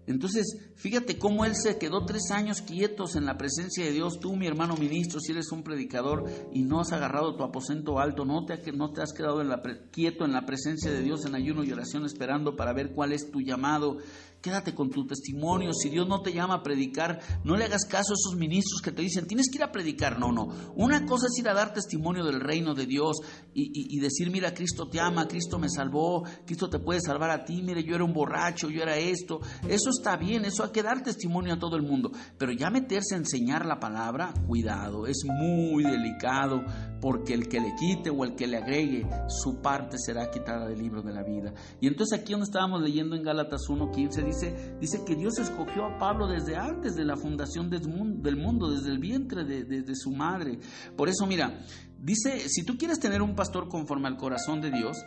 Entonces, 0.08 0.58
fíjate 0.76 1.20
cómo 1.20 1.44
él 1.44 1.54
se 1.56 1.78
quedó 1.78 2.06
tres 2.06 2.32
años 2.32 2.62
quietos 2.62 3.18
en 3.18 3.26
la 3.26 3.38
presencia 3.38 3.84
de 3.84 3.92
Dios. 3.92 4.20
Tú, 4.20 4.38
mi 4.38 4.48
hermano 4.48 4.76
ministro, 4.78 5.20
si 5.20 5.34
eres 5.34 5.52
un 5.52 5.64
predicador 5.64 6.24
y 6.54 6.64
no 6.64 6.80
has 6.80 6.94
agarrado 6.94 7.36
tu 7.36 7.44
aposento 7.44 8.00
alto, 8.00 8.24
no 8.24 8.46
te, 8.46 8.72
no 8.72 8.92
te 8.92 9.02
has 9.02 9.12
quedado 9.12 9.44
quieto 9.92 10.24
en 10.24 10.32
la 10.32 10.46
presencia 10.46 10.90
de 10.92 11.02
Dios 11.02 11.26
en 11.26 11.36
ayuno 11.36 11.64
y 11.64 11.74
oración 11.74 12.06
esperando 12.06 12.56
para 12.56 12.74
ver 12.74 12.94
cuál 12.94 13.12
es 13.12 13.30
tu 13.30 13.42
llamado, 13.42 13.98
Quédate 14.42 14.74
con 14.76 14.90
tu 14.90 15.06
testimonio. 15.06 15.74
Si 15.74 15.90
Dios 15.90 16.08
no 16.08 16.22
te 16.22 16.32
llama 16.32 16.56
a 16.56 16.64
predicar, 16.64 17.20
no 17.44 17.58
le 17.58 17.66
hagas 17.66 17.86
caso 17.86 18.14
a 18.14 18.18
esos 18.20 18.36
ministros 18.38 18.82
que 18.82 18.92
te 18.92 19.02
dicen, 19.02 19.28
tienes 19.28 19.50
que 19.50 19.58
ir 19.58 19.64
a 19.64 19.72
predicar. 19.72 20.20
No, 20.20 20.32
no. 20.32 20.48
Una 20.76 21.06
cosa 21.06 21.28
es 21.28 21.40
ir 21.40 21.50
a 21.50 21.54
dar 21.54 21.74
testimonio 21.74 22.24
del 22.24 22.40
reino 22.40 22.74
de 22.74 22.86
Dios 22.86 23.18
y, 23.54 24.00
decir, 24.00 24.30
mira, 24.30 24.54
Cristo 24.54 24.88
te 24.88 25.00
ama, 25.00 25.28
Cristo 25.28 25.58
me 25.58 25.70
salvó, 25.70 26.24
Cristo 26.46 26.70
te 26.70 26.78
puede 26.78 27.02
salvar 27.02 27.32
a 27.32 27.44
ti, 27.44 27.64
mire, 27.64 27.84
yo 27.84 27.96
era 27.96 28.04
un 28.04 28.14
borracho, 28.14 28.70
yo 28.70 28.84
era 28.84 28.98
esto. 28.98 29.40
Eso 29.68 29.90
está 29.90 30.16
bien, 30.16 30.46
eso 30.46 30.64
hay 30.64 30.70
que 30.70 30.84
dar 30.84 31.02
testimonio 31.02 31.56
a 31.56 31.60
todo 31.60 31.76
el 31.76 31.82
mundo. 31.82 32.12
Pero 32.38 32.52
ya 32.52 32.70
meterse 32.70 33.16
a 33.16 33.18
enseñar 33.18 33.66
la 33.66 33.80
palabra, 33.80 34.34
cuidado, 34.46 35.08
es 35.08 35.24
muy 35.26 35.84
delicado 35.84 36.64
porque 37.02 37.34
el 37.34 37.48
que 37.48 37.60
le 37.60 37.74
quite 37.76 38.10
o 38.10 38.24
el 38.24 38.36
que 38.36 38.48
le 38.48 38.58
agregue, 38.58 39.08
su 39.28 39.62
parte 39.62 39.98
será 39.98 40.30
quitada 40.30 40.68
del 40.68 40.80
libro 40.80 41.02
de 41.02 41.14
la 41.14 41.24
vida. 41.24 41.54
Y 41.80 41.88
entonces 41.88 42.20
aquí 42.20 42.34
donde 42.34 42.46
estábamos 42.46 42.82
leyendo 42.82 43.16
en 43.16 43.24
Gálatas 43.24 43.62
1.15, 43.70 44.24
dice, 44.28 44.76
dice 44.80 45.04
que 45.06 45.16
Dios 45.16 45.38
escogió 45.40 45.86
a 45.86 45.98
Pablo 45.98 46.28
desde 46.28 46.56
antes 46.56 46.96
de 46.96 47.06
la 47.06 47.18
fundación 47.18 47.70
del 47.70 48.38
mundo, 48.38 48.72
desde 48.72 48.92
el 48.92 49.00
vientre 49.00 49.44
de, 49.44 49.96
su 49.96 50.12
madre. 50.12 50.60
Por 50.96 51.10
eso, 51.10 51.26
mira, 51.26 51.60
dice, 52.00 52.48
si 52.50 52.64
tú 52.64 52.78
quieres 52.78 53.00
tener 53.00 53.22
un 53.22 53.36
pastor 53.36 53.68
conforme 53.68 54.08
al 54.08 54.18
corazón 54.18 54.62
de 54.62 54.72
Dios, 54.72 54.98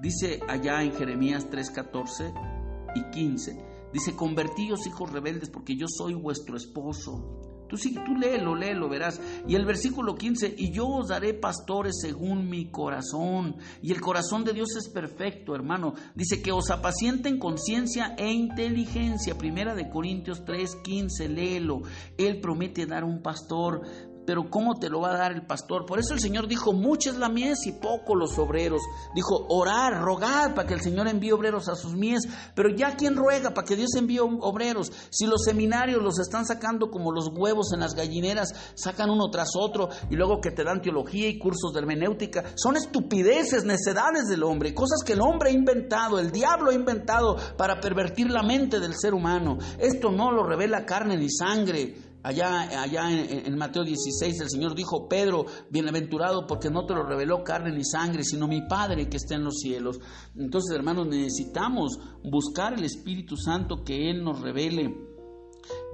dice 0.00 0.40
allá 0.48 0.82
en 0.82 0.92
Jeremías 0.92 1.48
3.14 1.50 2.94
y 2.96 3.10
15, 3.10 3.64
dice, 3.92 4.16
convertíos 4.16 4.86
hijos 4.86 5.12
rebeldes 5.12 5.50
porque 5.50 5.76
yo 5.76 5.86
soy 5.88 6.14
vuestro 6.14 6.56
esposo. 6.56 7.49
Tú, 7.70 7.76
sí, 7.76 7.94
tú 8.04 8.16
léelo, 8.16 8.56
léelo, 8.56 8.88
verás. 8.88 9.20
Y 9.46 9.54
el 9.54 9.64
versículo 9.64 10.16
15, 10.16 10.56
y 10.58 10.72
yo 10.72 10.88
os 10.88 11.08
daré 11.08 11.34
pastores 11.34 12.00
según 12.00 12.50
mi 12.50 12.68
corazón. 12.68 13.54
Y 13.80 13.92
el 13.92 14.00
corazón 14.00 14.42
de 14.42 14.52
Dios 14.52 14.76
es 14.76 14.88
perfecto, 14.88 15.54
hermano. 15.54 15.94
Dice 16.16 16.42
que 16.42 16.50
os 16.50 16.70
apacienten 16.70 17.38
con 17.38 17.58
ciencia 17.58 18.16
e 18.18 18.28
inteligencia. 18.32 19.38
Primera 19.38 19.76
de 19.76 19.88
Corintios 19.88 20.44
3, 20.44 20.78
15, 20.82 21.28
léelo. 21.28 21.82
Él 22.18 22.40
promete 22.40 22.86
dar 22.86 23.04
un 23.04 23.22
pastor 23.22 23.82
pero 24.30 24.48
¿cómo 24.48 24.76
te 24.76 24.88
lo 24.88 25.00
va 25.00 25.10
a 25.10 25.18
dar 25.18 25.32
el 25.32 25.42
pastor? 25.42 25.84
Por 25.84 25.98
eso 25.98 26.14
el 26.14 26.20
Señor 26.20 26.46
dijo, 26.46 26.72
mucha 26.72 27.10
es 27.10 27.16
la 27.16 27.28
mies 27.28 27.66
y 27.66 27.72
poco 27.72 28.14
los 28.14 28.38
obreros. 28.38 28.80
Dijo, 29.12 29.44
orar, 29.48 30.00
rogar 30.00 30.54
para 30.54 30.68
que 30.68 30.74
el 30.74 30.82
Señor 30.82 31.08
envíe 31.08 31.32
obreros 31.32 31.68
a 31.68 31.74
sus 31.74 31.96
mies, 31.96 32.28
pero 32.54 32.68
ya 32.68 32.94
quien 32.94 33.16
ruega 33.16 33.50
para 33.50 33.66
que 33.66 33.74
Dios 33.74 33.92
envíe 33.96 34.20
obreros. 34.20 34.92
Si 35.10 35.26
los 35.26 35.42
seminarios 35.42 36.00
los 36.00 36.20
están 36.20 36.46
sacando 36.46 36.92
como 36.92 37.10
los 37.10 37.26
huevos 37.36 37.72
en 37.72 37.80
las 37.80 37.96
gallineras, 37.96 38.54
sacan 38.76 39.10
uno 39.10 39.30
tras 39.32 39.48
otro 39.58 39.88
y 40.08 40.14
luego 40.14 40.40
que 40.40 40.52
te 40.52 40.62
dan 40.62 40.80
teología 40.80 41.28
y 41.28 41.36
cursos 41.36 41.72
de 41.72 41.80
hermenéutica, 41.80 42.52
son 42.54 42.76
estupideces, 42.76 43.64
necedades 43.64 44.28
del 44.28 44.44
hombre, 44.44 44.74
cosas 44.74 45.02
que 45.04 45.14
el 45.14 45.22
hombre 45.22 45.50
ha 45.50 45.54
inventado, 45.54 46.20
el 46.20 46.30
diablo 46.30 46.70
ha 46.70 46.74
inventado 46.74 47.36
para 47.58 47.80
pervertir 47.80 48.30
la 48.30 48.44
mente 48.44 48.78
del 48.78 48.94
ser 48.94 49.12
humano. 49.12 49.58
Esto 49.76 50.12
no 50.12 50.30
lo 50.30 50.44
revela 50.44 50.86
carne 50.86 51.16
ni 51.16 51.28
sangre. 51.28 52.09
Allá, 52.22 52.82
allá 52.82 53.10
en, 53.10 53.56
Mateo 53.56 53.82
16 53.82 54.40
el 54.40 54.50
Señor 54.50 54.74
dijo, 54.74 55.08
Pedro, 55.08 55.46
bienaventurado 55.70 56.46
porque 56.46 56.68
no 56.68 56.84
te 56.84 56.94
lo 56.94 57.02
reveló 57.02 57.42
carne 57.42 57.72
ni 57.72 57.84
sangre, 57.84 58.24
sino 58.24 58.46
mi 58.46 58.60
Padre 58.66 59.08
que 59.08 59.16
está 59.16 59.36
en 59.36 59.44
los 59.44 59.58
cielos. 59.58 60.00
Entonces, 60.36 60.76
hermanos, 60.76 61.06
necesitamos 61.06 61.98
buscar 62.22 62.74
el 62.74 62.84
Espíritu 62.84 63.36
Santo 63.36 63.84
que 63.84 64.10
Él 64.10 64.22
nos 64.22 64.40
revele, 64.40 64.94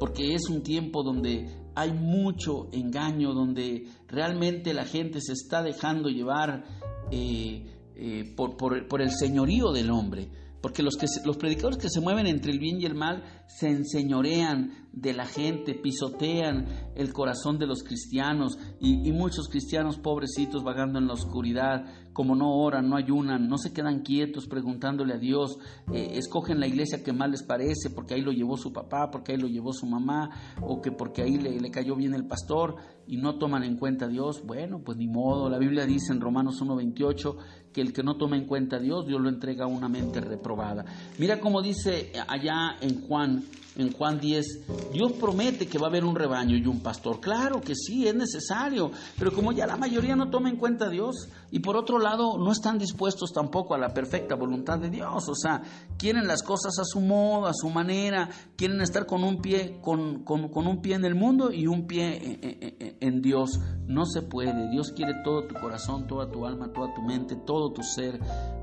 porque 0.00 0.34
es 0.34 0.48
un 0.48 0.62
tiempo 0.62 1.04
donde 1.04 1.46
hay 1.76 1.92
mucho 1.92 2.68
engaño, 2.72 3.32
donde 3.32 3.86
realmente 4.08 4.74
la 4.74 4.84
gente 4.84 5.20
se 5.20 5.32
está 5.32 5.62
dejando 5.62 6.08
llevar 6.08 6.64
eh, 7.12 7.66
eh, 7.94 8.34
por, 8.36 8.56
por 8.56 9.00
el 9.00 9.10
señorío 9.12 9.70
del 9.70 9.90
hombre. 9.90 10.28
Porque 10.60 10.82
los, 10.82 10.96
que, 10.96 11.06
los 11.24 11.36
predicadores 11.36 11.78
que 11.78 11.90
se 11.90 12.00
mueven 12.00 12.26
entre 12.26 12.52
el 12.52 12.58
bien 12.58 12.80
y 12.80 12.86
el 12.86 12.94
mal 12.94 13.22
se 13.46 13.68
enseñorean 13.68 14.86
de 14.96 15.12
la 15.12 15.26
gente, 15.26 15.74
pisotean 15.74 16.66
el 16.94 17.12
corazón 17.12 17.58
de 17.58 17.66
los 17.66 17.82
cristianos 17.82 18.58
y, 18.80 19.12
muchos 19.12 19.48
cristianos 19.48 19.98
pobrecitos 19.98 20.64
vagando 20.64 20.98
en 20.98 21.06
la 21.06 21.12
oscuridad, 21.12 21.84
como 22.14 22.34
no 22.34 22.54
oran, 22.56 22.88
no 22.88 22.96
ayunan, 22.96 23.46
no 23.46 23.58
se 23.58 23.74
quedan 23.74 24.00
quietos 24.00 24.46
preguntándole 24.46 25.14
a 25.14 25.18
Dios, 25.18 25.58
eh, 25.92 26.12
escogen 26.14 26.60
la 26.60 26.66
iglesia 26.66 27.02
que 27.02 27.12
más 27.12 27.30
les 27.30 27.42
parece 27.42 27.90
porque 27.94 28.14
ahí 28.14 28.22
lo 28.22 28.32
llevó 28.32 28.56
su 28.56 28.72
papá, 28.72 29.10
porque 29.10 29.32
ahí 29.32 29.38
lo 29.38 29.48
llevó 29.48 29.72
su 29.74 29.86
mamá 29.86 30.30
o 30.62 30.80
que 30.80 30.92
porque 30.92 31.22
ahí 31.22 31.36
le, 31.36 31.60
le 31.60 31.70
cayó 31.70 31.94
bien 31.94 32.14
el 32.14 32.26
pastor 32.26 32.76
y 33.06 33.18
no 33.18 33.38
toman 33.38 33.64
en 33.64 33.76
cuenta 33.76 34.06
a 34.06 34.08
Dios, 34.08 34.42
bueno, 34.46 34.80
pues 34.82 34.96
ni 34.96 35.06
modo, 35.06 35.50
la 35.50 35.58
Biblia 35.58 35.84
dice 35.84 36.12
en 36.12 36.20
Romanos 36.22 36.62
1.28 36.62 37.36
que 37.76 37.82
el 37.82 37.92
que 37.92 38.02
no 38.02 38.16
toma 38.16 38.38
en 38.38 38.46
cuenta 38.46 38.76
a 38.76 38.78
Dios, 38.78 39.06
Dios 39.06 39.20
lo 39.20 39.28
entrega 39.28 39.64
a 39.64 39.68
una 39.68 39.86
mente 39.86 40.18
reprobada. 40.22 40.82
Mira 41.18 41.38
cómo 41.40 41.60
dice 41.60 42.10
allá 42.26 42.78
en 42.80 43.02
Juan 43.02 43.44
en 43.76 43.92
Juan 43.92 44.20
10, 44.20 44.92
Dios 44.92 45.12
promete 45.12 45.66
que 45.66 45.78
va 45.78 45.86
a 45.86 45.90
haber 45.90 46.04
un 46.04 46.14
rebaño 46.14 46.56
y 46.56 46.66
un 46.66 46.80
pastor. 46.80 47.20
Claro 47.20 47.60
que 47.60 47.74
sí, 47.74 48.06
es 48.06 48.14
necesario, 48.14 48.90
pero 49.18 49.32
como 49.32 49.52
ya 49.52 49.66
la 49.66 49.76
mayoría 49.76 50.16
no 50.16 50.30
toma 50.30 50.48
en 50.48 50.56
cuenta 50.56 50.86
a 50.86 50.90
Dios 50.90 51.28
y 51.50 51.60
por 51.60 51.76
otro 51.76 51.98
lado 51.98 52.38
no 52.38 52.52
están 52.52 52.78
dispuestos 52.78 53.32
tampoco 53.32 53.74
a 53.74 53.78
la 53.78 53.92
perfecta 53.92 54.34
voluntad 54.34 54.78
de 54.78 54.90
Dios, 54.90 55.28
o 55.28 55.34
sea, 55.34 55.62
quieren 55.98 56.26
las 56.26 56.42
cosas 56.42 56.78
a 56.78 56.84
su 56.84 57.00
modo, 57.00 57.46
a 57.46 57.54
su 57.54 57.68
manera, 57.70 58.28
quieren 58.56 58.80
estar 58.80 59.06
con 59.06 59.24
un 59.24 59.40
pie, 59.40 59.78
con, 59.80 60.24
un 60.26 60.82
pie 60.82 60.94
en 60.94 61.04
el 61.04 61.14
mundo 61.14 61.52
y 61.52 61.66
un 61.66 61.86
pie 61.86 62.38
en, 62.40 62.96
en 63.00 63.22
Dios. 63.22 63.60
No 63.86 64.04
se 64.04 64.22
puede, 64.22 64.68
Dios 64.70 64.92
quiere 64.92 65.14
todo 65.24 65.46
tu 65.46 65.54
corazón, 65.54 66.06
toda 66.06 66.30
tu 66.30 66.44
alma, 66.46 66.72
toda 66.72 66.92
tu 66.94 67.02
mente, 67.02 67.36
todo 67.36 67.72
tu 67.72 67.82
ser. 67.82 68.18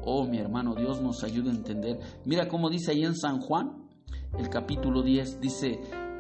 Oh, 0.05 0.25
mi 0.25 0.37
hermano, 0.37 0.75
Dios 0.75 1.01
nos 1.01 1.23
ayude 1.23 1.49
a 1.49 1.53
entender. 1.53 1.99
Mira 2.25 2.47
cómo 2.47 2.69
dice 2.69 2.91
ahí 2.91 3.03
en 3.03 3.15
San 3.15 3.39
Juan, 3.39 3.82
el 4.37 4.49
capítulo 4.49 5.03
10, 5.03 5.39
dice, 5.39 5.79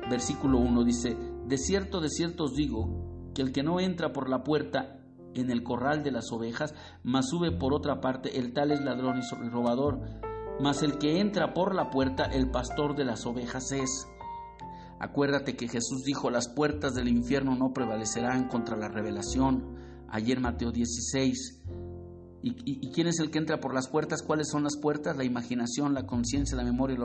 versículo 0.09 0.59
1, 0.59 0.83
dice, 0.83 1.17
de 1.47 1.57
cierto, 1.57 1.99
de 1.99 2.09
cierto 2.09 2.45
os 2.45 2.55
digo, 2.55 3.31
que 3.33 3.41
el 3.41 3.51
que 3.51 3.63
no 3.63 3.79
entra 3.79 4.13
por 4.13 4.29
la 4.29 4.43
puerta 4.43 4.99
en 5.33 5.49
el 5.49 5.63
corral 5.63 6.03
de 6.03 6.11
las 6.11 6.31
ovejas, 6.31 6.75
mas 7.03 7.29
sube 7.29 7.51
por 7.51 7.73
otra 7.73 8.01
parte, 8.01 8.37
el 8.37 8.53
tal 8.53 8.71
es 8.71 8.81
ladrón 8.81 9.19
y 9.19 9.49
robador, 9.49 9.99
mas 10.59 10.83
el 10.83 10.97
que 10.97 11.19
entra 11.19 11.53
por 11.53 11.73
la 11.73 11.89
puerta, 11.89 12.25
el 12.25 12.51
pastor 12.51 12.95
de 12.95 13.05
las 13.05 13.25
ovejas 13.25 13.71
es. 13.71 14.07
Acuérdate 14.99 15.55
que 15.55 15.67
Jesús 15.67 16.03
dijo, 16.05 16.29
las 16.29 16.47
puertas 16.47 16.93
del 16.93 17.07
infierno 17.07 17.55
no 17.55 17.73
prevalecerán 17.73 18.47
contra 18.47 18.77
la 18.77 18.87
revelación. 18.87 19.75
Ayer 20.07 20.39
Mateo 20.39 20.71
16. 20.71 21.63
¿Y, 22.45 22.91
quién 22.91 23.07
es 23.07 23.19
el 23.19 23.31
que 23.31 23.37
entra 23.37 23.61
por 23.61 23.73
las 23.73 23.87
puertas? 23.87 24.21
¿Cuáles 24.21 24.49
son 24.49 24.63
las 24.63 24.77
puertas? 24.77 25.15
La 25.15 25.23
imaginación, 25.23 25.93
la 25.93 26.05
conciencia, 26.05 26.57
la 26.57 26.65
memoria, 26.65 26.97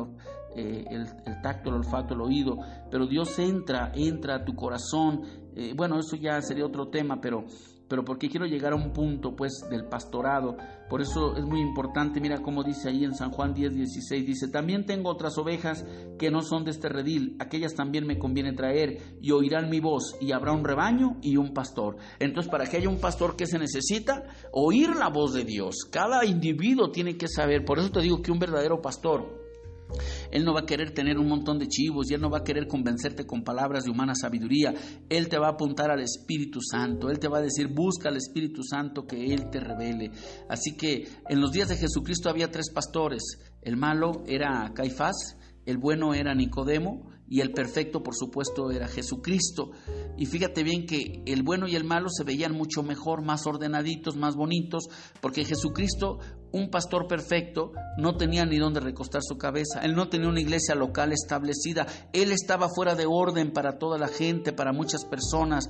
eh, 0.57 0.85
el, 0.91 1.07
tacto, 1.43 1.71
el 1.71 1.77
olfato, 1.77 2.15
el 2.15 2.23
oído. 2.23 2.59
Pero 2.91 3.07
Dios 3.07 3.39
entra, 3.39 3.93
entra 3.95 4.35
a 4.35 4.45
tu 4.45 4.57
corazón. 4.57 5.23
Eh, 5.55 5.75
bueno, 5.77 6.01
eso 6.01 6.17
ya 6.17 6.43
sería 6.43 6.67
otro 6.67 6.89
tema, 6.89 7.21
pero 7.21 7.45
pero 7.89 8.05
porque 8.05 8.29
quiero 8.29 8.47
llegar 8.47 8.73
a 8.73 8.77
un 8.77 8.93
punto 8.93 9.35
pues 9.35 9.65
del 9.71 9.87
pastorado. 9.87 10.57
Por 10.89 11.01
eso 11.01 11.37
es 11.37 11.45
muy 11.45 11.61
importante, 11.61 12.21
mira 12.21 12.41
cómo 12.41 12.63
dice 12.63 12.89
ahí 12.89 13.05
en 13.05 13.15
San 13.15 13.31
Juan 13.31 13.55
10, 13.55 13.75
16, 13.75 14.27
dice, 14.27 14.49
también 14.49 14.87
tengo 14.87 15.11
otras 15.11 15.37
ovejas 15.39 15.85
que 16.19 16.31
no 16.31 16.43
son 16.43 16.65
de 16.65 16.71
este 16.71 16.89
redil, 16.89 17.37
aquellas 17.41 17.75
también 17.75 18.07
me 18.07 18.19
conviene 18.19 18.53
traer 18.53 19.19
y 19.21 19.33
oirán 19.33 19.69
mi 19.69 19.81
voz 19.81 20.17
y 20.21 20.33
habrá 20.33 20.53
un 20.53 20.65
rebaño 20.65 21.19
y 21.23 21.37
un 21.37 21.53
pastor. 21.53 21.97
Entonces, 22.19 22.51
para 22.51 22.67
que 22.67 22.79
haya 22.79 22.89
un 22.89 23.01
pastor, 23.01 23.37
¿qué 23.37 23.47
se 23.47 23.59
necesita? 23.59 24.25
Oír 24.53 24.97
la 24.97 25.09
voz 25.09 25.35
de 25.35 25.45
Dios. 25.45 25.87
Cada 25.91 26.25
individuo 26.25 26.91
tiene 26.91 27.17
que 27.17 27.29
saber, 27.29 27.65
por 27.65 27.79
eso 27.79 27.91
te 27.91 28.01
digo 28.01 28.23
que 28.23 28.33
un 28.33 28.39
verdadero 28.39 28.81
pastor 28.81 29.38
él 30.31 30.45
no 30.45 30.53
va 30.53 30.61
a 30.61 30.67
querer 30.67 30.93
tener 30.93 31.19
un 31.19 31.29
montón 31.29 31.59
de 31.59 31.69
chivos 31.69 32.11
y 32.11 32.15
Él 32.15 32.21
no 32.21 32.31
va 32.31 32.39
a 32.39 32.45
querer 32.45 32.67
convencerte 32.67 33.27
con 33.27 33.43
palabras 33.43 33.85
de 33.85 33.91
humana 33.91 34.15
sabiduría. 34.15 34.75
Él 35.09 35.29
te 35.29 35.39
va 35.39 35.49
a 35.49 35.53
apuntar 35.53 35.91
al 35.91 36.01
Espíritu 36.01 36.61
Santo. 36.61 37.11
Él 37.11 37.19
te 37.19 37.29
va 37.29 37.39
a 37.39 37.43
decir, 37.43 37.69
busca 37.69 38.09
al 38.09 38.17
Espíritu 38.17 38.63
Santo 38.63 39.07
que 39.07 39.33
Él 39.33 39.51
te 39.51 39.61
revele. 39.61 40.11
Así 40.49 40.77
que 40.77 41.09
en 41.29 41.41
los 41.41 41.53
días 41.53 41.69
de 41.69 41.77
Jesucristo 41.77 42.29
había 42.29 42.51
tres 42.51 42.71
pastores. 42.71 43.23
El 43.63 43.77
malo 43.77 44.23
era 44.27 44.71
Caifás, 44.75 45.37
el 45.65 45.79
bueno 45.79 46.15
era 46.15 46.35
Nicodemo 46.35 47.18
y 47.31 47.41
el 47.41 47.53
perfecto, 47.53 48.03
por 48.03 48.15
supuesto, 48.15 48.71
era 48.71 48.89
Jesucristo. 48.89 49.71
Y 50.17 50.27
fíjate 50.27 50.63
bien 50.63 50.87
que 50.87 51.23
el 51.27 51.43
bueno 51.43 51.69
y 51.69 51.77
el 51.77 51.85
malo 51.85 52.09
se 52.09 52.25
veían 52.25 52.53
mucho 52.53 52.83
mejor, 52.83 53.23
más 53.23 53.47
ordenaditos, 53.47 54.17
más 54.17 54.35
bonitos, 54.35 54.89
porque 55.21 55.45
Jesucristo, 55.45 56.19
un 56.53 56.71
pastor 56.71 57.07
perfecto, 57.07 57.73
no 57.99 58.17
tenía 58.17 58.47
ni 58.47 58.57
dónde 58.57 58.81
recostar 58.81 59.23
su 59.23 59.37
cabeza. 59.37 59.81
Él 59.83 59.95
no 59.95 60.09
tenía 60.09 60.29
una 60.29 60.41
iglesia 60.41 60.75
local 60.75 61.13
establecida. 61.13 61.87
Él 62.13 62.33
estaba 62.33 62.69
fuera 62.69 62.95
de 62.95 63.07
orden 63.07 63.53
para 63.53 63.79
toda 63.79 63.99
la 63.99 64.09
gente, 64.09 64.53
para 64.53 64.73
muchas 64.73 65.05
personas. 65.05 65.69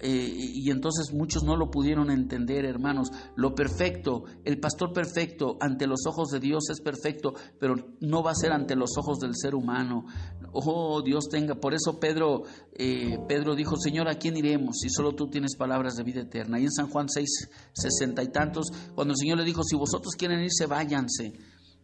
Eh, 0.00 0.30
y 0.54 0.70
entonces 0.70 1.12
muchos 1.12 1.42
no 1.42 1.56
lo 1.56 1.70
pudieron 1.70 2.10
entender, 2.10 2.64
hermanos. 2.64 3.10
Lo 3.34 3.54
perfecto, 3.54 4.24
el 4.44 4.58
pastor 4.58 4.92
perfecto 4.92 5.56
ante 5.60 5.86
los 5.86 6.06
ojos 6.06 6.28
de 6.28 6.40
Dios 6.40 6.68
es 6.70 6.80
perfecto, 6.80 7.34
pero 7.58 7.74
no 8.00 8.22
va 8.22 8.32
a 8.32 8.34
ser 8.34 8.52
ante 8.52 8.76
los 8.76 8.96
ojos 8.98 9.18
del 9.18 9.34
ser 9.34 9.54
humano. 9.54 10.04
Oh, 10.52 11.02
Dios 11.02 11.28
tenga. 11.30 11.54
Por 11.54 11.74
eso 11.74 11.98
Pedro, 11.98 12.42
eh, 12.74 13.18
Pedro 13.28 13.54
dijo, 13.54 13.76
Señor, 13.76 14.08
¿a 14.08 14.18
quién 14.18 14.36
iremos 14.36 14.78
si 14.80 14.90
solo 14.90 15.14
tú 15.14 15.28
tienes 15.28 15.56
palabras 15.56 15.94
de 15.94 16.04
vida 16.04 16.20
eterna? 16.22 16.60
Y 16.60 16.64
en 16.64 16.72
San 16.72 16.88
Juan 16.88 17.08
6, 17.08 17.50
sesenta 17.72 18.22
y 18.22 18.28
tantos, 18.28 18.66
cuando 18.94 19.12
el 19.12 19.18
Señor 19.18 19.38
le 19.38 19.44
dijo, 19.44 19.62
si 19.62 19.76
vosotros 19.76 20.14
quieren 20.16 20.42
irse, 20.42 20.66
váyanse. 20.66 21.32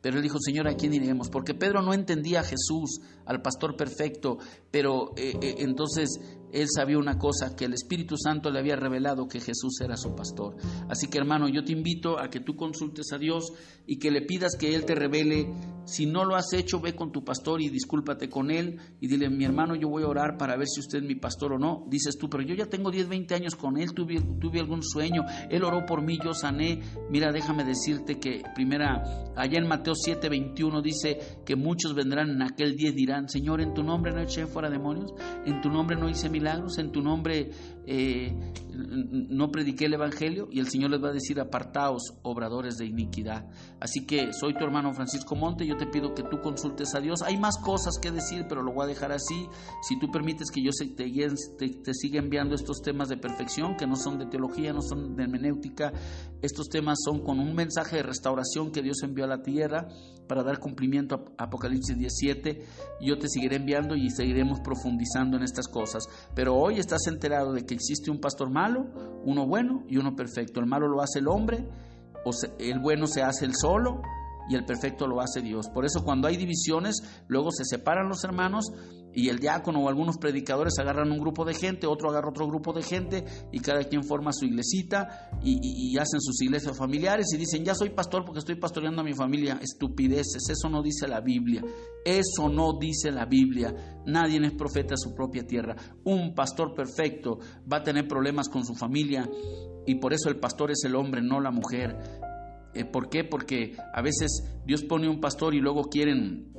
Pero 0.02 0.16
él 0.16 0.22
dijo, 0.22 0.38
Señor, 0.40 0.66
¿a 0.66 0.74
quién 0.74 0.92
iremos? 0.92 1.30
Porque 1.30 1.54
Pedro 1.54 1.80
no 1.80 1.94
entendía 1.94 2.40
a 2.40 2.44
Jesús, 2.44 3.00
al 3.24 3.40
pastor 3.40 3.76
perfecto, 3.76 4.38
pero 4.70 5.12
eh, 5.16 5.54
entonces 5.58 6.18
él 6.52 6.66
sabía 6.68 6.98
una 6.98 7.18
cosa, 7.18 7.56
que 7.56 7.64
el 7.64 7.74
Espíritu 7.74 8.16
Santo 8.16 8.50
le 8.50 8.58
había 8.58 8.76
revelado 8.76 9.26
que 9.26 9.40
Jesús 9.40 9.80
era 9.80 9.96
su 9.96 10.14
pastor. 10.14 10.56
Así 10.88 11.08
que 11.08 11.18
hermano, 11.18 11.48
yo 11.48 11.64
te 11.64 11.72
invito 11.72 12.18
a 12.18 12.28
que 12.28 12.40
tú 12.40 12.54
consultes 12.56 13.12
a 13.12 13.18
Dios 13.18 13.52
y 13.86 13.98
que 13.98 14.10
le 14.10 14.22
pidas 14.22 14.56
que 14.58 14.74
Él 14.74 14.84
te 14.84 14.94
revele. 14.94 15.50
Si 15.84 16.06
no 16.06 16.24
lo 16.24 16.36
has 16.36 16.52
hecho, 16.52 16.80
ve 16.80 16.94
con 16.94 17.10
tu 17.10 17.24
pastor 17.24 17.60
y 17.60 17.68
discúlpate 17.68 18.28
con 18.28 18.50
él 18.50 18.78
y 19.00 19.08
dile, 19.08 19.28
mi 19.28 19.44
hermano, 19.44 19.74
yo 19.74 19.88
voy 19.88 20.04
a 20.04 20.08
orar 20.08 20.36
para 20.38 20.56
ver 20.56 20.68
si 20.68 20.80
usted 20.80 20.98
es 20.98 21.04
mi 21.04 21.16
pastor 21.16 21.54
o 21.54 21.58
no. 21.58 21.84
Dices 21.88 22.16
tú, 22.18 22.28
pero 22.28 22.44
yo 22.44 22.54
ya 22.54 22.66
tengo 22.66 22.90
10, 22.90 23.08
20 23.08 23.34
años 23.34 23.56
con 23.56 23.76
él, 23.78 23.92
tuve, 23.92 24.20
tuve 24.40 24.60
algún 24.60 24.82
sueño, 24.82 25.22
él 25.50 25.64
oró 25.64 25.84
por 25.86 26.02
mí, 26.02 26.18
yo 26.24 26.32
sané. 26.34 26.80
Mira, 27.10 27.32
déjame 27.32 27.64
decirte 27.64 28.20
que 28.20 28.42
primera, 28.54 29.02
allá 29.36 29.58
en 29.58 29.66
Mateo 29.66 29.94
7, 29.94 30.28
21 30.28 30.82
dice 30.82 31.18
que 31.44 31.56
muchos 31.56 31.94
vendrán 31.94 32.30
en 32.30 32.42
aquel 32.42 32.76
día 32.76 32.90
y 32.90 32.94
dirán, 32.94 33.28
Señor, 33.28 33.60
en 33.60 33.74
tu 33.74 33.82
nombre 33.82 34.12
no 34.12 34.20
eché 34.20 34.46
fuera 34.46 34.70
demonios, 34.70 35.12
en 35.44 35.60
tu 35.60 35.68
nombre 35.68 35.96
no 35.96 36.08
hice 36.08 36.28
milagros, 36.42 36.78
en 36.78 36.90
tu 36.90 37.00
nombre 37.00 37.50
eh, 37.86 38.34
no 38.68 39.50
prediqué 39.50 39.86
el 39.86 39.94
Evangelio 39.94 40.48
y 40.50 40.58
el 40.58 40.68
Señor 40.68 40.90
les 40.90 41.02
va 41.02 41.08
a 41.08 41.12
decir 41.12 41.40
apartaos, 41.40 42.14
obradores 42.22 42.76
de 42.76 42.86
iniquidad. 42.86 43.46
Así 43.80 44.06
que 44.06 44.32
soy 44.32 44.54
tu 44.54 44.64
hermano 44.64 44.92
Francisco 44.92 45.36
Monte, 45.36 45.66
yo 45.66 45.76
te 45.76 45.86
pido 45.86 46.14
que 46.14 46.22
tú 46.24 46.40
consultes 46.40 46.94
a 46.94 47.00
Dios. 47.00 47.22
Hay 47.22 47.38
más 47.38 47.58
cosas 47.58 47.98
que 48.00 48.10
decir, 48.10 48.46
pero 48.48 48.62
lo 48.62 48.72
voy 48.72 48.84
a 48.84 48.88
dejar 48.88 49.12
así. 49.12 49.46
Si 49.86 49.98
tú 49.98 50.10
permites 50.10 50.50
que 50.50 50.62
yo 50.62 50.70
te, 50.96 51.68
te 51.68 51.94
siga 51.94 52.18
enviando 52.18 52.54
estos 52.54 52.82
temas 52.82 53.08
de 53.08 53.16
perfección, 53.16 53.76
que 53.76 53.86
no 53.86 53.96
son 53.96 54.18
de 54.18 54.26
teología, 54.26 54.72
no 54.72 54.82
son 54.82 55.14
de 55.14 55.22
hermenéutica, 55.22 55.92
estos 56.40 56.68
temas 56.68 56.98
son 57.04 57.20
con 57.20 57.38
un 57.38 57.54
mensaje 57.54 57.96
de 57.96 58.02
restauración 58.02 58.72
que 58.72 58.82
Dios 58.82 59.02
envió 59.02 59.24
a 59.24 59.28
la 59.28 59.42
tierra 59.42 59.88
para 60.32 60.44
dar 60.44 60.60
cumplimiento 60.60 61.26
a 61.36 61.44
Apocalipsis 61.44 61.94
17. 61.94 62.62
Yo 63.02 63.18
te 63.18 63.28
seguiré 63.28 63.56
enviando 63.56 63.94
y 63.94 64.08
seguiremos 64.08 64.60
profundizando 64.60 65.36
en 65.36 65.42
estas 65.42 65.68
cosas. 65.68 66.08
Pero 66.34 66.54
hoy 66.54 66.78
estás 66.78 67.06
enterado 67.06 67.52
de 67.52 67.66
que 67.66 67.74
existe 67.74 68.10
un 68.10 68.18
pastor 68.18 68.48
malo, 68.48 68.86
uno 69.26 69.46
bueno 69.46 69.84
y 69.90 69.98
uno 69.98 70.16
perfecto. 70.16 70.60
El 70.60 70.64
malo 70.64 70.88
lo 70.88 71.02
hace 71.02 71.18
el 71.18 71.28
hombre, 71.28 71.68
o 72.24 72.30
el 72.58 72.80
bueno 72.80 73.06
se 73.06 73.22
hace 73.22 73.44
el 73.44 73.54
solo 73.54 74.00
y 74.48 74.54
el 74.54 74.64
perfecto 74.64 75.06
lo 75.06 75.20
hace 75.20 75.40
Dios. 75.40 75.68
Por 75.68 75.84
eso 75.84 76.04
cuando 76.04 76.28
hay 76.28 76.36
divisiones, 76.36 77.02
luego 77.28 77.50
se 77.50 77.64
separan 77.64 78.08
los 78.08 78.24
hermanos 78.24 78.72
y 79.14 79.28
el 79.28 79.38
diácono 79.38 79.80
o 79.80 79.88
algunos 79.88 80.16
predicadores 80.16 80.78
agarran 80.78 81.10
un 81.12 81.18
grupo 81.18 81.44
de 81.44 81.54
gente, 81.54 81.86
otro 81.86 82.10
agarra 82.10 82.30
otro 82.30 82.46
grupo 82.46 82.72
de 82.72 82.82
gente 82.82 83.24
y 83.52 83.60
cada 83.60 83.84
quien 83.84 84.04
forma 84.04 84.32
su 84.32 84.46
iglesita 84.46 85.30
y, 85.42 85.92
hacen 85.98 86.20
sus 86.20 86.40
iglesias 86.42 86.76
familiares 86.76 87.26
y 87.32 87.36
dicen, 87.36 87.64
ya 87.64 87.74
soy 87.74 87.90
pastor 87.90 88.24
porque 88.24 88.40
estoy 88.40 88.56
pastoreando 88.56 89.02
a 89.02 89.04
mi 89.04 89.12
familia. 89.12 89.58
Estupideces, 89.60 90.48
eso 90.48 90.68
no 90.68 90.82
dice 90.82 91.06
la 91.06 91.20
Biblia. 91.20 91.62
Eso 92.04 92.48
no 92.48 92.78
dice 92.78 93.10
la 93.10 93.26
Biblia. 93.26 93.74
Nadie 94.06 94.40
es 94.44 94.52
profeta 94.52 94.94
de 94.94 94.96
su 94.96 95.14
propia 95.14 95.46
tierra. 95.46 95.76
Un 96.04 96.34
pastor 96.34 96.74
perfecto 96.74 97.38
va 97.70 97.78
a 97.78 97.82
tener 97.82 98.08
problemas 98.08 98.48
con 98.48 98.64
su 98.64 98.74
familia 98.74 99.28
y 99.86 99.96
por 99.96 100.12
eso 100.12 100.28
el 100.28 100.38
pastor 100.38 100.70
es 100.70 100.82
el 100.84 100.96
hombre, 100.96 101.22
no 101.22 101.40
la 101.40 101.50
mujer. 101.50 101.98
Eh, 102.74 102.84
¿Por 102.84 103.08
qué? 103.08 103.24
Porque 103.24 103.76
a 103.92 104.02
veces 104.02 104.44
Dios 104.66 104.82
pone 104.84 105.08
un 105.08 105.20
pastor 105.20 105.54
y 105.54 105.60
luego 105.60 105.84
quieren 105.84 106.52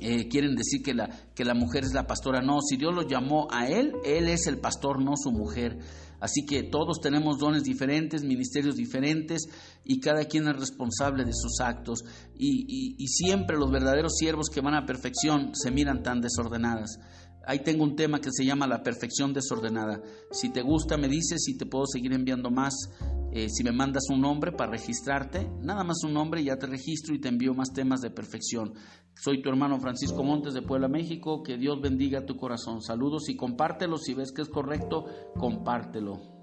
eh, 0.00 0.28
quieren 0.28 0.54
decir 0.54 0.82
que 0.82 0.92
la, 0.92 1.08
que 1.34 1.44
la 1.44 1.54
mujer 1.54 1.84
es 1.84 1.94
la 1.94 2.06
pastora. 2.06 2.42
No, 2.42 2.60
si 2.60 2.76
Dios 2.76 2.94
lo 2.94 3.02
llamó 3.02 3.48
a 3.50 3.68
él, 3.68 3.94
él 4.04 4.28
es 4.28 4.46
el 4.46 4.58
pastor, 4.58 5.02
no 5.02 5.14
su 5.16 5.32
mujer. 5.32 5.78
Así 6.20 6.44
que 6.46 6.62
todos 6.62 7.00
tenemos 7.00 7.38
dones 7.38 7.62
diferentes, 7.62 8.22
ministerios 8.22 8.76
diferentes 8.76 9.42
y 9.84 10.00
cada 10.00 10.24
quien 10.24 10.48
es 10.48 10.56
responsable 10.56 11.24
de 11.24 11.32
sus 11.32 11.60
actos. 11.60 12.04
Y, 12.38 12.94
y 12.98 13.06
siempre 13.08 13.56
los 13.56 13.70
verdaderos 13.70 14.16
siervos 14.16 14.48
que 14.48 14.60
van 14.60 14.74
a 14.74 14.86
perfección 14.86 15.54
se 15.54 15.70
miran 15.70 16.02
tan 16.02 16.20
desordenadas. 16.20 16.98
Ahí 17.46 17.60
tengo 17.60 17.84
un 17.84 17.94
tema 17.94 18.20
que 18.20 18.32
se 18.32 18.44
llama 18.44 18.66
la 18.66 18.82
perfección 18.82 19.32
desordenada. 19.32 20.02
Si 20.32 20.50
te 20.50 20.62
gusta, 20.62 20.96
me 20.96 21.08
dices 21.08 21.46
y 21.48 21.56
te 21.56 21.64
puedo 21.64 21.86
seguir 21.86 22.12
enviando 22.12 22.50
más. 22.50 22.74
Eh, 23.32 23.48
si 23.48 23.62
me 23.62 23.70
mandas 23.70 24.10
un 24.10 24.20
nombre 24.20 24.50
para 24.50 24.72
registrarte, 24.72 25.48
nada 25.60 25.84
más 25.84 26.02
un 26.04 26.12
nombre, 26.12 26.42
ya 26.42 26.56
te 26.56 26.66
registro 26.66 27.14
y 27.14 27.20
te 27.20 27.28
envío 27.28 27.54
más 27.54 27.72
temas 27.72 28.00
de 28.00 28.10
perfección. 28.10 28.74
Soy 29.14 29.42
tu 29.42 29.48
hermano 29.48 29.78
Francisco 29.78 30.24
Montes 30.24 30.54
de 30.54 30.62
Puebla, 30.62 30.88
México. 30.88 31.42
Que 31.42 31.56
Dios 31.56 31.80
bendiga 31.80 32.26
tu 32.26 32.36
corazón. 32.36 32.82
Saludos 32.82 33.28
y 33.28 33.36
compártelo. 33.36 33.96
Si 33.96 34.12
ves 34.14 34.32
que 34.32 34.42
es 34.42 34.48
correcto, 34.48 35.06
compártelo. 35.38 36.35